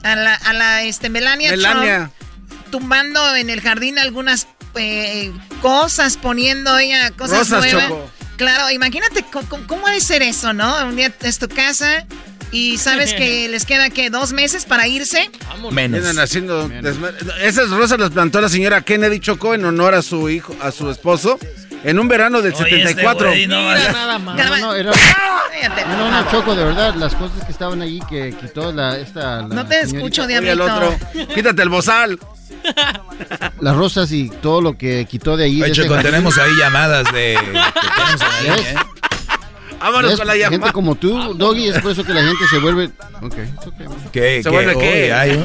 [0.03, 2.11] a la, a la, este, Melania, Melania.
[2.11, 4.47] Trump tumbando en el jardín algunas
[4.77, 7.89] eh, cosas, poniendo ella cosas Rosas, nuevas.
[7.89, 8.11] Choco.
[8.36, 10.86] Claro, imagínate co- cómo, ha de ser eso, ¿no?
[10.86, 12.07] Un día es tu casa
[12.51, 15.31] y sabes que les queda que dos meses para irse.
[15.70, 20.28] Vienen haciendo desma- Esas rosas las plantó la señora Kennedy Chocó en honor a su
[20.28, 21.39] hijo, a su esposo,
[21.85, 23.29] en un verano del Oye, este 74.
[23.29, 23.93] güey, no vaya.
[24.19, 24.91] No, no, era,
[25.89, 29.43] no, no, Choco, de verdad, las cosas que estaban allí que quitó la, esta...
[29.43, 30.75] la No te señorita- escucho, Oye, el diablito.
[30.75, 30.97] otro,
[31.35, 32.19] quítate el bozal.
[33.61, 35.61] Las rosas y todo lo que quitó de ahí.
[35.61, 36.03] de jardín.
[36.03, 37.37] tenemos ahí llamadas de...
[37.41, 38.47] que tenemos ahí.
[38.47, 38.75] ¿eh?
[39.83, 40.73] Vámonos con la Gente llamada.
[40.73, 42.87] como tú, Doggy, es por eso que la gente se vuelve...
[43.21, 43.35] Ok,
[43.67, 43.87] okay.
[44.13, 44.37] ¿Qué?
[44.43, 44.49] ¿Se qué?
[44.51, 45.43] vuelve qué?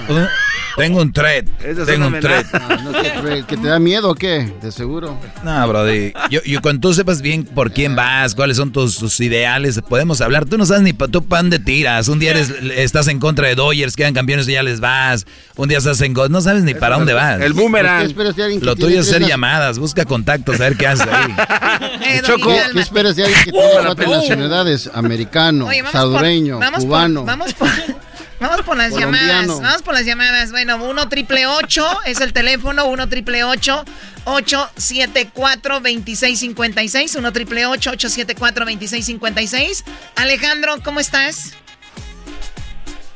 [0.77, 1.45] Tengo un thread.
[1.87, 2.45] Tengo un thread.
[2.53, 2.91] Ah, no
[3.21, 4.53] crees, ¿Que te da miedo o qué?
[4.61, 5.19] De seguro.
[5.43, 6.13] No, brody.
[6.29, 10.21] Yo, yo cuando tú sepas bien por quién vas, cuáles son tus, tus ideales, podemos
[10.21, 10.45] hablar.
[10.45, 12.07] Tú no sabes ni pa- tú pan de tiras.
[12.09, 15.25] Un día eres, estás en contra de Dodgers, quedan campeones y ya les vas.
[15.55, 16.13] Un día estás en...
[16.13, 17.41] go- No sabes ni para dónde vas.
[17.41, 18.05] El ¿Por qué boomerang.
[18.05, 19.79] esperas de alguien que Lo tiene tuyo es nas- llamadas.
[19.79, 22.21] Busca contactos, a ver qué haces ahí.
[22.23, 23.95] Choco, ¿qué esperas de alguien que tiene cuatro
[24.29, 24.89] nacionalidades?
[24.93, 27.23] Americano, salvadoreño, vamos por- cubano.
[27.25, 27.67] vamos por,
[28.39, 29.27] vamos por las Colombiano.
[29.41, 29.61] llamadas.
[29.61, 30.51] Vamos por las llamadas.
[30.51, 32.85] Bueno, 1 triple 8 es el teléfono.
[32.85, 33.85] 1 triple 8
[34.25, 37.15] 874 2656.
[37.15, 39.83] 1 triple 8 874 2656.
[40.15, 41.53] Alejandro, ¿cómo estás?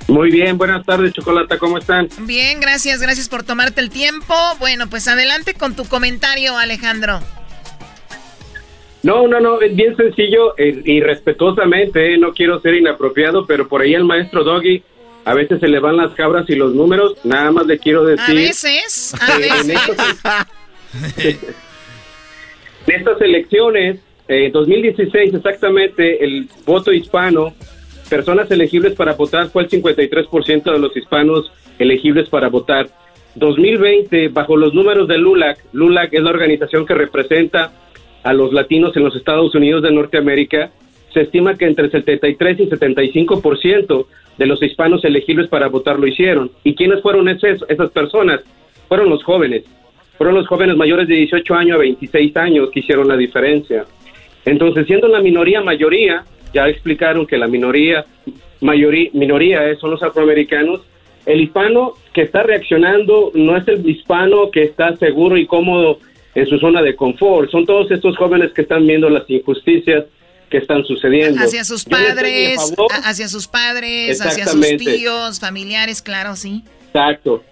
[0.07, 2.09] Muy bien, buenas tardes, Chocolata, ¿cómo están?
[2.19, 4.35] Bien, gracias, gracias por tomarte el tiempo.
[4.59, 7.21] Bueno, pues adelante con tu comentario, Alejandro.
[9.03, 13.67] No, no, no, es bien sencillo eh, y respetuosamente, eh, no quiero ser inapropiado, pero
[13.67, 14.83] por ahí el maestro Doggy
[15.25, 18.23] a veces se le van las cabras y los números, nada más le quiero decir...
[18.29, 19.79] A veces, a veces.
[22.87, 27.53] En estas, elecciones, eh, 2016 exactamente, el voto hispano,
[28.09, 32.89] personas elegibles para votar fue el 53% de los hispanos elegibles para votar.
[33.35, 37.71] 2020, bajo los números de LULAC, LULAC es la organización que representa
[38.23, 40.71] a los latinos en los Estados Unidos de Norteamérica,
[41.13, 44.05] se estima que entre 73 y 75%
[44.37, 46.51] de los hispanos elegibles para votar lo hicieron.
[46.63, 47.61] ¿Y quiénes fueron esas,
[47.91, 48.41] personas?
[48.87, 49.63] Fueron los jóvenes.
[50.17, 53.85] Fueron los jóvenes mayores de 18 años a 26 años que hicieron la diferencia.
[54.45, 56.23] Entonces, siendo la minoría mayoría,
[56.53, 58.05] ya explicaron que la minoría,
[58.61, 60.81] mayoría, minoría son los afroamericanos,
[61.25, 65.99] el hispano que está reaccionando no es el hispano que está seguro y cómodo
[66.35, 67.49] en su zona de confort.
[67.51, 70.05] Son todos estos jóvenes que están viendo las injusticias
[70.49, 71.41] que están sucediendo.
[71.41, 72.59] Hacia sus padres,
[73.03, 76.63] hacia sus padres, hacia sus tíos, familiares, claro, sí.
[76.87, 77.43] Exacto.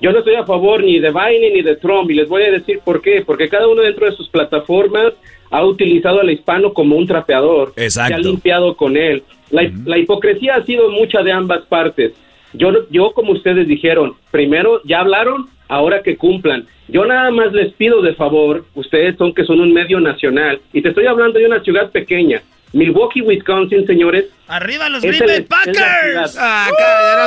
[0.00, 2.50] Yo no estoy a favor ni de Biden ni de Trump y les voy a
[2.50, 3.22] decir por qué.
[3.24, 5.12] Porque cada uno dentro de sus plataformas
[5.50, 7.72] ha utilizado al hispano como un trapeador.
[7.76, 8.14] Exacto.
[8.14, 9.22] Se ha limpiado con él.
[9.50, 12.12] La, la hipocresía ha sido mucha de ambas partes.
[12.52, 16.66] Yo, yo, como ustedes dijeron, primero ya hablaron, ahora que cumplan.
[16.88, 20.82] Yo nada más les pido de favor, ustedes son que son un medio nacional, y
[20.82, 22.42] te estoy hablando de una ciudad pequeña,
[22.74, 24.26] Milwaukee, Wisconsin, señores.
[24.48, 26.36] ¡Arriba los Green Bay Packers!
[26.38, 26.68] Ah,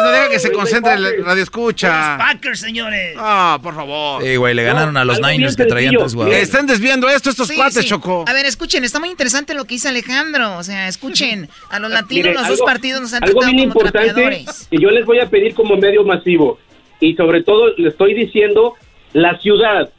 [0.04, 2.18] no deja que se concentre el radio escucha.
[2.18, 3.16] Los Packers, señores.
[3.18, 4.24] Ah, por favor.
[4.24, 6.42] Sí, güey, le ganaron a los Niners que traían tres jugadores.
[6.42, 8.26] Están desviando esto estos cuates, Choco.
[8.28, 10.58] A ver, escuchen, está muy interesante lo que dice Alejandro.
[10.58, 13.82] O sea, escuchen, a los latinos los dos partidos nos han algo tratado bien como
[13.82, 16.60] importante que yo les voy a pedir como medio masivo.
[17.00, 18.74] Y sobre todo, le estoy diciendo,
[19.14, 19.90] la ciudad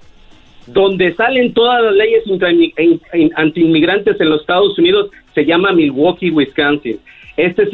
[0.67, 2.25] donde salen todas las leyes
[3.37, 6.99] anti-inmigrantes en los Estados Unidos se llama Milwaukee, Wisconsin.
[7.37, 7.69] Esta es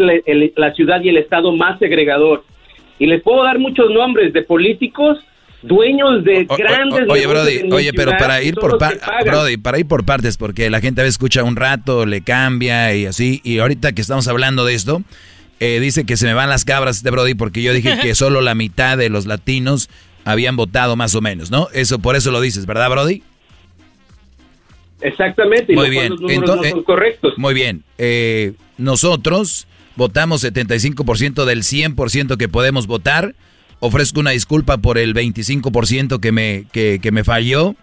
[0.57, 2.45] la, ciudad y el estado más segregador.
[2.99, 5.19] Y les puedo dar muchos nombres de políticos
[5.63, 8.79] dueños de grandes oye Brody oye pero para ir por
[9.25, 12.93] Brody para ir por partes porque la gente a veces escucha un rato le cambia
[12.97, 15.03] y así y ahorita que estamos hablando de esto
[15.63, 18.41] eh, dice que se me van las cabras de Brody porque yo dije que solo
[18.41, 19.89] la mitad de los latinos
[20.25, 23.23] habían votado más o menos no eso por eso lo dices verdad Brody
[25.03, 26.15] Exactamente, muy bien.
[26.47, 27.35] no son correctos.
[27.37, 27.83] Muy bien.
[27.99, 29.67] Eh, nosotros
[29.97, 33.35] votamos 75% del 100% que podemos votar.
[33.81, 37.75] Ofrezco una disculpa por el 25% que me, que, que me falló.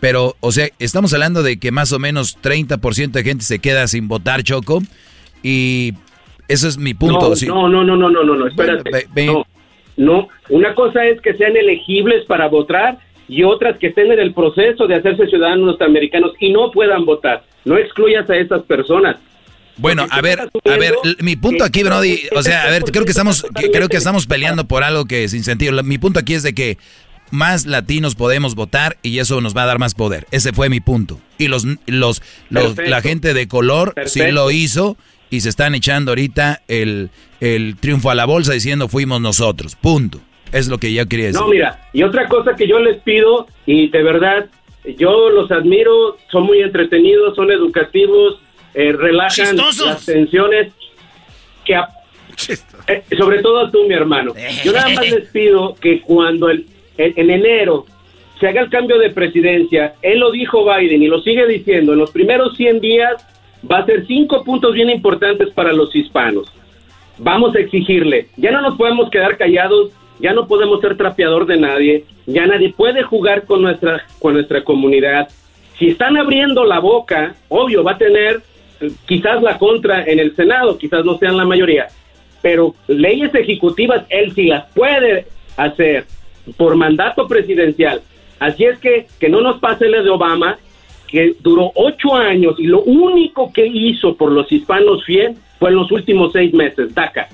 [0.00, 3.88] Pero, o sea, estamos hablando de que más o menos 30% de gente se queda
[3.88, 4.80] sin votar, Choco.
[5.42, 5.94] Y
[6.48, 7.34] eso es mi punto.
[7.46, 9.06] No, no, no, no, no, no, no, espérate.
[9.26, 9.46] no,
[9.96, 12.98] no, una cosa es que sean elegibles para votar
[13.28, 17.44] y otras que estén en el proceso de hacerse ciudadanos norteamericanos y no puedan votar.
[17.64, 19.16] No excluyas a esas personas.
[19.76, 23.10] Bueno, a ver, a ver, mi punto aquí, Brody, o sea, a ver, creo que
[23.10, 25.82] estamos, creo que estamos peleando por algo que es sin sentido.
[25.84, 26.78] Mi punto aquí es de que
[27.30, 30.26] más latinos podemos votar y eso nos va a dar más poder.
[30.30, 31.20] Ese fue mi punto.
[31.38, 34.96] Y los, los, la gente de color sí lo hizo
[35.30, 37.10] y se están echando ahorita el,
[37.40, 39.76] el triunfo a la bolsa diciendo fuimos nosotros.
[39.76, 40.20] Punto.
[40.52, 41.40] Es lo que yo quería decir.
[41.40, 44.46] No, mira, y otra cosa que yo les pido, y de verdad,
[44.96, 48.40] yo los admiro, son muy entretenidos, son educativos,
[48.74, 50.72] eh, relajan las tensiones,
[51.64, 51.74] que
[52.86, 54.32] eh, sobre todo tú, mi hermano.
[54.64, 57.84] Yo nada más les pido que cuando el, en enero
[58.40, 61.98] se haga el cambio de presidencia, él lo dijo Biden y lo sigue diciendo, en
[61.98, 63.14] los primeros 100 días
[63.70, 66.52] va a ser cinco puntos bien importantes para los hispanos.
[67.18, 71.58] Vamos a exigirle, ya no nos podemos quedar callados ya no podemos ser trapeador de
[71.58, 75.28] nadie, ya nadie puede jugar con nuestra, con nuestra comunidad.
[75.78, 78.42] Si están abriendo la boca, obvio, va a tener
[78.80, 81.86] eh, quizás la contra en el Senado, quizás no sean la mayoría,
[82.42, 85.26] pero leyes ejecutivas él sí las puede
[85.56, 86.06] hacer
[86.56, 88.02] por mandato presidencial.
[88.40, 90.58] Así es que que no nos pase la de Obama,
[91.08, 95.76] que duró ocho años y lo único que hizo por los hispanos bien fue en
[95.76, 97.28] los últimos seis meses, DACA.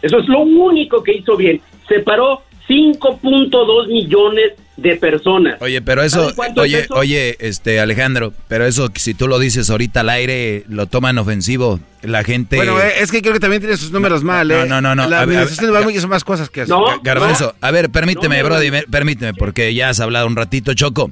[0.00, 1.60] Eso es lo único que hizo bien
[1.90, 5.60] separó 5.2 millones de personas.
[5.60, 10.08] Oye, pero eso, oye, oye, este Alejandro, pero eso si tú lo dices ahorita al
[10.08, 12.56] aire lo toman ofensivo la gente.
[12.56, 14.66] Bueno, eh, es que creo que también tiene sus números mal, ¿eh?
[14.66, 16.74] No, no, no, La administración de hizo más cosas que hacer.
[16.74, 21.10] No, Garbanzo, a ver, permíteme, Brody, permíteme, porque ya has hablado un ratito, Choco.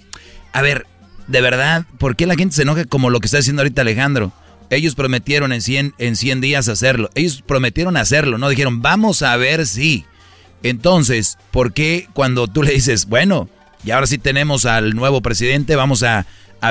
[0.53, 0.87] A ver,
[1.29, 4.33] de verdad, ¿por qué la gente se enoja como lo que está haciendo ahorita Alejandro?
[4.71, 7.11] Ellos prometieron en 100, en 100 días hacerlo.
[7.15, 10.05] Ellos prometieron hacerlo, no dijeron, vamos a ver si.
[10.63, 13.49] Entonces, ¿por qué cuando tú le dices, bueno,
[13.85, 16.27] y ahora sí tenemos al nuevo presidente, vamos a,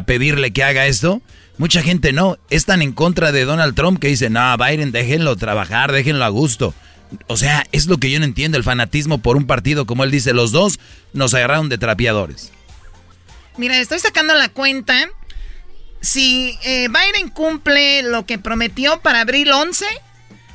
[0.06, 1.22] pedirle que haga esto?
[1.58, 2.38] Mucha gente no.
[2.50, 6.74] Están en contra de Donald Trump que dicen, no, Biden, déjenlo trabajar, déjenlo a gusto.
[7.28, 10.12] O sea, es lo que yo no entiendo, el fanatismo por un partido, como él
[10.12, 10.80] dice, los dos
[11.14, 12.52] nos agarraron de trapeadores.
[13.58, 15.10] Mira, estoy sacando la cuenta.
[16.02, 19.86] Si eh, Biden cumple lo que prometió para abril 11,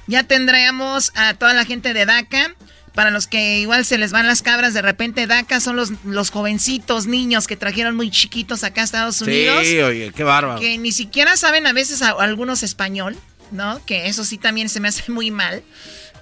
[0.06, 2.54] ya tendríamos a toda la gente de DACA.
[2.94, 6.30] Para los que igual se les van las cabras, de repente DACA son los, los
[6.30, 9.66] jovencitos, niños que trajeron muy chiquitos acá a Estados Unidos.
[9.66, 10.60] Sí, oye, qué bárbaro.
[10.60, 13.16] Que ni siquiera saben a veces algunos español,
[13.50, 13.82] ¿no?
[13.86, 15.62] Que eso sí también se me hace muy mal.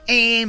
[0.06, 0.48] Eh,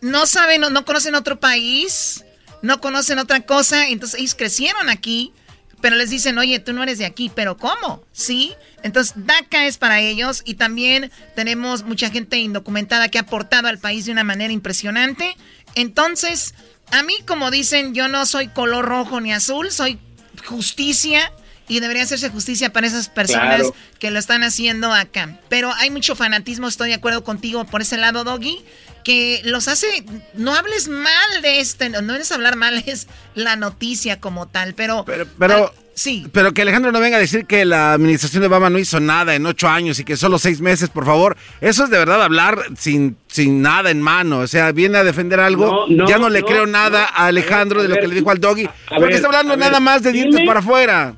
[0.00, 2.24] no saben, no, no conocen otro país,
[2.66, 5.32] no conocen otra cosa, entonces ellos crecieron aquí,
[5.80, 8.02] pero les dicen, oye, tú no eres de aquí, pero ¿cómo?
[8.12, 8.52] ¿Sí?
[8.82, 13.78] Entonces, DACA es para ellos y también tenemos mucha gente indocumentada que ha aportado al
[13.78, 15.36] país de una manera impresionante.
[15.74, 16.54] Entonces,
[16.90, 19.98] a mí, como dicen, yo no soy color rojo ni azul, soy
[20.44, 21.32] justicia
[21.68, 23.62] y debería hacerse justicia para esas personas
[23.98, 25.38] que lo están haciendo acá.
[25.48, 28.64] Pero hay mucho fanatismo, estoy de acuerdo contigo por ese lado, Doggy,
[29.06, 29.86] que los hace,
[30.34, 33.06] no hables mal de este, no es hablar mal, es
[33.36, 35.04] la noticia como tal, pero...
[35.38, 36.26] Pero, sí.
[36.32, 39.36] Pero que Alejandro no venga a decir que la administración de Obama no hizo nada
[39.36, 41.36] en ocho años y que solo seis meses, por favor.
[41.60, 44.40] Eso es de verdad hablar sin, sin nada en mano.
[44.40, 45.86] O sea, viene a defender algo.
[45.88, 48.68] ya no le creo nada a Alejandro de lo que le dijo al doggy.
[48.88, 51.14] Porque está hablando nada más de dientes para afuera.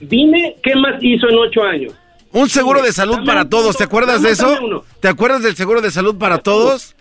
[0.00, 1.92] Dime qué más hizo en ocho años.
[2.32, 4.84] Un seguro de salud para todos, ¿te acuerdas de eso?
[5.00, 6.94] ¿Te acuerdas del seguro de salud para todos?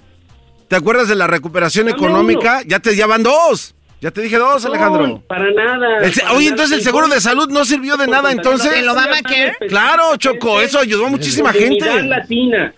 [0.68, 2.62] ¿Te acuerdas de la recuperación económica?
[2.66, 3.76] Ya te ya van dos.
[4.00, 5.24] Ya te dije dos, Alejandro.
[5.28, 5.88] Para nada.
[6.34, 8.72] oye, entonces el seguro de salud no sirvió de nada, entonces.
[8.74, 9.58] ¿El Obamacare?
[9.68, 12.04] Claro, Choco, eso ayudó a muchísima gente.
[12.04, 12.74] Latina.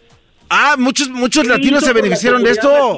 [0.49, 2.97] Ah, muchos muchos latinos se beneficiaron de esto.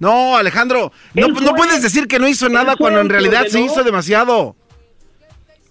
[0.00, 3.82] No, Alejandro, no, no puedes decir que no hizo nada cuando en realidad se hizo
[3.82, 4.54] demasiado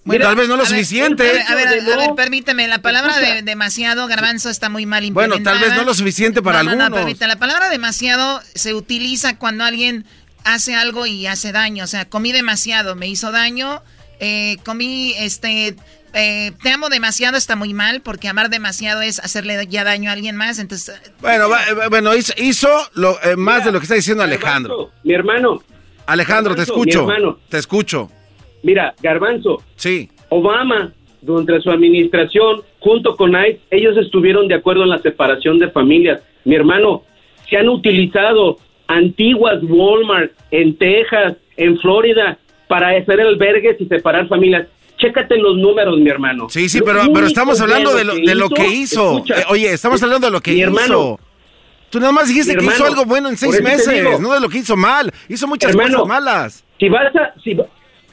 [0.08, 1.24] tal vez no lo suficiente.
[1.24, 5.56] a, ver, a, ver, permíteme, la palabra de, demasiado, garbanzo, está muy mal implementada.
[5.56, 6.90] Bueno, tal vez no lo suficiente para algunos.
[6.90, 10.06] No, permíteme, la palabra demasiado se utiliza cuando alguien
[10.44, 11.84] hace algo y hace daño.
[11.84, 13.84] O sea, comí demasiado, me hizo daño,
[14.20, 15.76] eh, comí, este,
[16.14, 20.14] eh, te amo demasiado está muy mal, porque amar demasiado es hacerle ya daño a
[20.14, 21.00] alguien más, entonces...
[21.22, 24.92] Bueno, eh, bueno hizo, lo, más de lo que está diciendo Alejandro.
[25.04, 25.62] mi hermano.
[26.06, 27.08] Alejandro, te escucho.
[27.50, 28.10] Te escucho.
[28.64, 29.62] Mira, Garbanzo.
[29.76, 30.10] Sí.
[30.30, 35.70] Obama, durante su administración, junto con ICE, ellos estuvieron de acuerdo en la separación de
[35.70, 36.22] familias.
[36.46, 37.04] Mi hermano,
[37.50, 38.58] se han utilizado
[38.88, 44.68] antiguas Walmart en Texas, en Florida, para hacer albergues y separar familias.
[44.98, 46.50] Chécate los números, mi hermano.
[46.50, 49.20] Sí, sí, pero, pero estamos hablando de lo que, de lo que hizo.
[49.20, 51.20] Eh, oye, estamos hablando de lo que mi hizo.
[51.90, 54.58] Tú nada más dijiste que hizo algo bueno en seis meses, no de lo que
[54.60, 55.12] hizo mal.
[55.30, 56.64] Hizo muchas cosas malas.
[56.80, 57.56] Si vas a, si,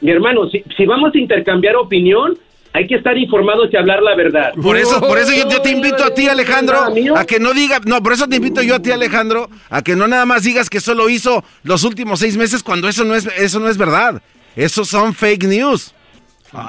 [0.05, 2.36] mi hermano, si, si vamos a intercambiar opinión,
[2.74, 4.52] hay que estar informados y hablar la verdad.
[4.60, 6.76] Por eso, por eso yo, te invito a ti, Alejandro,
[7.16, 9.97] a que no diga, no, por eso te invito yo a ti, Alejandro, a que
[9.97, 13.26] no nada más digas que solo hizo los últimos seis meses cuando eso no es,
[13.39, 14.20] eso no es verdad.
[14.56, 15.94] Esos son fake news.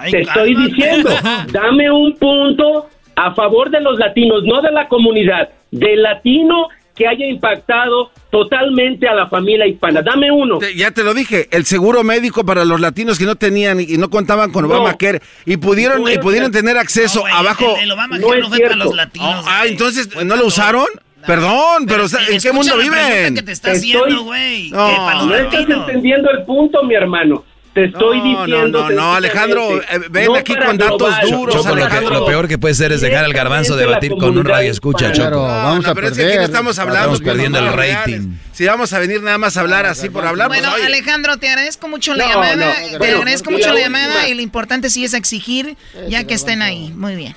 [0.09, 1.09] te estoy diciendo,
[1.51, 2.87] dame un punto
[3.17, 9.07] a favor de los latinos, no de la comunidad, del latino que haya impactado totalmente
[9.07, 10.01] a la familia hispana.
[10.01, 10.59] Dame uno.
[10.75, 14.09] ya te lo dije, el seguro médico para los latinos que no tenían y no
[14.09, 17.75] contaban con Obamacare y pudieron y pudieron tener acceso abajo.
[17.79, 19.45] El, Obamacare no, fue para los latinos.
[19.47, 20.85] ah, entonces no lo usaron.
[21.25, 23.33] Perdón, pero, ¿en qué mundo viven?
[23.33, 24.69] Que te está haciendo, güey.
[24.69, 27.43] No, no estás entendiendo el punto, mi hermano.
[27.75, 28.47] Te estoy diciendo.
[28.47, 32.21] No, no, no, Alejandro, eh, ven aquí con datos duros, Alejandro.
[32.21, 35.41] Lo, peor que puede ser es dejar al garbanzo debatir con un radio escucha, Choco.
[35.41, 36.11] vamos a pero perder.
[36.11, 37.15] Es que aquí no estamos hablando.
[37.15, 38.37] Estamos perdiendo el rating.
[38.53, 41.49] Si vamos a venir nada más a hablar así por hablar, pues, Bueno, Alejandro, te
[41.49, 42.73] agradezco mucho la llamada.
[42.97, 45.75] te agradezco mucho la llamada y lo importante sí es exigir
[46.07, 46.93] ya que estén ahí.
[46.95, 47.35] Muy bien.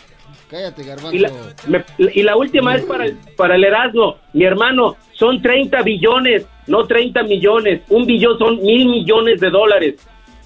[0.49, 1.17] Cállate, garbanzo.
[1.99, 4.19] Y la, última es para el, para el Erasmo.
[4.35, 7.81] Mi hermano, son 30 billones, no 30 millones.
[7.89, 9.97] Un billón son mil millones de dólares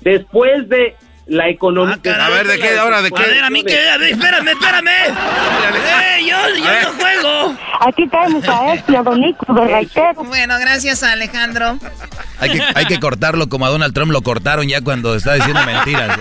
[0.02, 0.96] después de
[1.26, 1.98] la economía.
[2.06, 2.78] Ah, a ver, ¿de qué?
[2.78, 3.22] ¿Ahora de qué?
[3.22, 3.78] A ver, a mí qué.
[4.10, 4.88] espérame, espérame.
[4.88, 7.58] ¡Eh, yo, yo no juego!
[7.80, 9.20] Aquí tenemos a este, a Don
[10.26, 11.78] Bueno, gracias a Alejandro.
[12.38, 15.60] Hay que, hay que cortarlo como a Donald Trump lo cortaron ya cuando está diciendo
[15.64, 16.18] mentiras.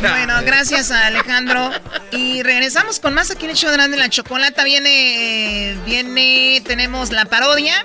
[0.00, 1.70] Bueno, gracias a Alejandro.
[2.10, 4.64] Y regresamos con más aquí en el show de la chocolata.
[4.64, 7.82] Viene, viene, tenemos la parodia.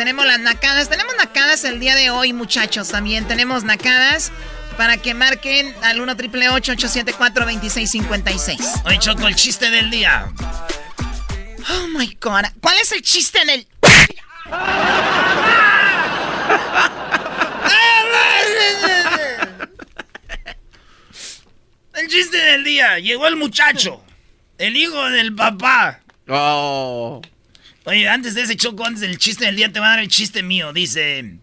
[0.00, 0.88] Tenemos las nacadas.
[0.88, 3.28] Tenemos nacadas el día de hoy, muchachos, también.
[3.28, 4.32] Tenemos nacadas
[4.78, 10.32] para que marquen al 1 triple 874 2656 Oye, Choco, el chiste del día.
[11.68, 12.46] Oh my god.
[12.62, 13.68] ¿Cuál es el chiste en el.?
[21.96, 22.98] el chiste del día.
[23.00, 24.02] Llegó el muchacho.
[24.56, 26.00] El hijo del papá.
[26.26, 27.20] Oh.
[27.84, 30.08] Oye, antes de ese choco, antes del chiste del día, te va a dar el
[30.08, 30.72] chiste mío.
[30.72, 31.38] Dice...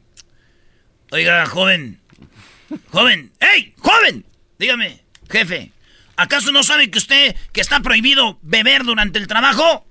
[1.12, 2.00] Oiga, joven.
[2.92, 3.32] Joven.
[3.40, 3.74] ¡Ey!
[3.78, 4.26] ¡Joven!
[4.60, 5.72] Dígame, jefe.
[6.16, 9.86] ¿Acaso no sabe que usted que está prohibido beber durante el trabajo?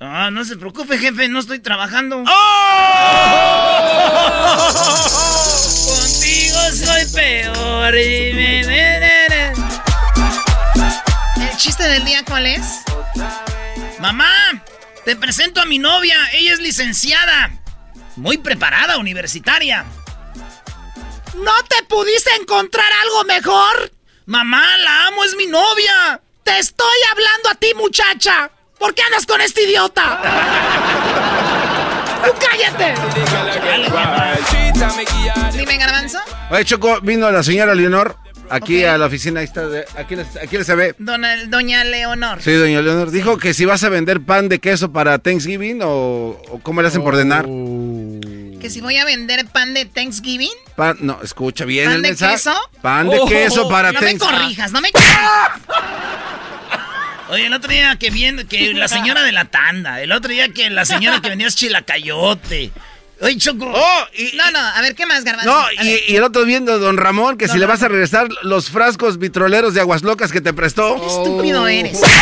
[0.00, 2.24] Ah, no se preocupe, jefe, no estoy trabajando.
[2.26, 3.44] ¡Oh!
[5.86, 7.94] Contigo soy peor.
[11.36, 12.82] ¿El chiste del día cuál es?
[14.00, 14.62] Mamá,
[15.04, 16.16] te presento a mi novia.
[16.32, 17.50] Ella es licenciada.
[18.16, 19.84] Muy preparada, universitaria.
[21.34, 23.92] ¿No te pudiste encontrar algo mejor?
[24.26, 26.20] Mamá, la amo, es mi novia.
[26.42, 28.50] Te estoy hablando a ti, muchacha.
[28.78, 30.20] ¿Por qué andas con este idiota?
[32.24, 32.94] ¡Tú cállate!
[35.56, 36.18] Dime, Garbanzo.
[36.50, 38.16] Oye, Choco, vino la señora Leonor
[38.50, 39.40] aquí a la oficina.
[39.40, 39.66] Ahí está.
[39.68, 40.94] de- aquí, aquí se ve.
[40.98, 42.40] Dona- doña Leonor.
[42.42, 43.10] Sí, doña Leonor.
[43.10, 46.88] Dijo que si vas a vender pan de queso para Thanksgiving o, o cómo le
[46.88, 47.44] hacen por ordenar.
[48.60, 50.50] Que si voy a vender pan de Thanksgiving.
[50.76, 52.34] Pan, no, escucha bien ¿Pan el de mensaje.
[52.34, 52.54] queso?
[52.80, 54.38] Pan de Oh, queso para No me Thanksgiving.
[54.40, 54.88] corrijas, no me
[57.30, 60.48] Oye, el otro día que viendo que la señora de la tanda, el otro día
[60.50, 62.70] que la señora que vendía chilacayote.
[63.20, 63.66] Oye, Choco.
[63.66, 65.50] no, no, a ver, ¿qué más, Garbanzo?
[65.50, 69.18] No, y, el otro viendo don Ramón que si le vas a regresar los frascos
[69.18, 71.00] vitroleros de aguas locas que te prestó.
[71.00, 72.00] Qué estúpido eres.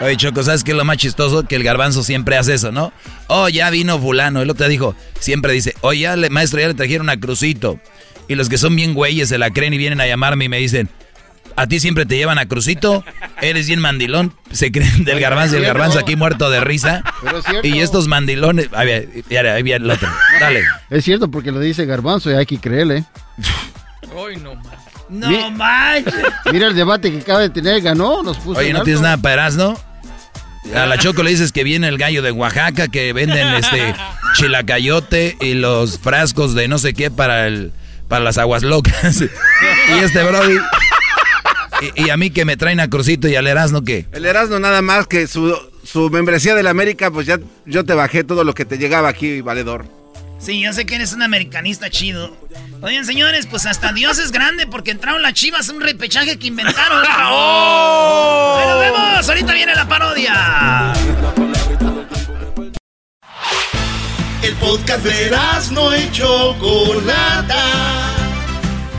[0.00, 1.44] Oye, Choco, ¿sabes qué es lo más chistoso?
[1.44, 2.92] Que el garbanzo siempre hace eso, ¿no?
[3.28, 4.42] Oh, ya vino fulano.
[4.42, 7.80] El otro dijo, siempre dice, oye, ya le, maestro, ya le trajeron a Crucito.
[8.28, 10.58] Y los que son bien güeyes se la creen y vienen a llamarme y me
[10.58, 10.90] dicen,
[11.56, 13.04] a ti siempre te llevan a Crucito,
[13.40, 14.34] eres bien mandilón.
[14.50, 17.02] Se creen del garbanzo y el garbanzo aquí muerto de risa.
[17.22, 17.66] Pero es cierto.
[17.68, 18.68] Y estos mandilones...
[18.72, 20.08] Ahí viene, ahí viene el otro.
[20.40, 20.62] Dale.
[20.90, 23.04] Es cierto porque lo dice Garbanzo y hay que creerle.
[24.14, 24.54] Uy, no,
[25.08, 26.14] No Mi- manches.
[26.52, 28.84] Mira el debate que acaba de tener, ganó, nos puso Oye, ¿no alto.
[28.84, 29.78] tienes nada para Erasmo?
[30.74, 33.94] A la Choco le dices que viene el gallo de Oaxaca, que venden este
[34.34, 37.72] chilacayote y los frascos de no sé qué para el
[38.08, 39.20] para las aguas locas.
[39.22, 40.56] y este Brody.
[41.94, 44.06] Y, y a mí que me traen a Crucito y al Erasmo que.
[44.12, 47.94] El Erasmo nada más que su, su membresía de la América, pues ya yo te
[47.94, 49.86] bajé todo lo que te llegaba aquí, valedor.
[50.38, 52.36] Sí, yo sé que eres un americanista chido.
[52.82, 57.02] Oigan, señores, pues hasta Dios es grande porque entraron las chivas un repechaje que inventaron.
[57.30, 58.58] ¡Oh!
[58.60, 59.28] ¡Ahí nos vemos!
[59.28, 60.92] Ahorita viene la parodia.
[64.42, 65.30] El podcast de
[65.72, 67.54] no y Chocolata.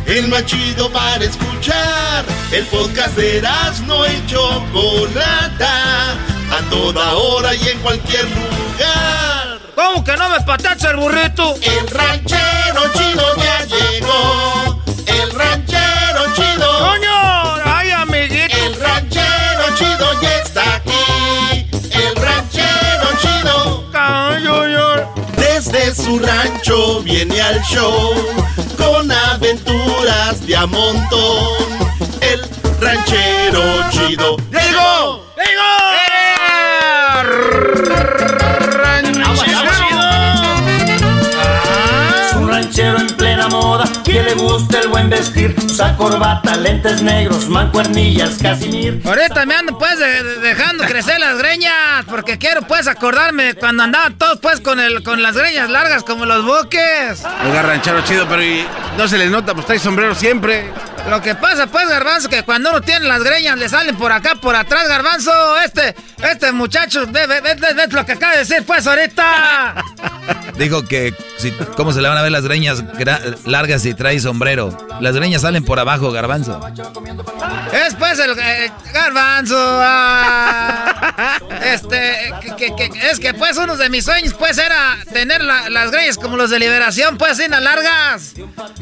[0.05, 2.25] El más chido para escuchar.
[2.51, 3.41] El podcast de
[3.87, 6.11] no y Chocolata.
[6.51, 9.59] A toda hora y en cualquier lugar.
[9.73, 11.55] ¿Cómo que no me patacha el burrito?
[11.61, 14.54] El ranchero chido ya llegó.
[25.71, 28.13] Desde su rancho viene al show
[28.77, 31.57] con aventuras de a montón.
[32.21, 32.47] El
[32.79, 35.25] ranchero chido llegó.
[35.37, 35.49] Es
[44.05, 45.55] que le gusta el buen vestir.
[45.65, 49.01] Usa corbata, lentes negros, mancuernillas, casimir.
[49.03, 53.55] Ahorita me ando pues de- de- dejando crecer las greñas porque quiero pues acordarme de
[53.55, 57.23] cuando andaban todos pues con el con las greñas largas como los buques.
[57.45, 58.65] Oiga, ranchero chido, pero y
[58.97, 60.71] no se le nota, pues trae sombrero siempre.
[61.09, 64.35] Lo que pasa pues garbanzo que cuando uno tiene las greñas le salen por acá
[64.35, 65.31] por atrás garbanzo
[65.63, 65.95] este
[66.31, 69.75] este muchacho ve, ve, ve- ve- ve lo que acaba de decir pues ahorita.
[70.57, 72.83] Dijo que si, cómo se le van a ver las greñas
[73.45, 74.75] largas si trae sombrero.
[74.99, 76.59] Las greñas salen por abajo, garbanzo.
[77.73, 79.55] Es pues el eh, garbanzo.
[79.59, 81.39] ah.
[81.63, 85.69] este, que, que- que- es que pues uno de mis sueños pues era tener la-
[85.69, 88.33] las greñas como los de liberación, pues así largas.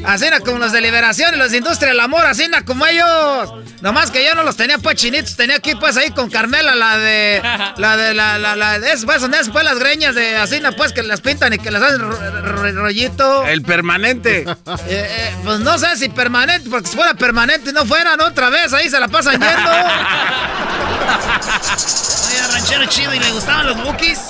[0.04, 3.52] Así como los de liberación y los de industria del amor, así como ellos.
[3.80, 6.98] Nomás que yo no los tenía pues chinitos, tenía aquí pues ahí con Carmela la
[6.98, 7.42] de
[7.76, 10.92] la de la la, la de eso, pues es pues las greñas de así pues
[10.92, 13.44] que las pintan y que las hacen ro- ro- rollito.
[13.46, 14.44] El permanente.
[14.86, 18.50] Eh, eh, pues no sé si permanente, porque si fuera permanente y no fueran otra
[18.50, 19.70] vez, ahí se la pasan yendo.
[22.28, 24.20] Oye, ranchero chido, ¿y le gustaban los bookies?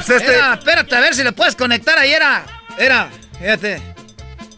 [0.00, 2.44] este- Era, espérate, a ver si le puedes conectar ahí, era,
[2.78, 3.08] era,
[3.38, 3.80] fíjate.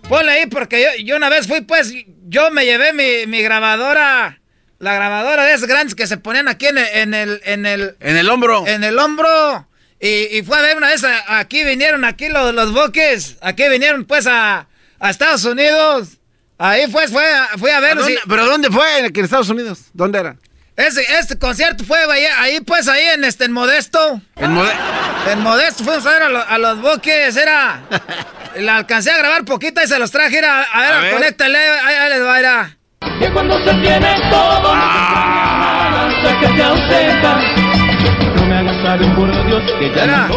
[0.09, 1.93] Ponle ahí, porque yo, yo una vez fui, pues,
[2.29, 4.41] yo me llevé mi, mi grabadora,
[4.79, 7.97] la grabadora de esas grandes que se ponían aquí en el, en el, en el,
[8.01, 8.67] En el hombro.
[8.67, 9.69] en el hombro.
[10.01, 14.05] Y, y fue a ver una vez, aquí vinieron, aquí los, los buques, aquí vinieron
[14.07, 14.67] pues a,
[15.01, 16.19] a Estados Unidos.
[16.59, 17.25] Ahí fue, fue,
[17.59, 18.05] fui a verlo.
[18.29, 18.99] ¿Pero dónde fue?
[18.99, 19.87] ¿En Estados Unidos?
[19.95, 20.37] ¿Dónde era?
[20.77, 21.99] Ese, este concierto fue
[22.39, 24.21] ahí, pues, ahí en este, en Modesto.
[24.37, 24.59] En,
[25.31, 27.83] en Modesto fuimos a ver a, los boques, era...
[28.57, 31.15] la alcancé a grabar poquita y se los traje, era, a ver, a ver.
[31.15, 32.77] conéctale, ahí, ahí les va, era...
[33.19, 36.09] Que cuando se tiene todo, ah.
[36.09, 37.70] no se que ausenta.
[38.81, 40.29] Por Dios, que ya era.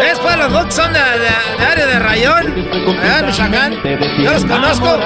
[0.00, 2.54] Después los boques son de, de, de área de Rayón,
[3.02, 3.82] allá en Michoacán.
[4.22, 4.98] Yo los conozco.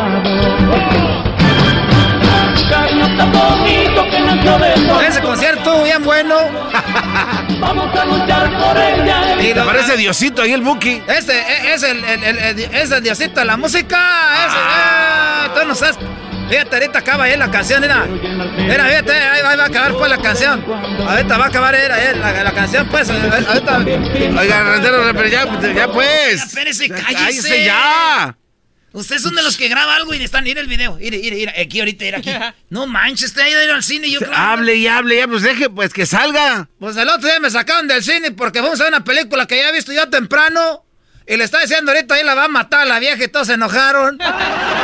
[5.09, 6.37] Ese concierto bien bueno.
[7.61, 9.43] Vamos a luchar por ella.
[9.43, 11.03] Y ¿Te parece Diosito ahí el Buki?
[11.07, 13.99] Este e, es el, el, el, es el Diosito de la música.
[14.47, 15.47] Ese, ah.
[15.47, 15.99] eh, tú no sabes.
[16.53, 18.07] Fíjate, ahorita acaba ahí la canción, era.
[18.59, 20.63] Era, fíjate, ahí va, a acabar pues la canción.
[20.69, 23.09] Ahorita va a acabar era, la, la, canción, pues.
[23.09, 23.79] Ahorita.
[23.79, 26.45] Oiga, Rentero, ya, ya pues.
[26.45, 27.15] Espérese, cállese.
[27.15, 28.37] Cállese ya.
[28.93, 31.49] Ustedes son de los que graba algo y están, ir el video, ir, ir, ir,
[31.49, 32.31] aquí ahorita, ir aquí.
[32.69, 34.37] No manches, usted ha ido a ir al cine y yo claro.
[34.37, 36.69] Hable y hable, ya, pues deje, pues que salga.
[36.79, 39.57] Pues el otro día me sacaron del cine porque fuimos a ver una película que
[39.57, 40.85] ya he visto yo temprano.
[41.27, 43.47] Y le está diciendo ahorita ahí la va a matar a la vieja y todos
[43.47, 44.19] se enojaron.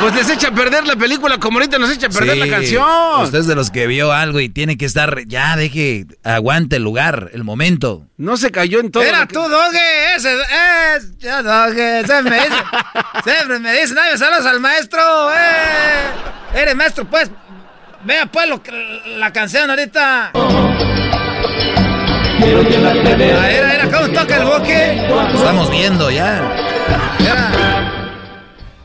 [0.01, 3.23] Pues les echa a perder la película como ahorita nos echa a perder la canción.
[3.23, 6.85] Usted es de los que vio algo y tiene que estar, ya deje, aguante el
[6.85, 8.07] lugar, el momento.
[8.17, 9.03] No se cayó en todo.
[9.03, 10.35] Era tú, Doge, ese
[10.97, 12.63] es, ya Doge, siempre me dice,
[13.25, 15.01] siempre me dice, nadie saludos al maestro,
[15.33, 16.55] eh.
[16.55, 17.31] Eres maestro, pues,
[18.05, 18.63] vea pues lo,
[19.19, 20.33] la canción ahorita.
[22.41, 25.09] Era, era, ¿cómo toca el boque?
[25.35, 26.37] Estamos viendo ya.
[27.21, 27.51] Era.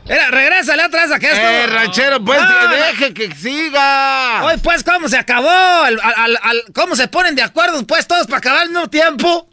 [0.06, 1.40] Era, regrésale otra vez a que esto.
[1.40, 2.40] Eh, ranchero, pues
[2.70, 4.44] deje que siga.
[4.44, 5.48] Hoy, pues, ¿cómo se acabó?
[5.48, 9.48] Al, ¿Cómo se ponen de acuerdo, pues, todos para acabar al mismo tiempo?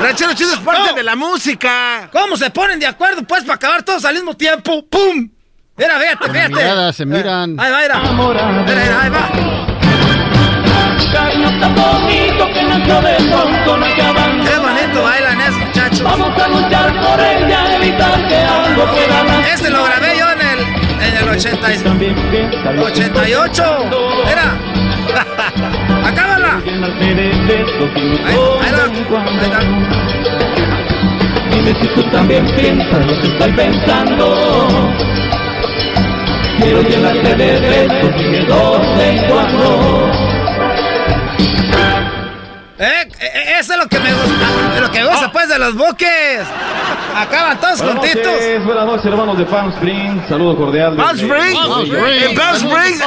[0.00, 2.08] Ranchero chido es parte de la música.
[2.10, 4.84] ¿Cómo se ponen de acuerdo, pues, para acabar todos al mismo tiempo?
[4.88, 5.30] ¡Pum!
[5.76, 6.54] Era, fíjate, fíjate.
[6.54, 7.60] Miradas, se miran.
[7.60, 9.61] Ahí va, ahí va
[11.62, 14.40] tan bonito que nació de pronto no acaban.
[14.40, 16.02] Qué bonito bailan esos muchachos.
[16.02, 20.60] Vamos a luchar por ella, evitar que algo pueda Este lo grabé yo en el,
[21.06, 21.68] en el 80,
[22.82, 23.90] 88.
[24.26, 24.58] Era.
[26.04, 26.60] ¡Acábala!
[26.64, 28.84] Ahí, ahí va.
[31.50, 34.92] Dime si tú también piensas lo que estoy pensando.
[36.58, 40.31] Quiero llenarte de besos y de dos en cuatro.
[42.78, 46.40] Eh, eh, eso es lo que me gusta, lo que gusta pues de los buques.
[47.14, 48.32] Acaban todos buenas juntitos.
[48.32, 50.28] Noches, buenas noches, hermanos de Palm Springs.
[50.28, 50.96] Saludo cordial.
[50.96, 51.58] Palm Springs.
[52.34, 53.00] Palm Springs.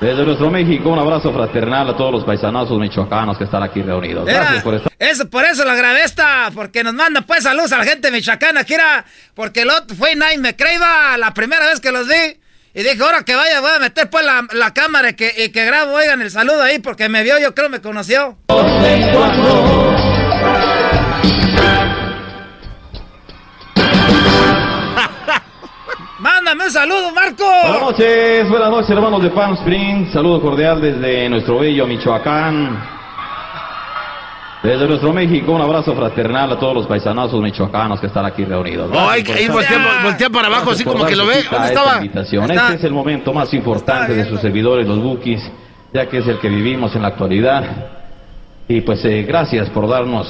[0.00, 4.26] Desde nuestro México, un abrazo fraternal a todos los paisanazos michoacanos que están aquí reunidos.
[4.26, 4.92] Gracias por estar.
[4.98, 8.64] Eso, por eso la grabé esta, porque nos manda pues saludos a la gente michoacana,
[8.64, 9.04] que era,
[9.34, 12.43] porque el otro fue Nine me creía la primera vez que los vi.
[12.76, 15.50] Y dije, ahora que vaya, voy a meter pues la, la cámara y que, y
[15.50, 18.36] que grabo, oigan el saludo ahí, porque me vio, yo creo me conoció.
[26.18, 27.44] Mándame un saludo, Marco.
[27.44, 30.12] Buenas noches, buenas noches, hermanos de Palm Springs.
[30.12, 32.93] Saludo cordial desde nuestro bello Michoacán.
[34.64, 38.90] Desde nuestro México, un abrazo fraternal a todos los paisanazos michoacanos que están aquí reunidos.
[38.94, 41.44] Oh, ahí, voltea, para abajo, así como que lo ve.
[41.50, 42.00] ¿Dónde estaba?
[42.02, 45.42] Este es el momento más importante de sus servidores, los Bookies,
[45.92, 47.62] ya que es el que vivimos en la actualidad.
[48.66, 50.26] Y pues eh, gracias por darnos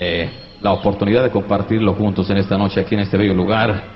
[0.00, 0.30] eh,
[0.62, 3.94] la oportunidad de compartirlo juntos en esta noche, aquí en este bello lugar.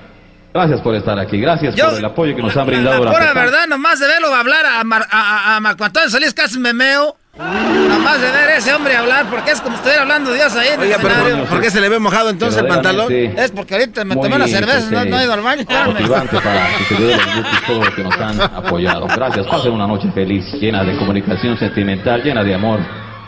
[0.53, 3.03] Gracias por estar aquí, gracias por el apoyo que nos han brindado.
[3.03, 6.75] La, la verdad, nomás de verlo hablar a, a, a Marco Antonio Solís casi me
[6.75, 7.17] meo.
[7.39, 10.81] Nada más de ver ese hombre hablar, porque es como estuviera hablando Dios ahí en
[10.81, 13.13] Oiga, el pero ¿por, qué se le ve mojado entonces el pantalón?
[13.13, 15.65] Es porque ahorita me tomé una cerveza, no, no, he ido al baño.
[15.87, 17.21] Motivante para que se los
[17.67, 19.07] todo lo que nos han apoyado.
[19.07, 22.81] Gracias, pasen una noche feliz, llena de comunicación sentimental, llena de amor,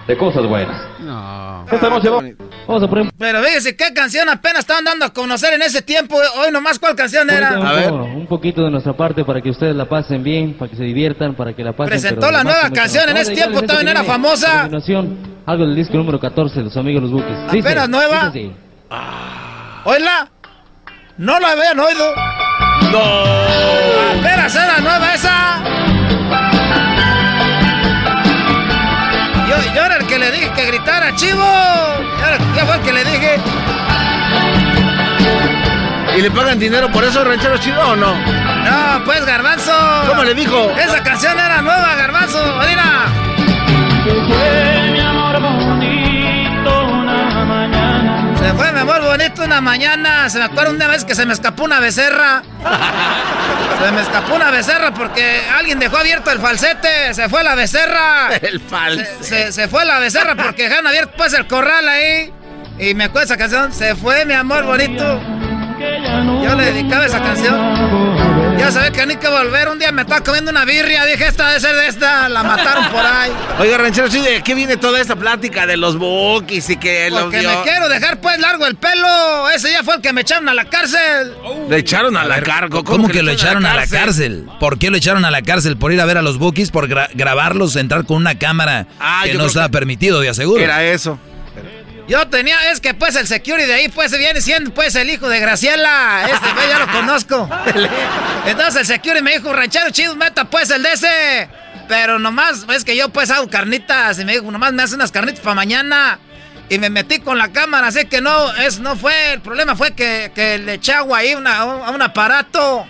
[0.06, 0.76] de cosas buenas.
[1.66, 1.74] No.
[1.76, 2.08] Esta noche
[2.66, 3.12] vamos a poner...
[3.18, 6.16] Pero fíjese, ¿qué canción apenas estaban dando a conocer en ese tiempo?
[6.36, 7.50] Hoy nomás, ¿cuál canción era?
[7.50, 7.92] a ver.
[7.92, 11.34] Un poquito de nuestra parte para que ustedes la pasen bien, para que se diviertan,
[11.34, 11.90] para que la pasen...
[11.90, 14.68] Presentó la nueva canción, en ese tiempo también era famosa.
[15.46, 17.36] algo del disco número 14 de los amigos Los Buques.
[17.48, 18.32] ¿Apenas nueva?
[18.90, 19.82] Ah.
[19.84, 20.28] ¿Oíla?
[21.18, 22.14] No la habían oído.
[22.90, 22.98] No.
[24.18, 26.01] Apenas era nueva esa.
[29.74, 31.44] Yo, era el que le dije que gritara, chivo.
[32.56, 33.40] Ya, fue el que le dije.
[36.16, 38.14] ¿Y le pagan dinero por eso, ranchero chivo o no?
[38.14, 39.72] No, pues, Garbanzo.
[40.08, 40.70] ¿Cómo le dijo?
[40.78, 42.38] Esa canción era nueva, Garbanzo.
[42.66, 43.21] Mira.
[48.52, 51.32] Se fue, mi amor bonito, una mañana, se me acuerda una vez que se me
[51.32, 52.42] escapó una becerra.
[53.82, 58.28] Se me escapó una becerra porque alguien dejó abierto el falsete, se fue la becerra.
[58.40, 59.24] El falsete.
[59.24, 62.32] Se, se fue la becerra porque dejaron abierto pues el corral ahí.
[62.78, 65.20] Y me acuerdo esa canción, se fue mi amor bonito.
[66.44, 68.11] Yo le dedicaba esa canción.
[68.58, 69.68] Ya sabía que ni que volver.
[69.68, 71.04] Un día me estaba comiendo una birria.
[71.04, 72.28] Dije, esta debe ser de esta.
[72.28, 73.30] La mataron por ahí.
[73.58, 77.22] Oiga, ranchero, ¿sí ¿de qué viene toda esta plática de los bookies y que los
[77.24, 79.48] Porque me quiero dejar pues largo el pelo.
[79.50, 81.34] Ese ya fue el que me echaron a la cárcel.
[81.68, 82.84] Le echaron a la cargo.
[82.84, 84.46] ¿Cómo, que, lo echaron a la cárcel?
[84.60, 85.76] ¿Por qué lo echaron a la cárcel?
[85.76, 86.70] ¿Por ir a ver a los bookies?
[86.70, 87.74] ¿Por gra- grabarlos?
[87.74, 90.62] ¿Entrar con una cámara Ah, que no estaba que permitido, de aseguro?
[90.62, 91.18] Era eso.
[92.08, 95.28] Yo tenía, es que pues el security de ahí pues viene siendo pues el hijo
[95.28, 96.24] de Graciela.
[96.28, 97.48] Este pues ya lo conozco.
[98.46, 101.48] Entonces el security me dijo, ranchero chido, meta pues el de ese.
[101.88, 104.18] Pero nomás, es que yo pues hago carnitas.
[104.18, 106.18] Y me dijo, nomás me hace unas carnitas para mañana.
[106.68, 109.90] Y me metí con la cámara, así que no, es, no fue, el problema fue
[109.92, 112.86] que, que le eché agua ahí una- a un aparato.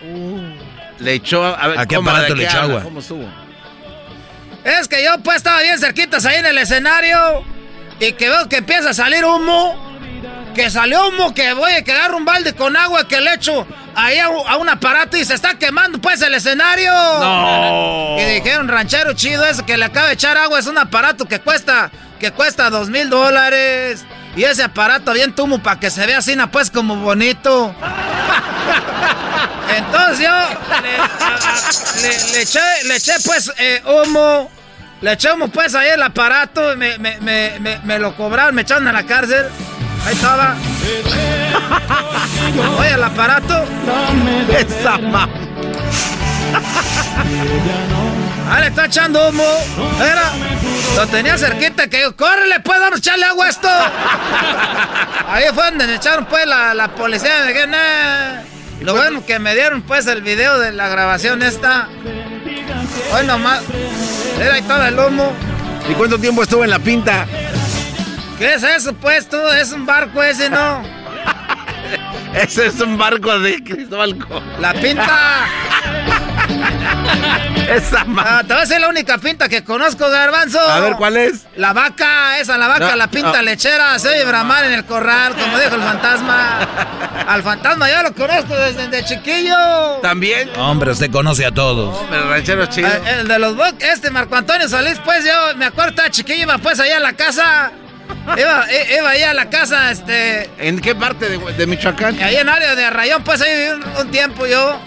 [1.01, 2.83] Le echó a, ver, ¿A qué ¿cómo, aparato de le echó agua?
[2.83, 3.29] ¿Cómo estuvo?
[4.63, 7.45] Es que yo pues estaba bien cerquitas ahí en el escenario
[8.07, 9.91] y que veo que empieza a salir humo.
[10.55, 14.19] Que salió humo, que voy a quedar un balde con agua que le echo ahí
[14.19, 16.93] a, un- a un aparato y se está quemando pues el escenario.
[16.93, 18.17] No.
[18.19, 21.41] Y dijeron, ranchero chido, eso que le acaba de echar agua es un aparato que
[21.41, 24.05] cuesta, que cuesta dos mil dólares.
[24.37, 27.75] Y ese aparato bien humo para que se vea así, pues como bonito.
[29.77, 30.31] Entonces yo
[30.83, 34.51] le, a- a- le- le eché, le eché pues eh, humo.
[35.03, 36.77] Le eché humo pues ahí el aparato.
[36.77, 39.47] Me, me, me, me, me lo cobraron, me echaron a la cárcel.
[40.07, 40.55] Ahí estaba.
[42.79, 43.65] Oye, el aparato.
[44.57, 45.29] Esa ma...
[48.51, 49.45] Ah, le está echando humo.
[50.01, 50.31] Era.
[50.97, 53.69] Lo tenía cerquita que yo, córrele, pues, vamos a echarle agua a esto.
[55.29, 57.41] Ahí fue donde me echaron, pues, la, la policía.
[57.45, 58.43] Me dije, "Nah".
[58.83, 61.89] Lo bueno que me dieron, pues, el video de la grabación esta.
[63.15, 63.61] Hoy nomás.
[64.43, 65.33] Era ahí todo el humo.
[65.89, 67.27] ¿Y cuánto tiempo estuvo en la pinta?
[68.39, 69.37] ¿Qué es eso, pues, tú?
[69.37, 70.83] Es un barco ese, ¿no?
[72.35, 74.43] Ese es un barco de Cristóbal Colón.
[74.61, 75.47] La pinta.
[77.69, 78.23] Esa ma...
[78.27, 80.61] Ah, te voy a decir la única pinta que conozco, Garbanzo.
[80.61, 81.47] A ver, ¿cuál es?
[81.57, 83.43] La vaca, esa, la vaca, No, la pinta no.
[83.43, 86.59] lechera, se oye bramar en el corral, como dijo el fantasma.
[87.27, 89.55] Al fantasma yo lo conozco desde, desde chiquillo.
[90.03, 90.51] ¿También?
[90.57, 91.97] Hombre, usted conoce a todos.
[91.99, 92.89] Hombre, ranchero chido.
[92.89, 96.43] Ah, El de los Buc- este Marco Antonio Solís, pues yo me acuerdo, estaba chiquillo,
[96.43, 97.71] iba pues allá a la casa.
[98.37, 98.67] Iba,
[98.99, 100.51] iba allá a la casa, este.
[100.59, 102.21] ¿En qué parte de, de Michoacán?
[102.21, 104.79] Ahí en área de Arrayón, pues ahí viví un, un tiempo yo.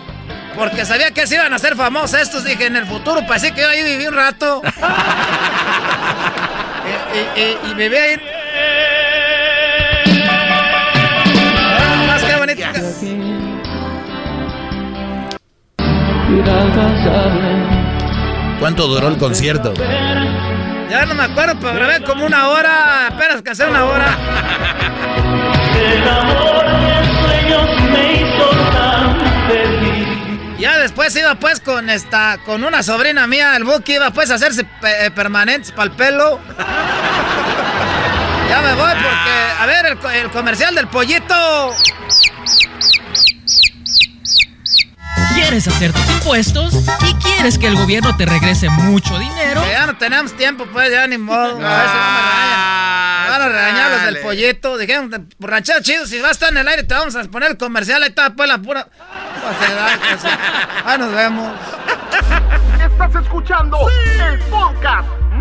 [0.56, 2.44] Porque sabía que se iban a hacer famosos estos.
[2.44, 4.62] Dije, en el futuro, pues sí que yo ahí viví un rato.
[7.14, 8.16] y, y- y- y viví ahí.
[11.78, 12.64] Ah, más que bonito.
[18.60, 19.74] ¿Cuánto duró el concierto?
[20.90, 23.08] Ya no me acuerdo, pero grabé como una hora.
[23.08, 24.18] Apenas que hacer una hora.
[30.66, 34.36] Ya después iba pues con esta, con una sobrina mía, el Buki iba pues a
[34.36, 36.40] hacerse pe- eh, permanentes para el pelo.
[38.50, 41.76] Ya me voy porque, a ver, el, co- el comercial del pollito.
[45.46, 46.74] ¿Quieres hacer tus impuestos
[47.08, 49.62] y quieres que el gobierno te regrese mucho dinero?
[49.64, 51.64] Que ya no tenemos tiempo, pues ya ni modo.
[51.64, 53.24] A ver si no me regañan.
[53.24, 54.78] Me van a regañar los del pollito.
[54.80, 57.58] Dijeron, ranchero chido, si vas a estar en el aire, te vamos a poner el
[57.58, 58.02] comercial.
[58.02, 58.88] Ahí está, pues la pura.
[58.88, 60.28] Pues, sí.
[60.84, 61.54] Ahí nos vemos.
[62.84, 63.78] Estás escuchando
[64.28, 65.08] el podcast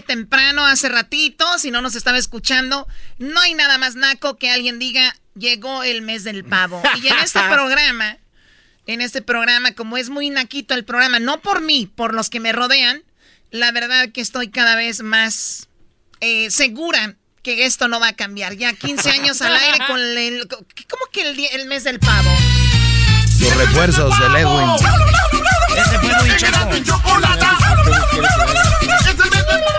[0.00, 2.86] temprano, hace ratito, si no nos estaba escuchando,
[3.18, 6.82] no hay nada más naco que alguien diga, llegó el mes del pavo.
[7.02, 8.18] Y en este programa,
[8.86, 12.40] en este programa, como es muy naquito el programa, no por mí, por los que
[12.40, 13.02] me rodean,
[13.52, 15.68] la verdad que estoy cada vez más
[16.20, 18.54] eh, segura que esto no va a cambiar.
[18.56, 20.48] Ya 15 años al aire con el...
[20.48, 22.30] ¿Cómo que el, el mes del pavo?
[23.40, 24.70] Los refuerzos del Edwin.
[25.76, 26.30] Ese fue muy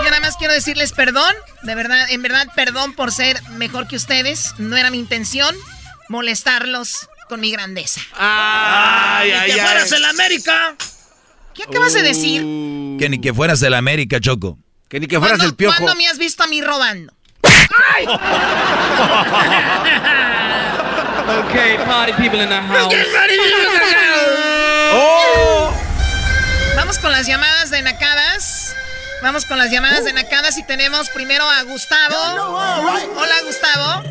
[0.04, 3.96] Yo nada más quiero decirles perdón, de verdad, en verdad, perdón por ser mejor que
[3.96, 4.54] ustedes.
[4.58, 5.56] No era mi intención
[6.10, 8.02] molestarlos con mi grandeza.
[8.18, 10.76] ¡Ay, ay, que fueras el América!
[11.54, 12.42] ¿Qué acabas de decir?
[13.00, 14.58] Que ni que fueras el América, Choco.
[14.90, 15.76] Que ni que fueras el piojo.
[15.78, 17.14] ¿Cuándo me has visto a mí robando?
[17.44, 18.06] ¡Ay!
[21.48, 22.94] okay, party people in the house.
[24.94, 25.74] Oh.
[26.76, 28.76] Vamos con las llamadas de Nacadas.
[29.22, 32.16] Vamos con las llamadas de Nacadas y tenemos primero a Gustavo.
[33.16, 34.04] Hola, Gustavo.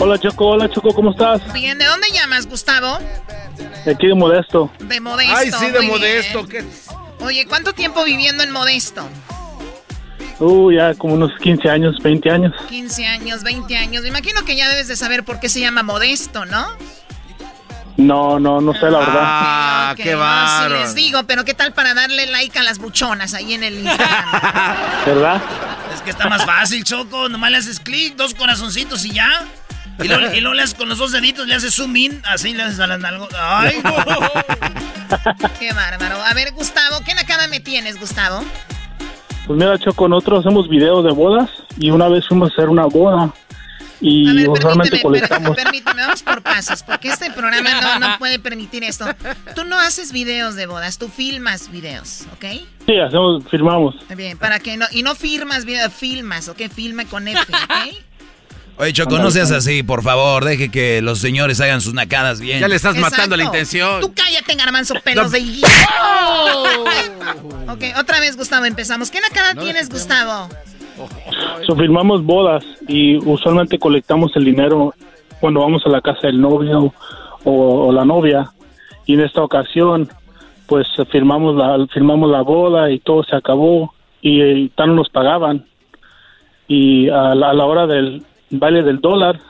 [0.00, 0.46] Hola, Choco.
[0.50, 0.94] Hola, Choco.
[0.94, 1.52] ¿Cómo estás?
[1.52, 2.98] Bien, ¿de dónde llamas, Gustavo?
[3.84, 4.70] De aquí de Modesto.
[4.78, 5.36] De Modesto.
[5.36, 6.46] Ay, sí, de Modesto.
[7.20, 9.08] Oye, ¿cuánto tiempo viviendo en Modesto?
[10.38, 12.54] Uh, ya como unos 15 años, 20 años.
[12.68, 14.02] 15 años, 20 años.
[14.02, 16.68] Me imagino que ya debes de saber por qué se llama Modesto, ¿no?
[17.96, 19.20] No, no, no sé la verdad.
[19.20, 20.76] Ah, qué bárbaro.
[20.76, 23.78] sí les digo, pero ¿qué tal para darle like a las buchonas ahí en el
[23.80, 24.24] Instagram?
[25.06, 25.42] ¿Verdad?
[25.92, 27.28] Es que está más fácil, Choco.
[27.28, 29.48] Nomás le haces clic, dos corazoncitos y ya.
[30.02, 32.54] Y luego, y luego le haces con los dos deditos, le haces zoom in, así
[32.54, 33.28] le haces a las nalgas.
[33.38, 33.94] ¡Ay, no!
[35.58, 36.22] Qué bárbaro.
[36.22, 38.44] A ver, Gustavo, ¿qué nakada me tienes, Gustavo?
[39.46, 42.84] Pues mira, Choco, nosotros hacemos videos de bodas y una vez fuimos a hacer una
[42.84, 43.32] boda
[44.00, 45.56] y A ver, usualmente permíteme, colectamos.
[45.56, 49.06] per- permíteme, vamos por pasos, porque este programa no, no puede permitir esto.
[49.56, 52.44] Tú no haces videos de bodas, tú filmas videos, ¿ok?
[52.86, 53.96] Sí, hacemos, firmamos.
[54.14, 56.62] Bien, para que no, y no firmas videos, filmas, ¿ok?
[56.72, 57.96] Filma con F, ¿ok?
[58.78, 60.44] Oye, Choco, no seas así, por favor.
[60.44, 62.60] Deje que los señores hagan sus nacadas bien.
[62.60, 63.16] Ya le estás Exacto.
[63.16, 64.00] matando la intención.
[64.00, 65.68] Tú cállate, garbanzo, pelos de higuita.
[67.68, 69.10] ok, otra vez, Gustavo, empezamos.
[69.10, 70.48] ¿Qué nakada tienes, Gustavo?
[71.66, 74.94] So, firmamos bodas y usualmente colectamos el dinero
[75.40, 76.92] cuando vamos a la casa del novio
[77.44, 78.50] o, o la novia.
[79.06, 80.08] Y en esta ocasión,
[80.66, 83.92] pues firmamos la, firmamos la boda y todo se acabó
[84.22, 85.64] y, eh, tan nos pagaban.
[86.68, 89.40] Y a la, a la hora del baile del dólar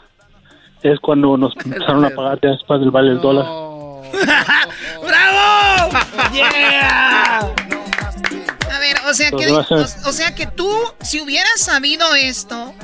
[0.83, 3.45] es cuando nos empezaron a pagar ya después del baile del dólar.
[5.07, 5.99] ¡Bravo!
[6.33, 7.39] ¡Yeah!
[7.41, 10.71] A ver, o sea, que, o, o sea que tú,
[11.01, 12.75] si hubieras sabido esto,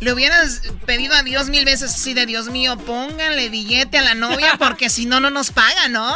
[0.00, 4.14] le hubieras pedido a Dios mil veces así de Dios mío, pónganle billete a la
[4.14, 6.14] novia porque si no, no nos paga, ¿no?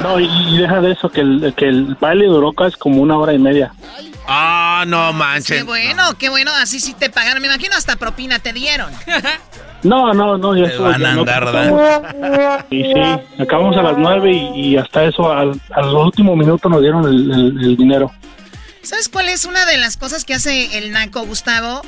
[0.00, 3.32] No, y, deja de eso, que el, que el baile duró casi como una hora
[3.32, 3.72] y media.
[4.26, 5.66] Ah, no Qué manchen.
[5.66, 7.40] bueno, qué bueno, así sí te pagaron.
[7.42, 8.92] Me imagino hasta propina te dieron.
[9.82, 12.66] No, no, no, ya eso, van a no andar acabamos.
[12.68, 12.92] Y sí,
[13.42, 17.30] acabamos a las nueve y, y hasta eso, al, al último minuto nos dieron el,
[17.30, 18.12] el- el dinero.
[18.82, 21.80] ¿Sabes cuál es una de las cosas que hace el naco, Gustavo?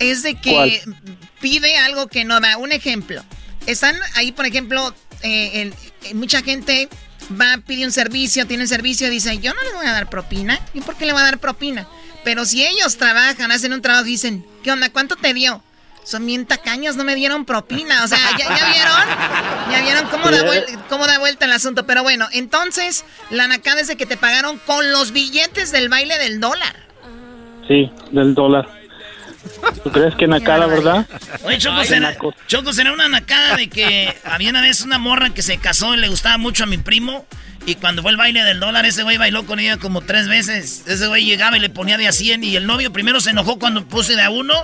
[0.00, 0.50] Es de que
[0.82, 0.96] ¿Cuál?
[1.40, 2.56] pide algo que no da.
[2.56, 3.22] Un ejemplo.
[3.68, 4.92] Están ahí, por ejemplo,
[5.22, 5.70] eh,
[6.06, 6.88] eh, mucha gente
[7.30, 10.58] va, pide un servicio, tiene un servicio dice, yo no le voy a dar propina.
[10.74, 11.86] ¿Y por qué le voy a dar propina?
[12.24, 14.90] Pero si ellos trabajan, hacen un trabajo y dicen, ¿qué onda?
[14.90, 15.62] ¿Cuánto te dio?
[16.04, 18.02] Son bien tacaños, no me dieron propina.
[18.04, 19.72] O sea, ¿ya, ya vieron?
[19.72, 21.86] ¿Ya vieron cómo da, vuel- cómo da vuelta el asunto?
[21.86, 26.16] Pero bueno, entonces, la nacada es de que te pagaron con los billetes del baile
[26.18, 26.76] del dólar.
[27.68, 28.66] Sí, del dólar.
[29.82, 31.06] ¿Tú crees que en cara, verdad?
[31.44, 32.16] Oye, Choco, será,
[32.46, 35.98] Choco, será una nacada de que había una vez una morra que se casó y
[35.98, 37.26] le gustaba mucho a mi primo.
[37.66, 40.84] Y cuando fue el baile del dólar, ese güey bailó con ella como tres veces.
[40.86, 42.42] Ese güey llegaba y le ponía de a 100.
[42.44, 44.54] Y el novio primero se enojó cuando puse de a uno.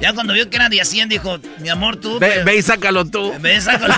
[0.00, 2.18] Ya cuando vio que era de a 100, dijo, mi amor, tú...
[2.18, 3.34] Ve, pero- ve y sácalo tú.
[3.38, 3.94] Ve y sácalo.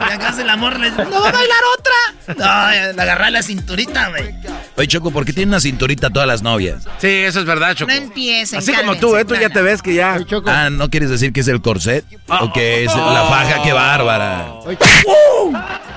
[0.00, 2.36] y acá el amor le ¡no va a bailar otra!
[2.36, 4.34] No, le agarré la cinturita, güey.
[4.76, 6.84] Oye, Choco, ¿por qué tiene una cinturita todas las novias?
[6.98, 7.90] Sí, eso es verdad, Choco.
[7.92, 9.24] No empiecen, Así como tú, ¿eh?
[9.24, 10.18] Tú ya te ves que ya...
[10.46, 12.04] Ah, ¿no quieres decir que es el corset?
[12.28, 13.62] ¿O que es la faja?
[13.62, 14.52] ¡Qué bárbara!
[14.64, 14.78] Oye,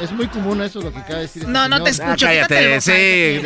[0.01, 1.41] Es muy común eso lo que acaba de decir.
[1.43, 2.26] este No, no te escucho.
[2.27, 3.41] Ah, cállate, sí.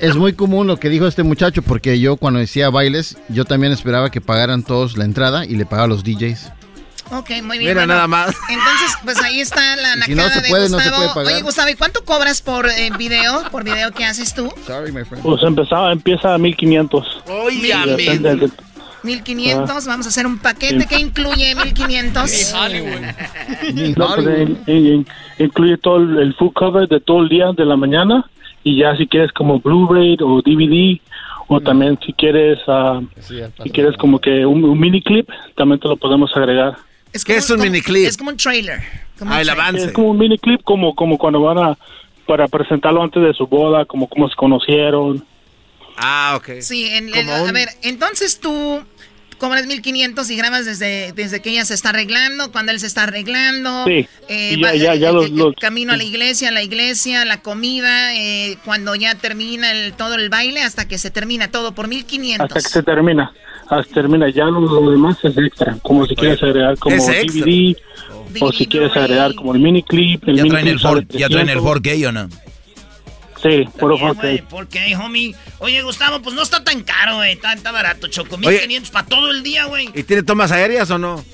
[0.00, 3.72] Es muy común lo que dijo este muchacho porque yo cuando decía bailes, yo también
[3.72, 6.50] esperaba que pagaran todos la entrada y le pagaba a los DJs.
[7.12, 7.70] Ok, muy bien.
[7.70, 8.34] Mira, bueno, nada más.
[8.48, 10.96] Entonces, pues ahí está la Y si nacada no se de puede, no se Gustavo.
[10.96, 11.32] puede pagar.
[11.34, 13.44] Oye, Gustavo, ¿y cuánto cobras por eh, video?
[13.50, 14.52] ¿Por video que haces tú?
[14.66, 15.22] Sorry, my friend.
[15.22, 17.22] Pues empezaba, empieza a 1500.
[17.28, 17.74] Oye,
[19.04, 22.54] Y depende de- 1500, vamos a hacer un paquete que incluye 1500.
[23.96, 25.06] No, pues, in- in-
[25.38, 28.24] incluye todo el, el full cover de todo el día de la mañana
[28.64, 31.00] y ya si quieres como Blu-ray o DVD
[31.48, 35.88] o también si quieres ah, si quieres como que un, un mini clip también te
[35.88, 36.76] lo podemos agregar.
[37.12, 38.06] Es ¿Qué como es un como- miniclip?
[38.08, 38.80] Es como un trailer.
[39.18, 39.60] como Ah, un el trailer.
[39.64, 39.84] avance.
[39.86, 41.76] Es como un mini clip, como, como cuando van a
[42.26, 45.24] para presentarlo antes de su boda, como cómo se conocieron.
[46.02, 46.60] Ah, ok.
[46.60, 48.82] Sí, en- en- a un- ver, entonces tú
[49.38, 53.02] cobras 1500 y grabas desde, desde que ella se está arreglando, cuando él se está
[53.04, 53.84] arreglando.
[53.86, 56.62] Sí, eh, ya- va- ya- ya el- los- el los- camino a la iglesia, la
[56.62, 61.50] iglesia, la comida, eh, cuando ya termina el, todo el baile, hasta que se termina
[61.50, 62.46] todo por 1500.
[62.56, 63.32] Hasta que se termina.
[63.68, 64.28] Hasta que termina.
[64.30, 65.76] Ya lo, lo demás es extra.
[65.82, 67.44] Como si quieres agregar como es extra.
[67.44, 67.76] DVD.
[68.40, 70.22] O si quieres agregar como el mini clip.
[70.28, 71.64] El ¿Ya mini traen el, clip sale for- ¿Ya traen el 300.
[71.64, 72.28] 4K o no?
[73.42, 74.20] Sí, puro Bien, 4K.
[74.20, 75.34] güey, ¿Por qué, homie?
[75.58, 77.32] Oye, Gustavo, pues no está tan caro, güey.
[77.32, 78.36] Está, está barato, Choco.
[78.36, 78.50] Oye.
[78.50, 79.90] 1500 para todo el día, güey.
[79.94, 81.24] ¿Y tiene tomas aéreas o no?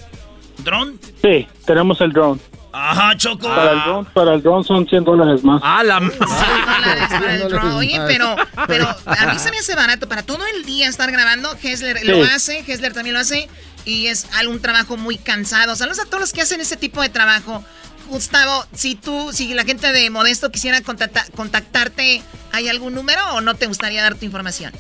[0.59, 0.99] ¿Dron?
[1.23, 2.41] Sí, tenemos el drone.
[2.73, 3.49] Ajá, Choco.
[3.49, 5.61] Para el drone, para el drone son 100 dólares más.
[5.65, 7.75] Ah, la dólares para el drone.
[7.75, 8.37] Oye, pero,
[8.67, 11.51] pero a mí se me hace barato para todo el día estar grabando.
[11.63, 12.07] Hessler Sí.
[12.07, 13.49] lo hace, Hessler también lo hace.
[13.85, 15.75] Y es algún trabajo muy cansado.
[15.77, 17.65] Saludos a todos los que hacen ese tipo de trabajo.
[18.09, 22.23] Gustavo, si tú, si la gente de Modesto quisiera contacta- contactarte,
[22.53, 24.73] ¿hay algún número o no te gustaría dar tu información?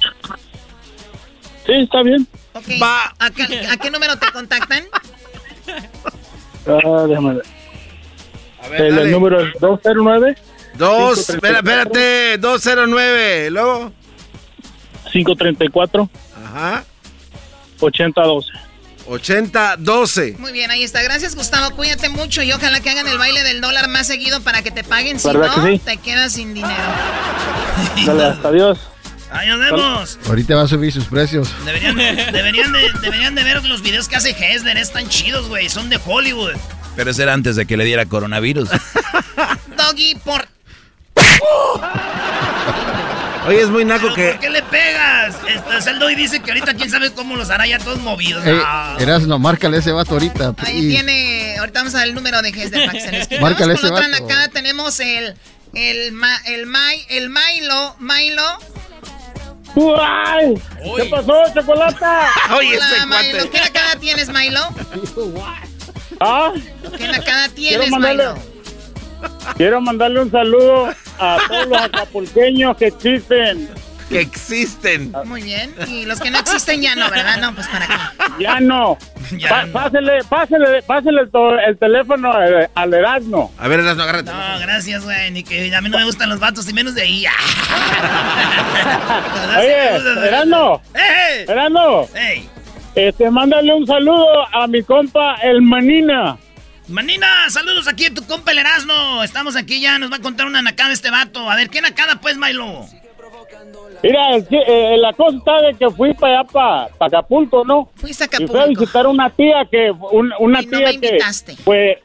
[1.66, 2.26] Sí, está bien.
[2.55, 2.64] Ok.
[2.82, 4.84] ¿A qué, a qué número te contactan?
[6.66, 7.44] Ah, déjame ver.
[8.70, 10.36] ver, el, el número es 209
[10.74, 13.92] Dos, espera, espérate, 209, luego.
[15.10, 16.10] 534
[16.44, 16.84] Ajá.
[17.80, 18.48] 8012.
[19.09, 20.36] 8012.
[20.39, 21.02] Muy bien, ahí está.
[21.02, 21.74] Gracias, Gustavo.
[21.74, 24.85] Cuídate mucho y ojalá que hagan el baile del dólar más seguido para que te
[24.85, 25.18] paguen.
[25.18, 25.78] Si ¿Verdad no, que sí?
[25.85, 26.74] te quedas sin dinero.
[28.06, 28.78] Dale, hasta adiós.
[29.30, 30.18] Ahí nos vemos.
[30.26, 31.48] Ahorita va a subir sus precios.
[31.64, 34.76] Deberían, deberían, de, deberían de ver los videos que hace Hessler.
[34.76, 35.68] Están chidos, güey.
[35.68, 36.55] Son de Hollywood.
[36.97, 38.70] Pero eso era antes de que le diera coronavirus.
[39.76, 40.47] Doggy, por...
[43.48, 44.28] Oye, es muy naco que.
[44.32, 45.36] ¿Por qué le pegas?
[45.48, 48.44] Este, el Doggy dice que ahorita quién sabe cómo los hará ya todos movidos.
[48.46, 48.98] Ey, No.
[48.98, 50.54] Erasno, márcale ese vato ahorita.
[50.58, 51.56] Ahí tiene...
[51.58, 53.40] Ahorita vamos a ver el número de Hess de quite.
[53.40, 54.24] Márcale ese vato.
[54.24, 54.48] acá.
[54.52, 55.34] Tenemos el...
[55.74, 57.96] El, ma, el, Mai, el Milo.
[58.00, 58.42] Milo.
[59.74, 62.28] ¿Qué pasó, chocolata?
[62.56, 62.86] Oye, Hola,
[63.20, 63.50] este Milo.
[63.50, 64.60] ¿Qué nacada tienes, Milo?
[66.20, 66.52] ¿Ah?
[66.96, 68.38] ¿Qué nacada Quiero tienes, mandarle, Milo?
[69.56, 70.88] quiero mandarle un saludo
[71.18, 73.68] a todos los acapulqueños que existen.
[74.08, 75.12] Que existen.
[75.26, 75.74] Muy bien.
[75.86, 77.36] Y los que no existen ya no, ¿verdad?
[77.42, 77.92] No, pues para qué.
[78.42, 78.96] Ya no.
[79.36, 79.66] Ya Pa-.
[79.70, 81.20] Pásele, pásele, pásele
[81.66, 82.32] el, teléfono
[82.74, 83.52] al Erasmo.
[83.58, 84.30] A ver, Erasmo, agárrate.
[84.30, 85.30] No, gracias, güey.
[85.30, 87.26] Ni que a mí no me gustan los vatos y menos de ahí.
[89.58, 89.96] Oye,
[90.26, 91.44] Erasmo, ¡Eh!
[91.46, 92.48] Erasmo, ¡Ey!
[92.94, 96.38] este, mándale un saludo a mi compa el Manina.
[96.89, 99.23] Manina, saludos aquí a tu compa el Erasmo.
[99.23, 101.48] Estamos aquí ya, nos va a contar una nacada este vato.
[101.51, 102.86] A ver, ¿qué nacada pues, Milo?
[104.02, 107.90] Mira, eh, la cosa está de que fui para allá, para Acapulco, ¿no?
[107.97, 108.81] Fuiste a Y fui a Acapulco.
[108.81, 111.56] visitar una tía que, un- una Y no tía me que invitaste.
[111.56, 112.01] fue,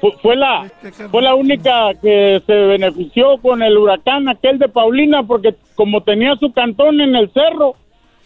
[0.00, 0.68] fue, fue la,
[1.10, 6.34] fue la única que se benefició con el huracán aquel de Paulina porque como tenía
[6.36, 7.76] su cantón en el cerro,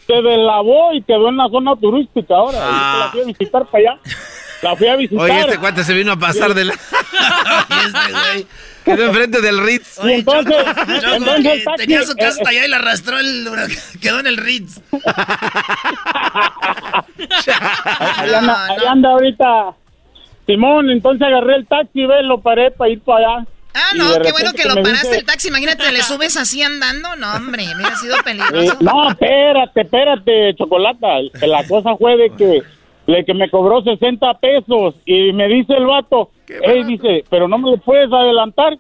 [0.07, 2.59] se deslavó y quedó en la zona turística ahora.
[2.59, 2.97] Y Ah.
[3.01, 4.01] la fui a visitar para allá.
[4.63, 5.25] La fui a visitar.
[5.25, 6.73] Oye, este cuate se vino a pasar de la.
[7.87, 8.47] este güey.
[8.85, 9.99] Quedó enfrente del Ritz.
[10.03, 13.19] Y entonces, Choco, entonces el taxi, tenía su casa eh, hasta allá y la arrastró
[13.19, 13.49] el.
[14.01, 14.81] Quedó en el Ritz.
[17.99, 19.75] Ahí anda, ahí anda ahorita
[20.47, 23.47] Simón, entonces agarré el taxi, ve, lo paré para ir para allá.
[23.75, 25.49] Ah, no, qué bueno que lo paraste dice- el taxi.
[25.49, 27.15] Imagínate, le subes así andando.
[27.17, 28.77] No, hombre, hubiera sido Eh, peligroso.
[28.81, 31.07] no, espérate, espérate, Chocolata.
[31.47, 32.63] La cosa fue de que,
[33.13, 37.59] de que me cobró 60 pesos y me dice el vato, hey, dice, pero no
[37.59, 38.79] me lo puedes adelantar.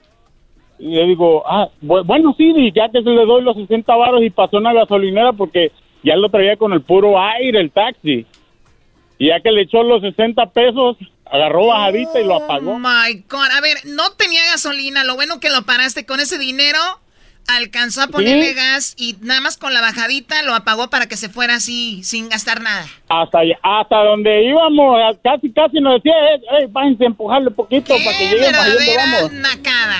[0.78, 4.22] Y le digo, ah, bu- bueno, sí, ya que se le doy los 60 varos
[4.22, 5.72] y pasó una gasolinera porque
[6.04, 8.26] ya lo traía con el puro aire el taxi.
[9.18, 12.72] Y ya que le echó los 60 pesos, agarró bajadita y lo apagó.
[12.72, 13.48] Oh my God.
[13.56, 15.02] A ver, no tenía gasolina.
[15.04, 16.78] Lo bueno que lo paraste con ese dinero.
[17.48, 18.54] Alcanzó a ponerle Sí.
[18.54, 22.28] gas y nada más con la bajadita lo apagó para que se fuera así sin
[22.28, 22.86] gastar nada.
[23.08, 28.18] hasta hasta donde íbamos, casi casi nos decía, eh, eh, váyanse a empujarle poquito para
[28.18, 29.32] que ¡Qué ahí donde verdadera vamos.
[29.32, 29.98] nacada!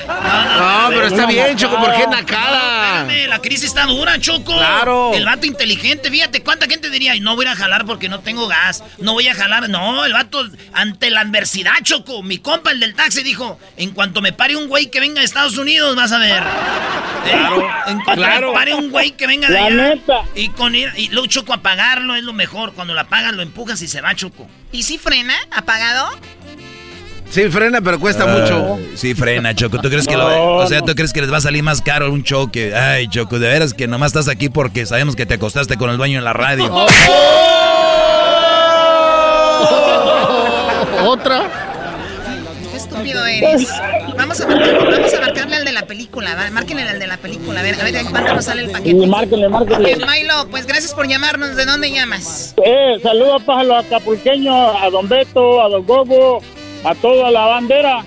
[0.58, 3.00] No, pero está bien, Choco, ¿por qué nacada?
[3.00, 4.52] Espérame, la crisis está dura, Choco.
[4.52, 5.12] Claro.
[5.14, 7.12] El vato inteligente, fíjate, ¿cuánta gente diría?
[7.12, 8.84] "Ay, No voy a jalar porque no tengo gas.
[8.98, 9.68] No voy a jalar.
[9.70, 10.44] No, el vato,
[10.74, 12.22] ante la adversidad, Choco.
[12.22, 15.24] Mi compa, el del taxi, dijo: En cuanto me pare un güey que venga de
[15.26, 16.42] Estados Unidos, vas a ver.
[17.38, 18.52] Claro, En cuanto claro.
[18.52, 19.74] pare un güey que venga de La allá.
[19.94, 20.22] neta.
[20.34, 22.72] Y con ir, y luego, Choco, apagarlo es lo mejor.
[22.74, 24.46] Cuando lo apagas, lo empujas y se va, Choco.
[24.72, 25.34] ¿Y si frena?
[25.50, 26.08] ¿Apagado?
[27.30, 28.78] Sí, frena, pero cuesta Ah, mucho.
[28.96, 29.78] Sí, frena, Choco.
[29.80, 32.10] ¿Tú crees que lo, o sea, tú crees que les va a salir más caro
[32.10, 35.34] un show que, ay, Choco, de veras que nomás estás aquí porque sabemos que te
[35.34, 36.72] acostaste con el dueño en la radio.
[41.04, 41.42] ¿Otra?
[42.70, 43.68] Qué estúpido eres.
[44.18, 46.34] Vamos a, marcar- vamos a marcarle al de la película.
[46.34, 46.50] ¿va?
[46.50, 47.60] Márquenle al de la película.
[47.60, 49.00] A ver, a ver cuánto nos sale el paquete.
[49.00, 49.94] Sí, márquenle, márquenle.
[49.94, 51.56] Ok, Milo, pues gracias por llamarnos.
[51.56, 52.54] ¿De dónde llamas?
[52.64, 56.42] Eh, saludos para los acapulqueños, a Don Beto, a Don Gogo,
[56.84, 58.04] a toda la bandera.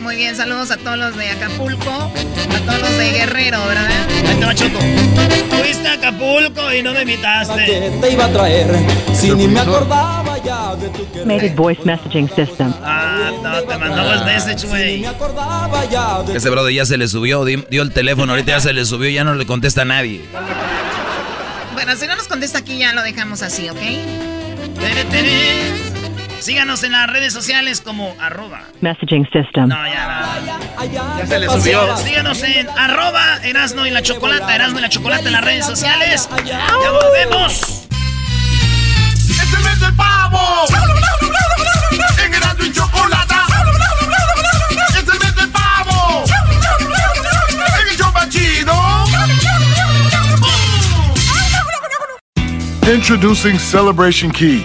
[0.00, 3.88] Muy bien, saludos a todos los de Acapulco, a todos los de Guerrero, ¿verdad?
[4.28, 4.78] Ahí te va, Choco.
[5.62, 7.92] Fuiste a Acapulco y no me invitaste.
[8.00, 8.66] Te iba a traer,
[9.14, 11.22] si ni me acordaba ya de tu querer.
[11.22, 12.74] Automated voice messaging system.
[12.82, 15.04] Ah, no, te mandamos message, güey.
[16.34, 19.08] Ese brother ya se le subió, di- dio el teléfono, ahorita ya se le subió,
[19.08, 20.24] ya no le contesta a nadie.
[21.74, 23.78] Bueno, si no nos contesta aquí ya lo dejamos así, ¿ok?
[26.42, 28.62] Síganos en las redes sociales como arroba.
[28.80, 29.68] Messaging system.
[29.68, 30.34] No, ya
[30.76, 31.18] no.
[31.18, 31.96] Ya se le subió.
[31.96, 36.28] Síganos en arroba Erasno y la Chocolata, Erasno y la Chocolata en las redes sociales.
[36.44, 37.86] Ya volvemos.
[39.30, 40.66] ¡Es el mes del pavo!
[42.24, 43.46] En Erasmo y Chocolata.
[44.70, 46.24] ¡Es el mes del pavo!
[47.50, 48.74] En el show chido.
[52.92, 54.64] Introducing Celebration Key,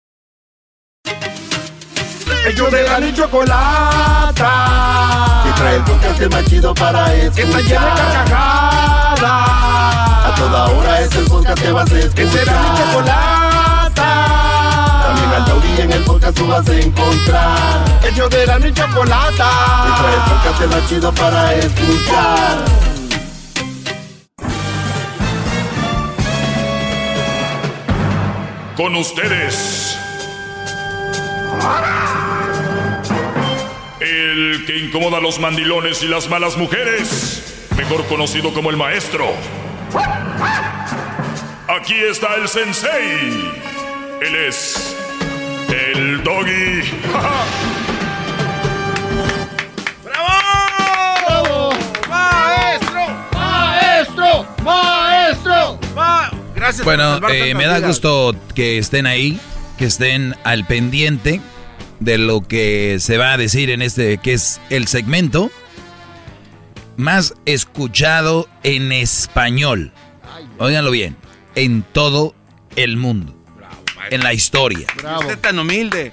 [2.45, 4.51] Ellos de la y chocolata.
[5.43, 7.35] Que trae el podcast más chido para escuchar.
[7.35, 9.21] Que está llena de carcajadas.
[9.21, 12.15] A toda hora es el podcast que vas a escuchar.
[12.15, 13.91] Que será mi chocolata.
[15.03, 17.85] También al taurí en el podcast tú vas a encontrar.
[18.03, 19.49] Ellos de la y chocolata.
[19.85, 22.57] Que trae el podcast más chido para escuchar.
[28.75, 29.97] Con ustedes.
[34.21, 37.67] El que incomoda a los mandilones y las malas mujeres.
[37.75, 39.33] Mejor conocido como el maestro.
[41.67, 43.51] Aquí está el sensei.
[44.21, 44.95] Él es.
[45.69, 46.83] El doggy.
[50.03, 51.73] ¡Bravo!
[52.07, 53.07] ¡Maestro!
[53.33, 54.45] ¡Maestro!
[54.63, 55.79] ¡Maestro!
[56.53, 56.85] Gracias.
[56.85, 59.39] Bueno, por eh, me da gusto que estén ahí,
[59.79, 61.41] que estén al pendiente
[62.01, 65.49] de lo que se va a decir en este, que es el segmento
[66.97, 69.93] más escuchado en español.
[70.57, 71.15] Óiganlo bien,
[71.55, 72.35] en todo
[72.75, 73.35] el mundo,
[74.09, 74.87] en la historia.
[75.19, 76.11] Usted tan humilde.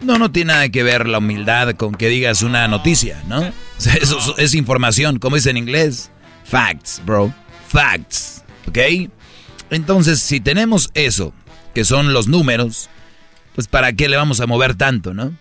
[0.00, 3.40] No, no tiene nada que ver la humildad con que digas una noticia, ¿no?
[3.40, 6.10] O sea, eso es, es información, como dice en inglés.
[6.44, 7.32] Facts, bro.
[7.68, 8.42] Facts.
[8.66, 8.78] ¿Ok?
[9.70, 11.32] Entonces, si tenemos eso,
[11.74, 12.90] que son los números,
[13.54, 15.32] pues ¿para qué le vamos a mover tanto, no?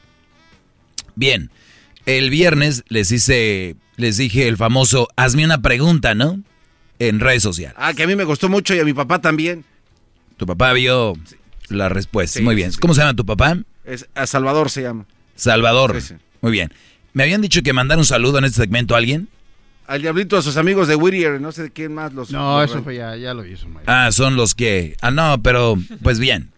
[1.15, 1.49] Bien,
[2.05, 6.41] el viernes les hice, les dije el famoso, hazme una pregunta, ¿no?
[6.99, 7.75] En redes sociales.
[7.79, 9.65] Ah, que a mí me gustó mucho y a mi papá también.
[10.38, 11.13] Tu papá vio
[11.69, 12.39] la respuesta.
[12.39, 12.71] Sí, Muy bien.
[12.71, 12.79] sí.
[12.79, 13.57] ¿Cómo se llama tu papá?
[13.85, 15.05] Es, a Salvador se llama.
[15.35, 15.99] Salvador.
[15.99, 16.13] Sí, sí.
[16.41, 16.71] Muy bien.
[17.13, 19.27] ¿Me habían dicho que mandar un saludo en este segmento a alguien?
[19.88, 22.31] Al diablito, a sus amigos de Whittier, no sé de quién más los.
[22.31, 23.83] No, los- eso fue ya, ya lo hizo, Mike.
[23.88, 24.95] Ah, son los que...
[25.01, 26.49] Ah, no, pero pues bien.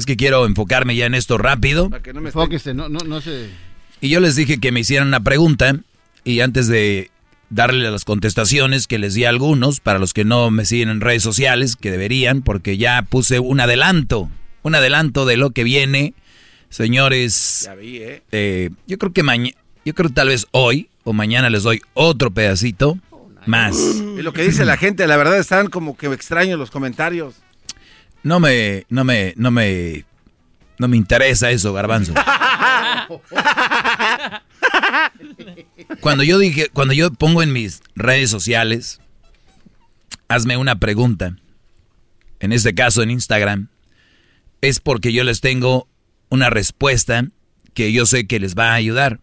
[0.00, 1.90] Es que quiero enfocarme ya en esto rápido.
[1.90, 3.50] Para que no me Enfóquese, no, no, no se...
[4.00, 5.78] Y yo les dije que me hicieran una pregunta
[6.24, 7.10] y antes de
[7.50, 11.02] darle las contestaciones que les di a algunos, para los que no me siguen en
[11.02, 14.30] redes sociales, que deberían, porque ya puse un adelanto,
[14.62, 16.14] un adelanto de lo que viene.
[16.70, 18.22] Señores, Ya vi, ¿eh?
[18.32, 19.54] eh, yo creo que mañana,
[19.84, 22.96] yo creo que tal vez hoy o mañana les doy otro pedacito
[23.44, 23.76] más.
[24.16, 27.34] Y lo que dice la gente, la verdad, están como que extraños los comentarios.
[28.22, 30.04] No me, no me, no me,
[30.78, 32.14] no me interesa eso, garbanzo.
[36.00, 39.00] Cuando yo dije, cuando yo pongo en mis redes sociales,
[40.28, 41.36] hazme una pregunta,
[42.38, 43.68] en este caso en Instagram,
[44.60, 45.88] es porque yo les tengo
[46.28, 47.26] una respuesta
[47.74, 49.20] que yo sé que les va a ayudar.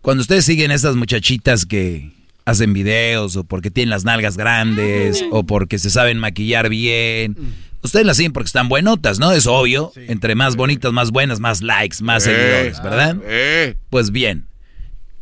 [0.00, 2.12] Cuando ustedes siguen a estas muchachitas que
[2.44, 7.36] hacen videos o porque tienen las nalgas grandes o porque se saben maquillar bien,
[7.82, 9.32] ustedes las siguen porque están buenotas, ¿no?
[9.32, 9.92] Es obvio.
[9.96, 13.16] Entre más bonitas, más buenas, más likes, más Eh, seguidores, ¿verdad?
[13.24, 13.76] eh.
[13.90, 14.46] Pues bien,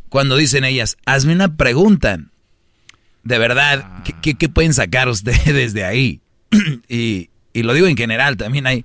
[0.09, 2.17] cuando dicen ellas, hazme una pregunta,
[3.23, 6.21] de verdad, ¿qué, qué- qué pueden sacar ustedes de ahí?
[6.89, 8.83] y, y lo digo en general, también hay,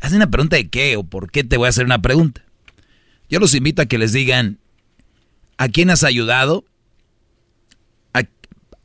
[0.00, 2.42] hazme una pregunta de qué o por qué te voy a hacer una pregunta.
[3.30, 4.58] Yo los invito a que les digan
[5.56, 6.64] a quién has ayudado,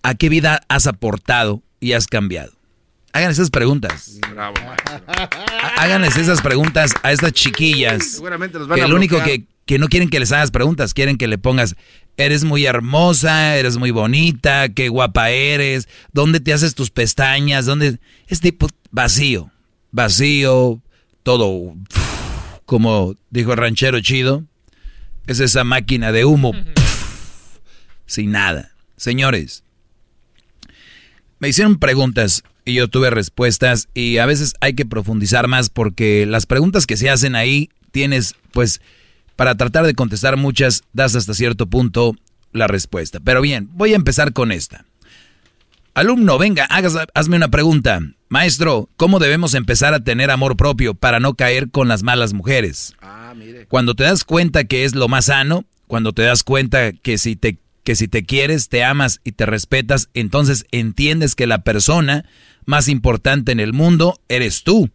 [0.03, 2.53] a qué vida has aportado y has cambiado.
[3.13, 4.19] Hagan esas preguntas.
[4.31, 4.55] Bravo.
[5.77, 8.13] Háganles esas preguntas a estas chiquillas.
[8.13, 10.93] Seguramente los van Que a lo único que, que no quieren que les hagas preguntas,
[10.93, 11.75] quieren que le pongas,
[12.15, 17.99] eres muy hermosa, eres muy bonita, qué guapa eres, dónde te haces tus pestañas, dónde...
[18.27, 19.51] Es tipo vacío,
[19.91, 20.81] vacío,
[21.23, 21.75] todo,
[22.65, 24.45] como dijo el ranchero chido,
[25.27, 26.53] es esa máquina de humo,
[28.05, 28.71] sin nada.
[28.95, 29.63] Señores,
[31.41, 36.25] me hicieron preguntas y yo tuve respuestas y a veces hay que profundizar más porque
[36.27, 38.79] las preguntas que se hacen ahí tienes, pues,
[39.35, 42.15] para tratar de contestar muchas, das hasta cierto punto
[42.51, 43.19] la respuesta.
[43.19, 44.85] Pero bien, voy a empezar con esta.
[45.95, 47.99] Alumno, venga, hagas, hazme una pregunta.
[48.29, 52.93] Maestro, ¿cómo debemos empezar a tener amor propio para no caer con las malas mujeres?
[53.67, 57.35] Cuando te das cuenta que es lo más sano, cuando te das cuenta que si
[57.35, 62.25] te que si te quieres, te amas y te respetas, entonces entiendes que la persona
[62.65, 64.89] más importante en el mundo eres tú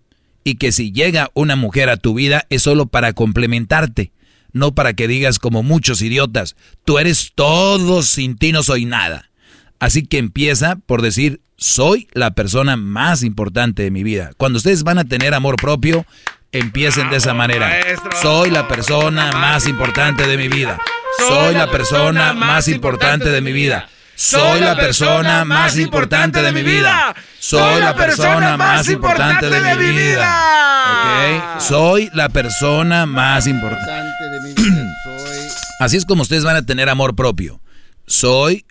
[0.45, 4.13] y que si llega una mujer a tu vida es solo para complementarte,
[4.53, 9.31] no para que digas como muchos idiotas, tú eres todo, sin ti no soy nada.
[9.79, 14.31] Así que empieza por decir, soy la persona más importante de mi vida.
[14.37, 16.07] Cuando ustedes van a tener amor propio,
[16.53, 17.73] empiecen de esa manera.
[18.21, 20.79] Soy la persona más importante de mi vida.
[21.19, 23.89] Soy la persona más importante de mi vida.
[24.15, 27.15] Soy la persona más importante de mi vida.
[27.39, 31.59] Soy la persona más importante de mi vida.
[31.59, 35.01] Soy la persona más importante de mi vida.
[35.01, 35.37] Soy
[35.79, 37.61] Así es como ustedes van a tener amor propio.
[38.07, 38.65] Soy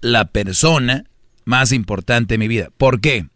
[0.00, 1.04] la persona
[1.44, 2.68] más importante de mi vida.
[2.76, 3.26] ¿Por qué?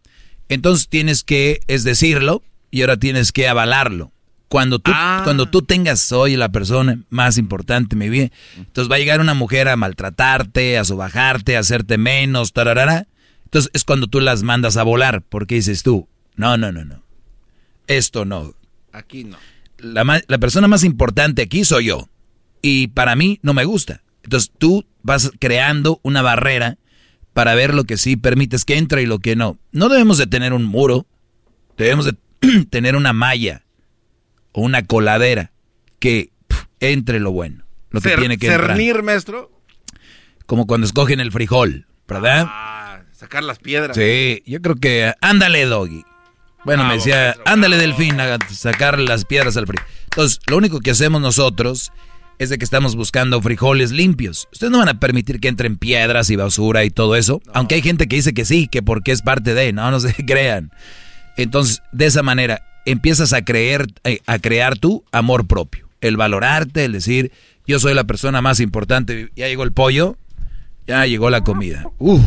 [0.47, 4.11] Entonces tienes que, es decirlo, y ahora tienes que avalarlo.
[4.47, 4.91] Cuando tú,
[5.23, 9.21] cuando tú tengas, soy la persona más importante de mi vida, entonces va a llegar
[9.21, 13.07] una mujer a maltratarte, a sobajarte, a hacerte menos, tararara.
[13.45, 17.03] Entonces es cuando tú las mandas a volar, porque dices tú, no, no, no, no.
[17.85, 18.55] Esto no.
[18.91, 19.37] Aquí no.
[19.77, 22.09] La, la persona más importante aquí soy yo.
[22.63, 24.01] Y para mí no me gusta.
[24.23, 26.79] Entonces tú vas creando una barrera
[27.33, 29.59] para ver lo que sí permites que entre y lo que no.
[29.71, 31.05] No debemos de tener un muro,
[31.77, 32.15] debemos de
[32.69, 33.63] tener una malla
[34.51, 35.51] o una coladera
[35.99, 36.31] que
[36.79, 38.67] entre lo bueno, lo que Cer- tiene que entrar.
[38.71, 39.51] Cernir, maestro.
[40.45, 42.45] Como cuando escogen el frijol, ¿verdad?
[42.49, 43.95] Ah, sacar las piedras.
[43.95, 46.03] Sí, yo creo que ándale, doggy.
[46.65, 49.85] Bueno, me decía, maestro, ándale, delfín, a sacar las piedras al frijol.
[50.05, 51.91] Entonces, lo único que hacemos nosotros
[52.39, 54.47] es de que estamos buscando frijoles limpios.
[54.51, 57.41] Ustedes no van a permitir que entren piedras y basura y todo eso.
[57.53, 60.13] Aunque hay gente que dice que sí, que porque es parte de, no, no se
[60.25, 60.71] crean.
[61.41, 65.87] Entonces, de esa manera, empiezas a creer, eh, a crear tu amor propio.
[66.01, 67.31] El valorarte, el decir,
[67.65, 69.31] yo soy la persona más importante.
[69.35, 70.17] Ya llegó el pollo,
[70.87, 71.89] ya llegó la comida.
[71.97, 72.21] Uf.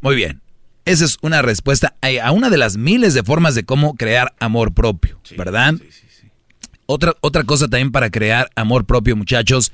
[0.00, 0.40] Muy bien.
[0.86, 4.74] Esa es una respuesta a una de las miles de formas de cómo crear amor
[4.74, 5.74] propio, ¿verdad?
[6.86, 9.72] Otra, otra cosa también para crear amor propio, muchachos,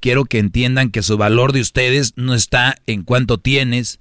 [0.00, 4.00] quiero que entiendan que su valor de ustedes no está en cuánto tienes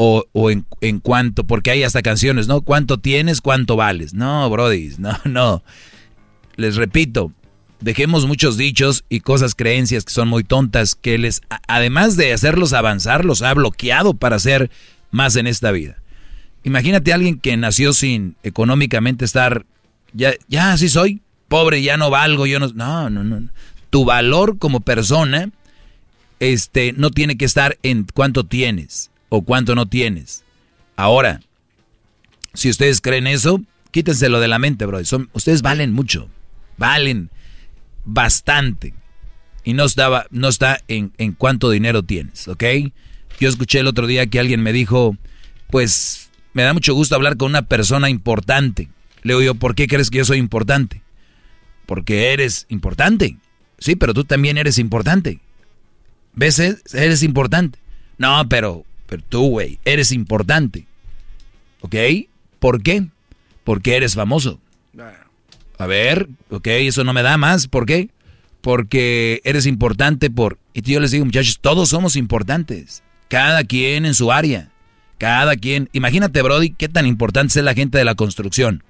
[0.00, 1.02] o, o en, en
[1.44, 2.60] porque hay hasta canciones, ¿no?
[2.60, 4.14] ¿Cuánto tienes, cuánto vales?
[4.14, 5.64] No, Brody, no, no.
[6.54, 7.32] Les repito,
[7.80, 12.74] dejemos muchos dichos y cosas, creencias que son muy tontas, que les, además de hacerlos
[12.74, 14.70] avanzar, los ha bloqueado para hacer
[15.10, 15.96] más en esta vida.
[16.62, 19.66] Imagínate a alguien que nació sin económicamente estar,
[20.12, 23.48] ya, ya así soy, pobre, ya no valgo, yo no, no, no, no.
[23.90, 25.50] Tu valor como persona,
[26.38, 30.44] este, no tiene que estar en cuánto tienes o cuánto no tienes.
[30.96, 31.40] Ahora,
[32.54, 33.60] si ustedes creen eso,
[33.90, 35.00] quítenselo de la mente, bro.
[35.32, 36.28] Ustedes valen mucho,
[36.76, 37.30] valen
[38.04, 38.94] bastante.
[39.64, 42.64] Y no, estaba, no está en, en cuánto dinero tienes, ¿ok?
[43.38, 45.16] Yo escuché el otro día que alguien me dijo,
[45.68, 48.88] pues me da mucho gusto hablar con una persona importante.
[49.22, 51.02] Le digo yo, ¿por qué crees que yo soy importante?
[51.86, 53.36] Porque eres importante.
[53.78, 55.40] Sí, pero tú también eres importante.
[56.34, 56.58] ¿Ves?
[56.58, 57.78] Eres importante.
[58.16, 60.86] No, pero, pero tú, güey, eres importante.
[61.80, 61.94] ¿Ok?
[62.58, 63.06] ¿Por qué?
[63.64, 64.60] Porque eres famoso.
[65.78, 67.68] A ver, ok, eso no me da más.
[67.68, 68.10] ¿Por qué?
[68.60, 70.58] Porque eres importante por...
[70.74, 73.02] Y yo les digo, muchachos, todos somos importantes.
[73.28, 74.70] Cada quien en su área.
[75.18, 75.88] Cada quien...
[75.92, 78.82] Imagínate, Brody, qué tan importante es la gente de la construcción.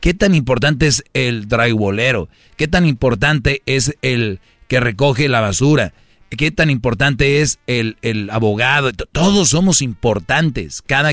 [0.00, 2.28] ¿Qué tan importante es el drywallero?
[2.56, 5.92] ¿Qué tan importante es el que recoge la basura?
[6.36, 8.92] ¿Qué tan importante es el, el abogado?
[8.92, 10.82] Todos somos importantes.
[10.86, 11.12] Cada,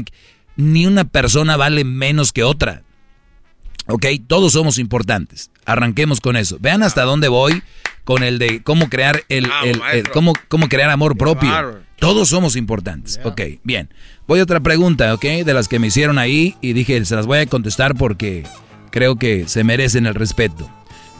[0.55, 2.83] ni una persona vale menos que otra.
[3.87, 4.05] ¿Ok?
[4.27, 5.51] Todos somos importantes.
[5.65, 6.57] Arranquemos con eso.
[6.59, 7.61] Vean hasta dónde voy
[8.05, 11.49] con el de cómo crear el, Ah, el- cómo, cómo crear amor propio.
[11.99, 13.19] Todos somos importantes.
[13.23, 13.89] Ok, bien.
[14.27, 17.25] Voy a otra pregunta, ok, de las que me hicieron ahí y dije, se las
[17.25, 18.43] voy a contestar porque
[18.89, 20.69] creo que se merecen el respeto.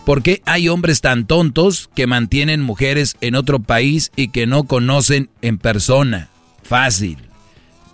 [0.05, 4.65] ¿Por qué hay hombres tan tontos que mantienen mujeres en otro país y que no
[4.65, 6.30] conocen en persona?
[6.61, 7.17] Fácil.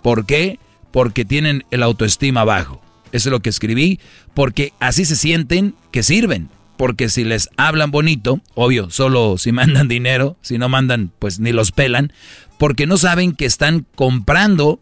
[0.02, 0.58] ¿Por qué?
[0.90, 2.82] Porque tienen el autoestima bajo.
[3.12, 4.00] Eso es lo que escribí.
[4.34, 6.48] Porque así se sienten que sirven.
[6.76, 11.52] Porque si les hablan bonito, obvio, solo si mandan dinero, si no mandan, pues ni
[11.52, 12.12] los pelan.
[12.58, 14.80] Porque no saben que están comprando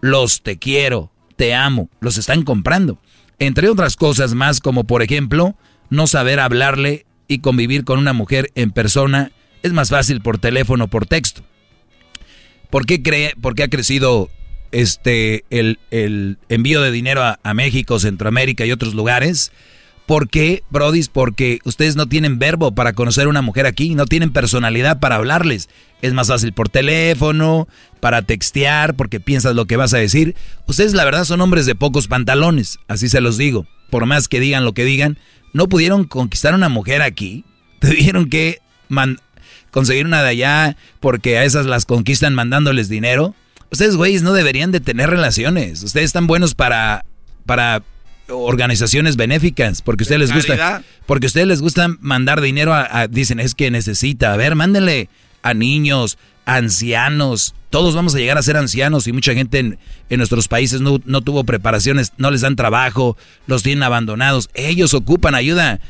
[0.00, 2.98] los te quiero, te amo, los están comprando.
[3.38, 5.56] Entre otras cosas más, como por ejemplo,
[5.90, 9.32] no saber hablarle y convivir con una mujer en persona
[9.62, 11.42] es más fácil por teléfono o por texto.
[12.70, 14.30] ¿Por qué, cree, por qué ha crecido
[14.72, 15.78] este, el,
[16.48, 19.52] envío de dinero a, a México, Centroamérica y otros lugares?
[20.06, 21.08] ¿Por qué, Brodis?
[21.08, 25.16] Porque ustedes no tienen verbo para conocer a una mujer aquí, no tienen personalidad para
[25.16, 25.68] hablarles.
[26.00, 27.66] Es más fácil por teléfono,
[27.98, 30.36] para textear, porque piensas lo que vas a decir.
[30.68, 33.66] Ustedes la verdad son hombres de pocos pantalones, así se los digo.
[33.90, 35.18] Por más que digan lo que digan,
[35.52, 37.44] no pudieron conquistar una mujer aquí.
[37.80, 38.58] Tuvieron que
[39.70, 43.34] conseguir una de allá porque a esas las conquistan mandándoles dinero.
[43.70, 45.82] Ustedes, güeyes, no deberían de tener relaciones.
[45.82, 47.04] Ustedes están buenos para,
[47.44, 47.82] para
[48.28, 50.54] organizaciones benéficas, porque a ustedes les gusta,
[51.06, 54.54] porque a ustedes les gusta mandar dinero a, a- dicen, es que necesita, a ver,
[54.54, 55.08] mándenle
[55.48, 59.78] a niños, a ancianos, todos vamos a llegar a ser ancianos y mucha gente en,
[60.08, 63.16] en nuestros países no, no tuvo preparaciones, no les dan trabajo,
[63.46, 65.80] los tienen abandonados, ellos ocupan ayuda.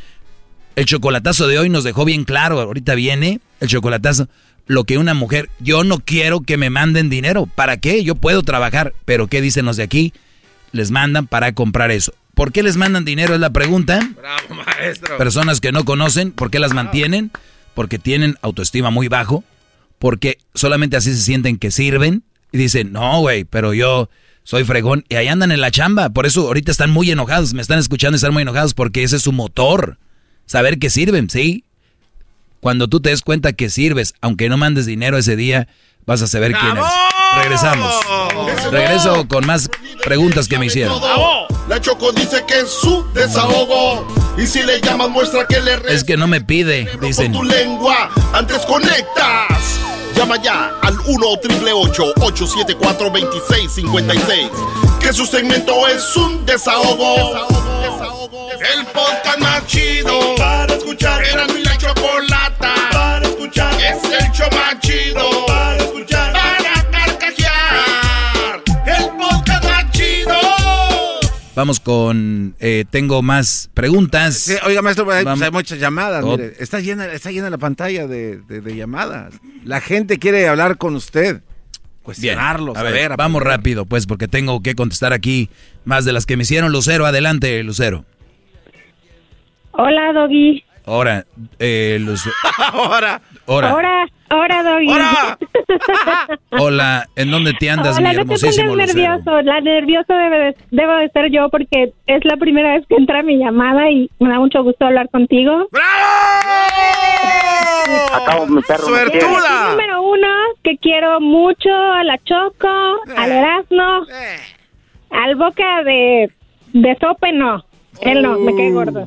[0.75, 4.29] El chocolatazo de hoy nos dejó bien claro, ahorita viene el chocolatazo,
[4.67, 8.03] lo que una mujer, yo no quiero que me manden dinero, ¿para qué?
[8.03, 10.13] Yo puedo trabajar, pero ¿qué dicen los de aquí?
[10.73, 12.13] Les mandan para comprar eso.
[12.35, 13.33] ¿Por qué les mandan dinero?
[13.33, 14.01] Es la pregunta.
[14.17, 15.17] Bravo, maestro.
[15.17, 17.31] Personas que no conocen, ¿por qué las mantienen?
[17.77, 19.45] Porque tienen autoestima muy bajo,
[19.99, 24.09] porque solamente así se sienten que sirven y dicen, no, güey, pero yo
[24.45, 25.05] soy fregón.
[25.11, 28.15] Y ahí andan en la chamba, por eso ahorita están muy enojados, me están escuchando
[28.15, 29.99] y están muy enojados porque ese es su motor,
[30.47, 31.65] saber que sirven, ¿sí?
[32.61, 35.69] Cuando tú te des cuenta que sirves, aunque no mandes dinero ese día,
[36.07, 36.85] vas a saber quién eres.
[37.37, 37.95] Regresamos.
[38.71, 39.69] Regreso con más
[40.05, 41.01] preguntas que me hicieron.
[41.69, 44.07] La Choco dice que es su desahogo.
[44.39, 47.33] Y si le llamas, muestra que le Es que no me pide, dicen.
[47.33, 48.11] tu lengua.
[48.33, 49.81] Antes conectas.
[50.15, 54.49] Llama ya al 1 triple 874 2656.
[55.01, 57.47] Que su segmento es un desahogo.
[58.75, 61.23] El podcast más chido para escuchar.
[61.25, 63.75] Era mi la chocolata para escuchar.
[63.75, 65.47] Es el show más chido
[71.57, 72.55] Vamos con.
[72.61, 74.35] eh, tengo más preguntas.
[74.37, 76.23] Sí, oiga, maestro, hay, pues, hay muchas llamadas.
[76.23, 76.37] Oh.
[76.37, 79.35] mire, está, llena, está llena la pantalla de, de- de llamadas.
[79.65, 81.37] La gente quiere hablar con usted.
[81.37, 81.43] Bien,
[82.03, 85.49] Cuestionarlo, a ver, saber, vamos rápido, pues, porque tengo que contestar aquí
[85.85, 86.71] más de las que me hicieron.
[86.71, 88.05] Lucero, adelante, Lucero.
[89.73, 90.63] Hola, Doggy.
[90.85, 91.27] Ahora,
[91.59, 92.31] eh, Luce-
[92.73, 93.21] Ahora.
[93.47, 93.71] Ahora.
[93.71, 94.89] Ahora, ahora, Doggy.
[96.59, 99.43] Hola, ¿en dónde te andas, Hola, mi no te hermosísimo pongas nervioso.
[99.43, 103.23] La nerviosa debe de- debo de ser yo porque es la primera vez que entra
[103.23, 105.69] mi llamada y me da mucho gusto hablar contigo.
[108.13, 108.87] Acabo mi perro.
[108.87, 109.29] quiere.
[109.71, 110.29] Número uno,
[110.65, 112.69] que quiero mucho a la Choco,
[113.17, 114.07] al Erasmo,
[115.11, 116.31] al Boca de,
[116.73, 117.65] de Sope, no.
[118.01, 119.07] Él no, me cae gordo.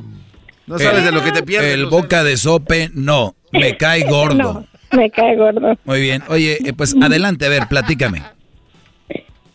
[0.66, 1.74] No sabes de lo que te pierdes.
[1.74, 4.36] El boca de sope, no, me cae gordo.
[4.36, 5.76] No, me cae gordo.
[5.84, 8.22] Muy bien, oye, eh, pues adelante, a ver, platícame.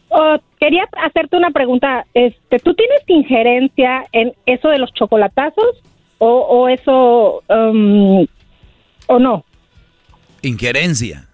[0.09, 2.05] Oh, quería hacerte una pregunta.
[2.13, 5.81] Este, ¿Tú tienes injerencia en eso de los chocolatazos
[6.19, 8.25] o, o eso um,
[9.07, 9.43] o no?
[10.41, 11.27] Injerencia.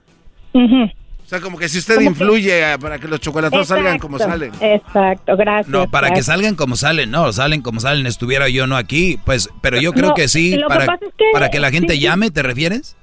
[1.31, 4.53] Sea, como que si usted que- influye para que los chocolatos salgan como Exacto, salen.
[4.61, 5.67] Exacto, gracias.
[5.69, 9.49] No, para que salgan como salen, no, salen como salen, estuviera yo no aquí, pues,
[9.61, 11.71] pero yo creo No, que sí, lo que para, pasa es que- para que la
[11.71, 12.97] gente sí, llame, ¿te refieres?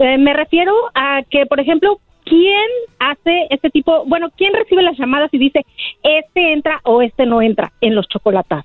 [0.00, 2.66] Eh, me refiero a que, por ejemplo, ¿quién
[2.98, 5.64] hace este tipo, bueno, quién recibe las llamadas y dice,
[6.02, 8.64] este entra o este no entra en los chocolatazos?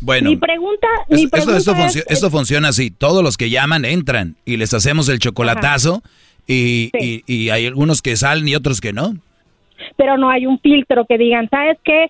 [0.00, 3.50] Bueno, mi pregunta, mi esto, pregunta esto, es, funcio- esto funciona así, todos los que
[3.50, 6.02] llaman entran y les hacemos el chocolatazo
[6.46, 9.14] y, y- y hay algunos que salen y otros que no.
[9.96, 12.06] pero no hay un filtro que digan, ¿sabes qué?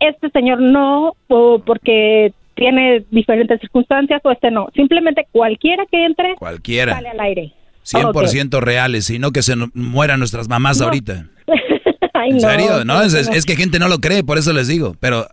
[0.00, 4.68] Este señor no, o porque tiene diferentes circunstancias, o este no.
[4.74, 6.94] Simplemente cualquiera que entre, Cualquiera.
[6.94, 7.52] sale al aire.
[7.84, 10.86] 100% reales, sino que se mueran nuestras mamás No.
[10.86, 11.26] ahorita.
[12.14, 12.84] Ay, ¿En serio?
[12.84, 13.34] No, es, es- no.
[13.34, 15.26] es que gente no lo cree, por eso les digo, pero...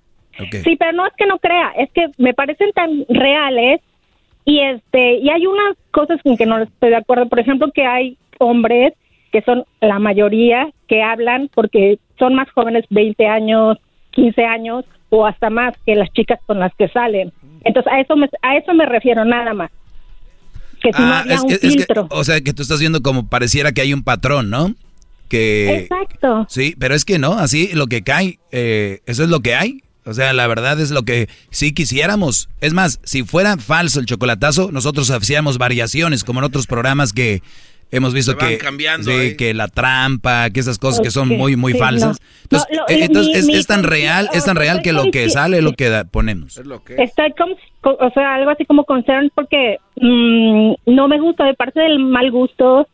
[0.63, 3.80] Sí, pero no es que no crea, es que me parecen tan reales
[4.45, 7.30] Y este, y hay unas cosas con que no estoy de acuerdo.
[7.30, 8.93] Por ejemplo, que hay hombres
[9.31, 13.77] que son la mayoría que hablan porque son más jóvenes, 20 años,
[14.11, 17.31] 15 años o hasta más que las chicas con las que salen.
[17.63, 19.71] Entonces, a eso me, a eso me refiero nada más.
[20.81, 22.07] Que si no Ah, había es un que- es que- filtro.
[22.09, 24.73] o sea, que tú estás viendo como pareciera que hay un patrón, ¿no?
[25.29, 25.75] Que...
[25.81, 26.45] Exacto.
[26.49, 29.81] Sí, pero es que no, así lo que cae, eh, eso es lo que hay.
[30.05, 32.49] O sea, la verdad es lo que sí quisiéramos.
[32.59, 37.41] Es más, si fuera falso el chocolatazo, nosotros hacíamos variaciones, como en otros programas que
[37.91, 39.37] hemos visto que, cambiando sí, ahí.
[39.37, 42.19] que la trampa, que esas cosas que son muy, muy sí, falsas.
[42.21, 42.27] no.
[42.43, 44.81] Entonces, No, lo- eh, lo- entonces mi- es, mi es tan real, es tan real
[44.81, 46.57] que lo que sale es lo que da- ponemos.
[46.57, 51.53] Estoy como, co- o sea, algo así como concern porque mm, no me gusta de
[51.53, 52.87] parte del mal gusto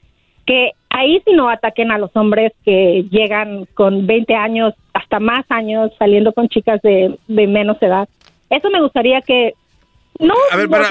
[0.45, 5.45] que ahí sí no ataquen a los hombres que llegan con 20 años, hasta más
[5.49, 8.07] años, saliendo con chicas de, de menos edad.
[8.49, 9.53] Eso me gustaría que...
[10.19, 10.83] No, A ver, pero.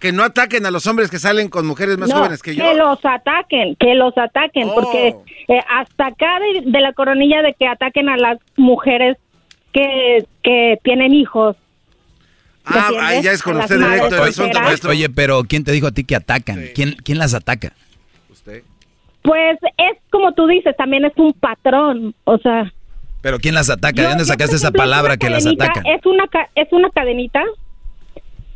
[0.00, 2.74] Que no ataquen a los hombres que salen con mujeres más No, jóvenes que yo.
[2.74, 4.74] los ataquen, que los ataquen, Oh.
[4.74, 5.08] porque
[5.48, 9.16] eh, hasta acá de, de la coronilla de que ataquen a las mujeres
[9.72, 11.56] que, que tienen hijos.
[12.70, 14.90] ¿me Ah, ahí ya es con usted directo el asunto, maestro.
[14.90, 16.64] Oye, pero ¿quién te dijo a ti que atacan?
[16.74, 17.72] ¿Quién, ¿Quién las ataca?
[19.22, 22.70] Pues es como tú dices, también es un patrón, o sea...
[23.22, 24.02] ¿Pero quién las ataca?
[24.02, 25.86] ¿De dónde sacaste esa palabra que las atacan?
[25.86, 27.42] Es una, ca- es una cadenita.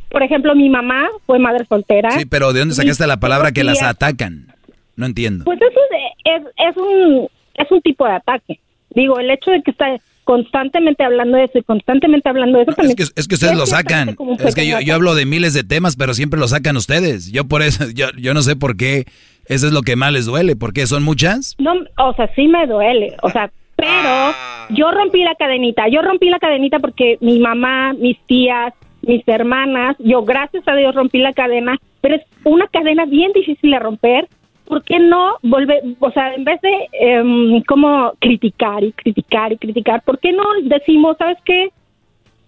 [0.09, 2.11] Por ejemplo, mi mamá fue madre soltera.
[2.11, 4.47] Sí, pero ¿de dónde sacaste la palabra que las atacan?
[4.95, 5.45] No entiendo.
[5.45, 5.79] Pues eso
[6.25, 8.59] es, es, es un, es un tipo de ataque.
[8.89, 12.73] Digo, el hecho de que está constantemente hablando de eso y constantemente hablando de eso
[12.73, 12.95] también...
[12.99, 14.15] Es que, es que ustedes lo sacan.
[14.39, 17.31] Es que yo, yo hablo de miles de temas, pero siempre lo sacan ustedes.
[17.31, 19.05] Yo por eso, yo, yo no sé por qué.
[19.45, 20.55] Eso es lo que más les duele.
[20.55, 20.85] ¿Por qué?
[20.85, 21.55] ¿Son muchas?
[21.57, 24.35] No, o sea, sí me duele, o sea, pero
[24.69, 29.95] yo rompí la cadenita, yo rompí la cadenita porque mi mamá, mis tías, mis hermanas,
[29.99, 34.27] yo gracias a Dios rompí la cadena, pero es una cadena bien difícil de romper.
[34.65, 39.57] ¿Por qué no volver, o sea, en vez de em, como criticar y criticar y
[39.57, 41.69] criticar, ¿por qué no decimos, sabes qué?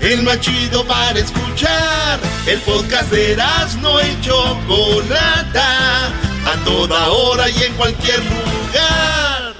[0.00, 2.18] El más chido para escuchar.
[2.46, 3.36] El podcast de
[3.82, 6.06] no y Chocolata.
[6.06, 9.52] A toda hora y en cualquier lugar.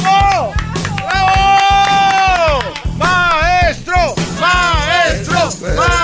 [0.00, 0.54] ¡Bravo!
[0.96, 2.60] ¡Bravo!
[2.96, 4.14] ¡Maestro!
[4.40, 5.52] ¡Maestro!
[5.60, 6.01] ¡Maestro!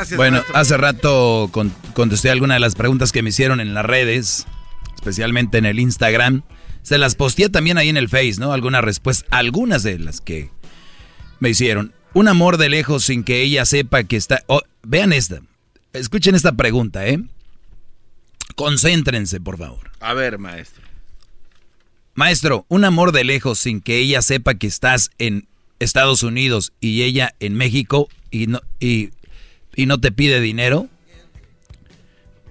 [0.00, 0.16] Gracias.
[0.16, 4.46] Bueno, hace rato con- contesté algunas de las preguntas que me hicieron en las redes,
[4.94, 6.42] especialmente en el Instagram.
[6.82, 8.52] Se las posteé también ahí en el Face, ¿no?
[8.54, 10.50] Algunas respuestas, algunas de las que
[11.38, 11.92] me hicieron.
[12.14, 14.42] Un amor de lejos sin que ella sepa que está...
[14.46, 15.40] oh, vean esta.
[15.92, 17.20] Escuchen esta pregunta, ¿eh?
[18.56, 19.90] Concéntrense, por favor.
[20.00, 20.82] A ver, maestro.
[22.14, 25.46] Maestro, un amor de lejos sin que ella sepa que estás en
[25.78, 29.10] Estados Unidos y ella en México y no, y,
[29.76, 30.88] y no te pide dinero.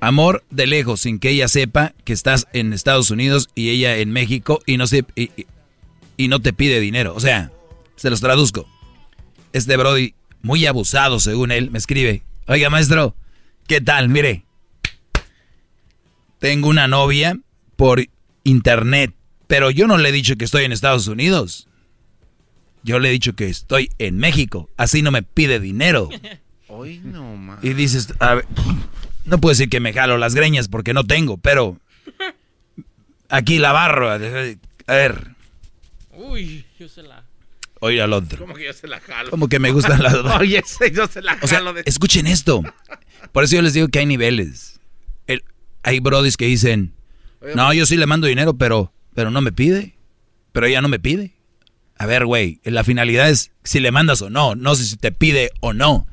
[0.02, 4.12] Amor de lejos sin que ella sepa que estás en Estados Unidos y ella en
[4.12, 5.32] México y no, y-
[6.16, 7.14] y no te pide dinero.
[7.16, 7.52] O sea,
[7.98, 8.68] se los traduzco.
[9.52, 13.14] Este Brody, muy abusado según él, me escribe, oiga maestro,
[13.68, 14.08] ¿qué tal?
[14.08, 14.46] Mire,
[16.40, 17.38] tengo una novia
[17.76, 18.06] por
[18.46, 19.14] internet,
[19.48, 21.68] pero yo no le he dicho que estoy en Estados Unidos.
[22.84, 26.08] Yo le he dicho que estoy en México, así no me pide dinero.
[26.70, 27.60] Hoy no, ma.
[27.62, 28.46] Y dices, a ver,
[29.26, 31.78] no puedo decir que me jalo las greñas porque no tengo, pero
[33.30, 34.16] aquí la barba.
[34.16, 35.28] A ver,
[36.14, 37.24] Uy, yo se la...
[37.80, 38.40] oye al otro.
[38.40, 39.30] ¿Cómo que yo se la jalo?
[39.30, 40.32] Como que me gustan las dos.
[40.40, 41.74] Oye, yo se la O sea, jalo.
[41.74, 42.62] de- escuchen esto.
[43.32, 44.80] Por eso yo les digo que hay niveles.
[45.28, 45.44] El-
[45.84, 46.94] hay brodis que dicen,
[47.56, 49.96] no, yo sí le mando dinero, pero, pero no me pide.
[50.52, 51.34] Pero ella no me pide.
[51.98, 55.12] A ver, güey, la finalidad es si le mandas o no, no sé si te
[55.12, 56.08] pide o no.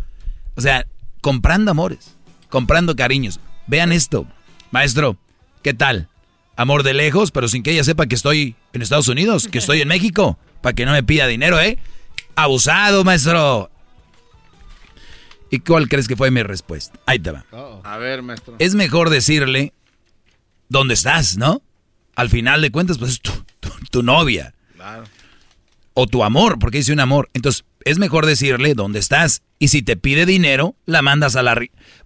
[0.57, 0.87] O sea,
[1.21, 2.17] comprando amores,
[2.49, 3.41] comprando cariños.
[3.67, 4.27] Vean esto,
[4.71, 5.17] maestro,
[5.63, 6.09] ¿qué tal?
[6.57, 9.81] Amor de lejos, pero sin que ella sepa que estoy en Estados Unidos, que estoy
[9.83, 11.79] en México, para que no me pida dinero, ¿eh?
[12.35, 13.71] Abusado, maestro.
[15.51, 16.99] ¿Y cuál crees que fue mi respuesta?
[17.07, 17.45] Ahí te va.
[17.85, 18.57] A ver, maestro.
[18.59, 19.73] Es mejor decirle
[20.69, 21.63] dónde estás, ¿no?
[22.17, 24.55] Al final de cuentas, pues es tu, tu- tu novia.
[24.75, 25.05] Claro.
[25.99, 27.31] O tu amor, porque dice un amor.
[27.33, 29.41] Entonces, es mejor decirle dónde estás.
[29.59, 31.59] Y si te pide dinero, la mandas a la...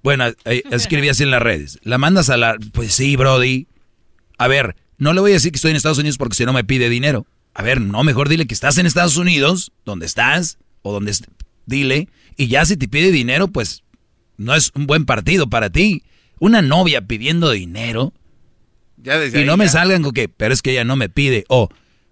[0.05, 1.81] Bueno, eh, escribí así en las redes.
[1.83, 2.57] La mandas a la...
[2.73, 3.67] Pues sí, Brody.
[4.39, 6.53] A ver, no le voy a decir que estoy en Estados Unidos porque si no
[6.53, 7.27] me pide dinero.
[7.53, 11.11] A ver, no, mejor dile que estás en Estados Unidos, donde estás, o donde...
[11.11, 11.27] est-
[11.67, 12.09] Dile.
[12.37, 13.83] Y ya si te pide dinero, pues
[14.37, 16.05] no es un buen partido para ti.
[16.39, 18.13] Una novia pidiendo dinero.
[18.97, 21.09] Ya desde Y ahí no me salgan con que, pero es que ella no me
[21.09, 21.45] pide.
[21.49, 21.69] O,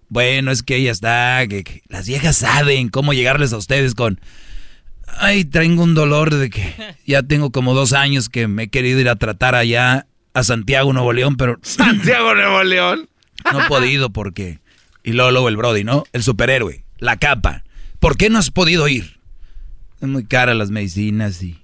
[0.09, 1.45] bueno, es que ella está.
[1.47, 4.19] Que, que las viejas saben cómo llegarles a ustedes con.
[5.17, 6.73] Ay, tengo un dolor de que
[7.05, 10.91] ya tengo como dos años que me he querido ir a tratar allá a Santiago,
[10.93, 13.09] Nuevo León, pero Santiago Nuevo León.
[13.51, 14.59] no he podido porque.
[15.03, 16.03] Y luego, luego el Brody, ¿no?
[16.11, 17.63] El superhéroe, la capa.
[17.99, 19.19] ¿Por qué no has podido ir?
[20.01, 21.57] Es muy cara las medicinas y.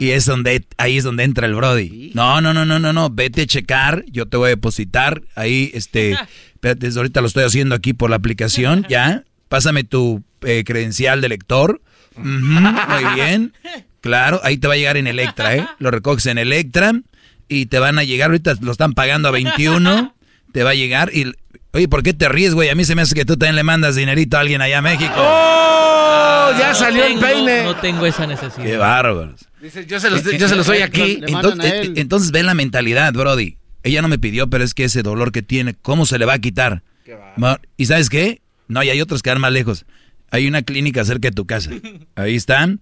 [0.00, 2.12] Y es donde, ahí es donde entra el Brody.
[2.14, 3.10] No, no, no, no, no, no.
[3.10, 5.22] Vete a checar, yo te voy a depositar.
[5.34, 6.16] Ahí, este,
[6.58, 9.24] espérate, desde ahorita lo estoy haciendo aquí por la aplicación, ya.
[9.48, 11.80] Pásame tu eh, credencial de lector.
[12.16, 13.54] Muy bien.
[14.00, 15.66] Claro, ahí te va a llegar en Electra, ¿eh?
[15.78, 16.92] Lo recoges en Electra
[17.48, 20.14] y te van a llegar, ahorita lo están pagando a 21,
[20.52, 21.32] te va a llegar y...
[21.72, 22.70] Oye, ¿por qué te ríes, güey?
[22.70, 24.82] A mí se me hace que tú también le mandas dinerito a alguien allá a
[24.82, 25.12] México.
[25.16, 26.50] ¡Oh!
[26.58, 27.64] Ya salió el peine.
[27.64, 28.64] No tengo esa necesidad.
[28.64, 29.46] Qué bárbaros.
[29.60, 31.20] Dice, yo se los, yo se los doy aquí.
[31.26, 33.58] Entonces, eh, entonces ve la mentalidad, Brody.
[33.82, 36.34] Ella no me pidió, pero es que ese dolor que tiene, ¿cómo se le va
[36.34, 36.82] a quitar?
[37.76, 38.42] ¿Y sabes qué?
[38.66, 39.86] No, y hay otros que van más lejos.
[40.30, 41.70] Hay una clínica cerca de tu casa.
[42.16, 42.80] Ahí están.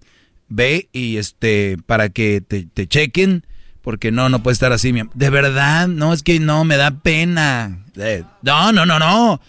[0.49, 3.45] Ve y este, para que te, te chequen,
[3.81, 4.91] porque no, no puede estar así.
[4.91, 7.79] mi De verdad, no, es que no, me da pena.
[7.95, 9.41] Eh, No, no, no, no.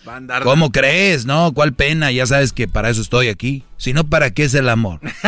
[0.43, 1.27] ¿Cómo crees?
[1.27, 2.10] No, ¿cuál pena?
[2.12, 3.65] Ya sabes que para eso estoy aquí.
[3.77, 5.01] Si no, ¿para qué es el amor?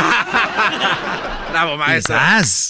[1.51, 2.15] Bravo, maestro.
[2.15, 2.69] Quizás.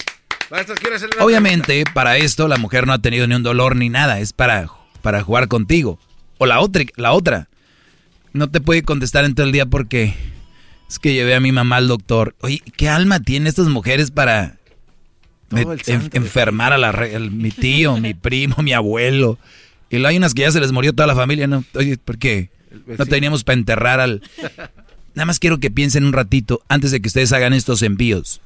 [0.51, 0.75] Maestro,
[1.20, 4.69] Obviamente, para esto la mujer no ha tenido ni un dolor ni nada, es para,
[5.03, 5.99] para jugar contigo.
[6.39, 7.49] O la otra, la otra.
[8.33, 10.15] No te puede contestar en todo el día porque
[10.89, 12.35] es que llevé a mi mamá al doctor.
[12.41, 14.57] Oye, ¿qué alma tienen estas mujeres para
[15.51, 19.39] me- en- enfermar a la, el- mi tío, mi primo, mi abuelo?
[19.89, 21.65] Y luego hay unas que ya se les murió toda la familia, ¿no?
[21.75, 22.51] Oye, ¿por qué?
[22.99, 24.23] No teníamos para enterrar al...
[25.15, 28.41] Nada más quiero que piensen un ratito antes de que ustedes hagan estos envíos.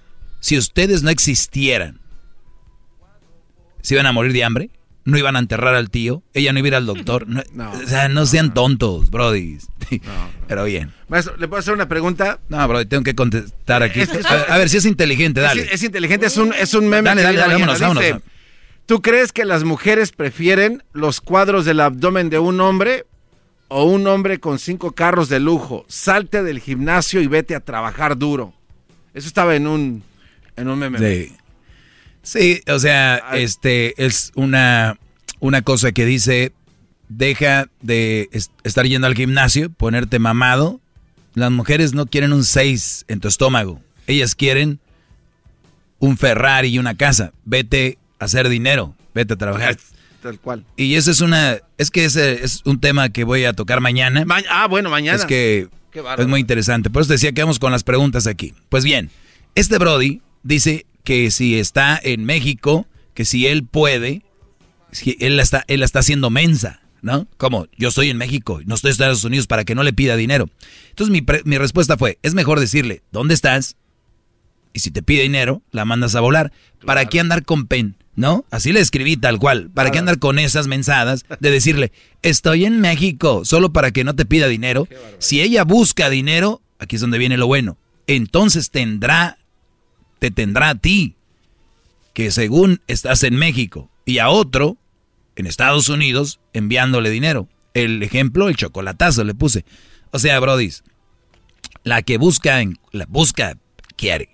[0.45, 2.01] Si ustedes no existieran,
[3.81, 4.69] ¿se iban a morir de hambre?
[5.07, 6.23] ¿No iban a enterrar al tío?
[6.35, 7.27] ¿Ella no iba a ir al doctor?
[7.55, 9.57] No, o sea, no sean tontos, brody.
[10.47, 10.93] Pero bien.
[11.09, 12.41] Maestro, ¿le puedo hacer una pregunta?
[12.51, 14.01] No, brody, tengo que contestar aquí.
[14.03, 15.63] Es- es- A ver, a ver si es inteligente, dale.
[15.63, 17.09] Es, es inteligente, es un, es un meme.
[17.09, 18.23] Dale, dale, vámonos, Dice, vámonos.
[18.85, 23.07] ¿Tú crees que las mujeres prefieren los cuadros del abdomen de un hombre
[23.69, 25.87] o un hombre con cinco carros de lujo?
[25.89, 28.53] Salte del gimnasio y vete a trabajar duro.
[29.15, 30.03] Eso estaba en un,
[30.57, 30.99] en un meme.
[30.99, 31.33] Sí.
[32.23, 34.99] Sí, o sea, este es una,
[35.41, 36.53] una cosa que dice,
[37.09, 40.81] deja de es- estar yendo al gimnasio, ponerte mamado.
[41.35, 43.81] Las mujeres no quieren un 6 en tu estómago.
[44.07, 44.79] Ellas quieren
[45.99, 47.33] un Ferrari y una casa.
[47.45, 49.77] Vete a hacer dinero, vete a trabajar.
[50.23, 50.65] Tal cual.
[50.77, 54.25] Y ese es una, es que ese es un tema que voy a tocar mañana.
[54.25, 55.17] Ma- ah, bueno, mañana.
[55.19, 55.69] Es que
[56.19, 56.89] es muy interesante.
[56.89, 58.55] Por eso decía que vamos con las preguntas aquí.
[58.71, 59.11] Pues bien,
[59.55, 64.23] este Brody dice que si está en México, que si él puede,
[64.93, 67.27] si él la está, él la está haciendo mensa, ¿no?
[67.37, 70.17] Como yo estoy en México, no estoy en Estados Unidos para que no le pida
[70.17, 70.49] dinero.
[70.91, 73.77] Entonces mi, pre- mi respuesta fue, es mejor decirle, ¿dónde estás?
[74.73, 76.53] Y si te pide dinero, la mandas a volar.
[76.85, 77.97] ¿Para qué andar con pen?
[78.17, 78.45] ¿No?
[78.51, 79.71] Así le escribí tal cual.
[79.71, 81.93] ¿Para qué andar con esas mensadas de decirle,
[82.23, 84.89] estoy en México, solo para que no te pida dinero?
[85.19, 87.77] Si ella busca dinero, aquí es donde viene lo bueno.
[88.07, 89.39] Entonces tendrá,
[90.19, 91.17] te tendrá a ti,
[92.13, 94.77] que según estás en México, y a otro,
[95.37, 97.49] en Estados Unidos, enviándole dinero.
[97.75, 99.65] El ejemplo, el chocolatazo le puse.
[100.13, 100.85] O sea, brodis,
[101.83, 103.59] la que busca, en- la busca,
[103.97, 104.31] quiere.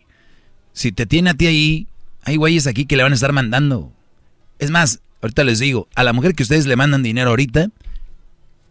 [0.73, 1.87] Si te tiene a ti ahí,
[2.23, 3.93] hay güeyes aquí que le van a estar mandando.
[4.59, 7.71] Es más, ahorita les digo, a la mujer que ustedes le mandan dinero ahorita,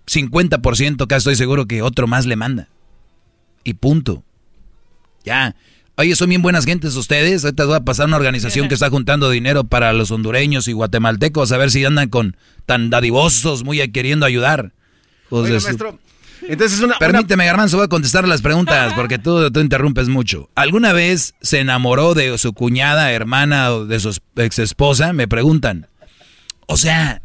[0.05, 2.69] 50% casi estoy seguro que otro más le manda.
[3.63, 4.23] Y punto.
[5.23, 5.55] Ya.
[5.97, 7.43] Oye, son bien buenas gentes ustedes.
[7.43, 11.51] Ahorita voy a pasar una organización que está juntando dinero para los hondureños y guatemaltecos
[11.51, 14.71] a ver si andan con tan dadivosos, muy queriendo ayudar.
[15.43, 15.67] De su-
[16.47, 20.49] Entonces una, Permíteme, Garbanzo, voy a contestar las preguntas porque tú, tú interrumpes mucho.
[20.55, 25.11] ¿Alguna vez se enamoró de su cuñada, hermana o de su ex esposa?
[25.11, 25.87] Me preguntan.
[26.67, 27.21] O sea,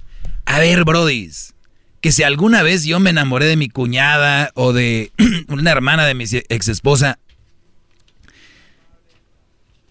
[0.46, 1.54] a ver, brodis,
[2.00, 5.12] que si alguna vez yo me enamoré de mi cuñada o de
[5.48, 7.18] una hermana de mi ex esposa,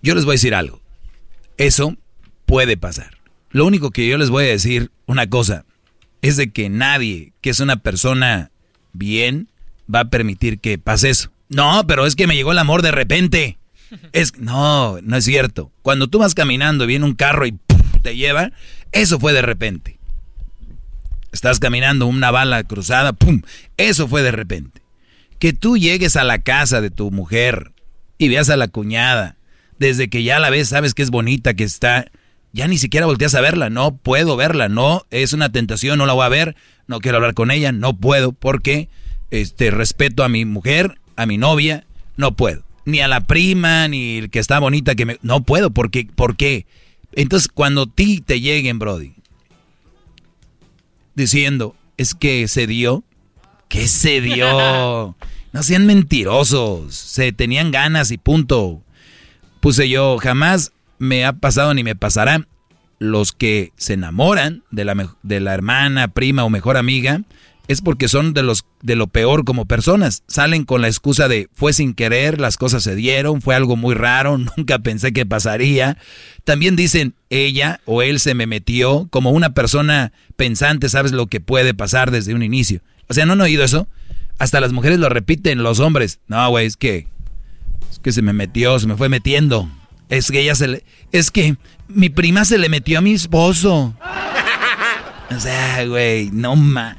[0.03, 0.82] yo les voy a decir algo.
[1.57, 1.95] Eso
[2.45, 3.17] puede pasar.
[3.49, 5.65] Lo único que yo les voy a decir, una cosa,
[6.22, 8.51] es de que nadie que es una persona
[8.91, 9.48] bien
[9.93, 11.32] va a permitir que pase eso.
[11.49, 13.57] No, pero es que me llegó el amor de repente.
[14.11, 15.72] Es no, no es cierto.
[15.83, 17.57] Cuando tú vas caminando viene un carro y
[18.01, 18.51] te lleva,
[18.91, 19.99] eso fue de repente.
[21.32, 23.41] Estás caminando una bala cruzada, pum,
[23.77, 24.82] eso fue de repente.
[25.40, 27.72] Que tú llegues a la casa de tu mujer
[28.17, 29.35] y veas a la cuñada,
[29.80, 32.06] desde que ya la ves, sabes que es bonita, que está,
[32.52, 36.14] ya ni siquiera volteas a verla, no puedo verla, no, es una tentación, no la
[36.14, 36.56] voy a ver,
[36.88, 38.90] no quiero hablar con ella, no puedo, porque
[39.32, 41.85] este respeto a mi mujer, a mi novia,
[42.18, 42.64] no puedo.
[42.85, 46.35] Ni a la prima, ni el que está bonita que me no puedo, porque ¿por
[46.35, 46.66] qué?
[47.14, 49.14] Entonces, cuando a ti te lleguen, brody,
[51.16, 53.03] diciendo, es que se dio,
[53.69, 55.16] ¿qué se dio?
[55.53, 58.82] No sean mentirosos, se tenían ganas y punto.
[59.64, 62.45] Puse yo, jamás me ha pasado ni me pasará
[63.00, 67.22] los que se enamoran de la, de la hermana, prima o mejor amiga,
[67.69, 70.24] es porque son de los de lo peor como personas.
[70.27, 73.95] Salen con la excusa de fue sin querer, las cosas se dieron, fue algo muy
[73.95, 75.98] raro, nunca pensé que pasaría.
[76.43, 81.40] También dicen ella o él se me metió como una persona pensante, sabes lo que
[81.40, 82.82] puede pasar desde un inicio.
[83.08, 83.88] O sea, ¿no han oído eso?
[84.40, 86.19] Hasta las mujeres lo repiten, los hombres.
[86.27, 87.08] No, güey, es que
[87.94, 89.70] es que se me metió, se me fue metiendo.
[90.10, 91.56] Es que ella se le es que
[91.88, 93.94] mi prima se le metió a mi esposo.
[95.36, 96.98] O sea, güey, no ma.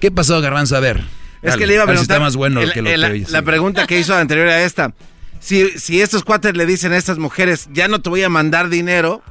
[0.00, 0.76] ¿Qué pasó, Garbanzo?
[0.76, 0.98] A ver.
[1.42, 2.16] Es dale, que le iba a ver si preguntar.
[2.16, 4.94] está más bueno el- que lo el- que la, pregunta que hizo anterior a esta.
[5.40, 8.68] Si, si estos cuates le dicen a estas mujeres, ya no te voy a mandar
[8.68, 9.22] dinero,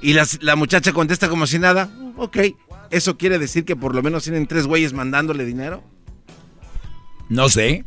[0.00, 2.38] y las- la muchacha contesta como si nada, ok.
[2.90, 5.82] ¿Eso quiere decir que por lo menos tienen tres güeyes mandándole dinero?
[7.28, 7.84] No sé.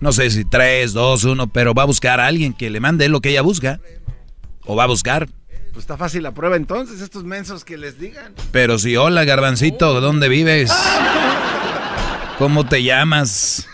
[0.00, 3.08] No sé si tres, dos, uno, pero va a buscar a alguien que le mande
[3.08, 3.80] lo que ella busca.
[4.64, 5.28] O va a buscar.
[5.72, 8.34] Pues está fácil la prueba entonces, estos mensos que les digan.
[8.52, 10.72] Pero si, hola, Garbancito, ¿dónde vives?
[12.38, 13.68] ¿Cómo te llamas?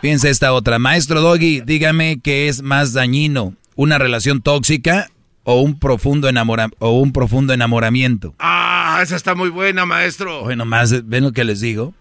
[0.00, 0.78] Fíjense esta otra.
[0.78, 5.08] Maestro Doggy, dígame qué es más dañino, una relación tóxica
[5.44, 8.34] o un profundo enamora o un profundo enamoramiento.
[8.38, 10.42] Ah, esa está muy buena, maestro.
[10.42, 11.94] Bueno, más, ¿ven lo que les digo?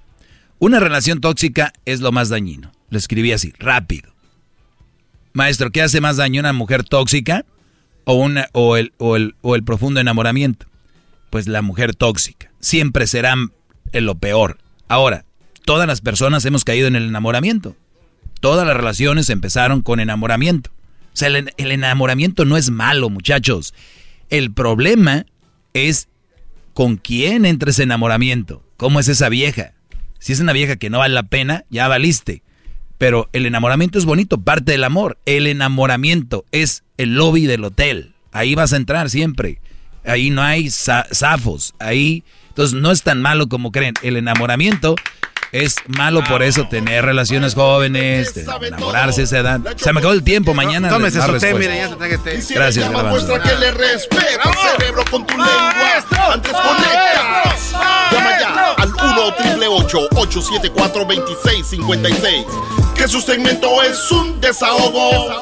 [0.63, 2.71] Una relación tóxica es lo más dañino.
[2.89, 4.13] Lo escribí así, rápido.
[5.33, 7.43] Maestro, ¿qué hace más daño una mujer tóxica
[8.05, 10.67] o, una, o, el, o, el, o el profundo enamoramiento?
[11.29, 12.49] Pues la mujer tóxica.
[12.61, 13.35] Siempre será
[13.91, 14.57] lo peor.
[14.87, 15.25] Ahora,
[15.65, 17.75] todas las personas hemos caído en el enamoramiento.
[18.39, 20.69] Todas las relaciones empezaron con enamoramiento.
[21.07, 23.73] O sea, el, el enamoramiento no es malo, muchachos.
[24.29, 25.25] El problema
[25.73, 26.07] es
[26.73, 28.63] con quién entra ese enamoramiento.
[28.77, 29.73] ¿Cómo es esa vieja?
[30.23, 32.43] Si es una vieja que no vale la pena, ya valiste.
[32.97, 35.17] Pero el enamoramiento es bonito, parte del amor.
[35.25, 38.13] El enamoramiento es el lobby del hotel.
[38.31, 39.59] Ahí vas a entrar siempre.
[40.05, 41.73] Ahí no hay za- zafos.
[41.77, 43.95] Ahí, entonces no es tan malo como creen.
[44.01, 44.95] El enamoramiento
[45.51, 49.59] es malo por eso tener relaciones jóvenes, enamorarse a esa edad.
[49.75, 50.87] Se me acabó el tiempo, mañana.
[50.87, 52.41] Tómese su té, mire, ya se traje té.
[52.41, 56.31] Si Gracias, llama, muestra que le respeta cerebro con tu lengua.
[56.31, 57.71] Antes conectas.
[58.11, 62.45] Llama ya al 1 triple 874 2656
[62.95, 65.41] Que su segmento es un desahogo.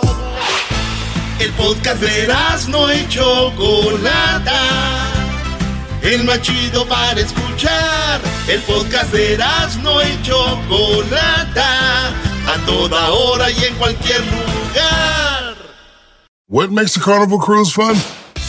[1.39, 2.27] El podcast de
[2.67, 4.59] no y Chocolata.
[6.01, 8.19] El más chido para escuchar.
[8.47, 9.37] El podcast de
[9.81, 12.09] no y Chocolata.
[12.09, 15.55] A toda hora y en cualquier lugar.
[16.49, 17.95] What makes a carnival cruise fun?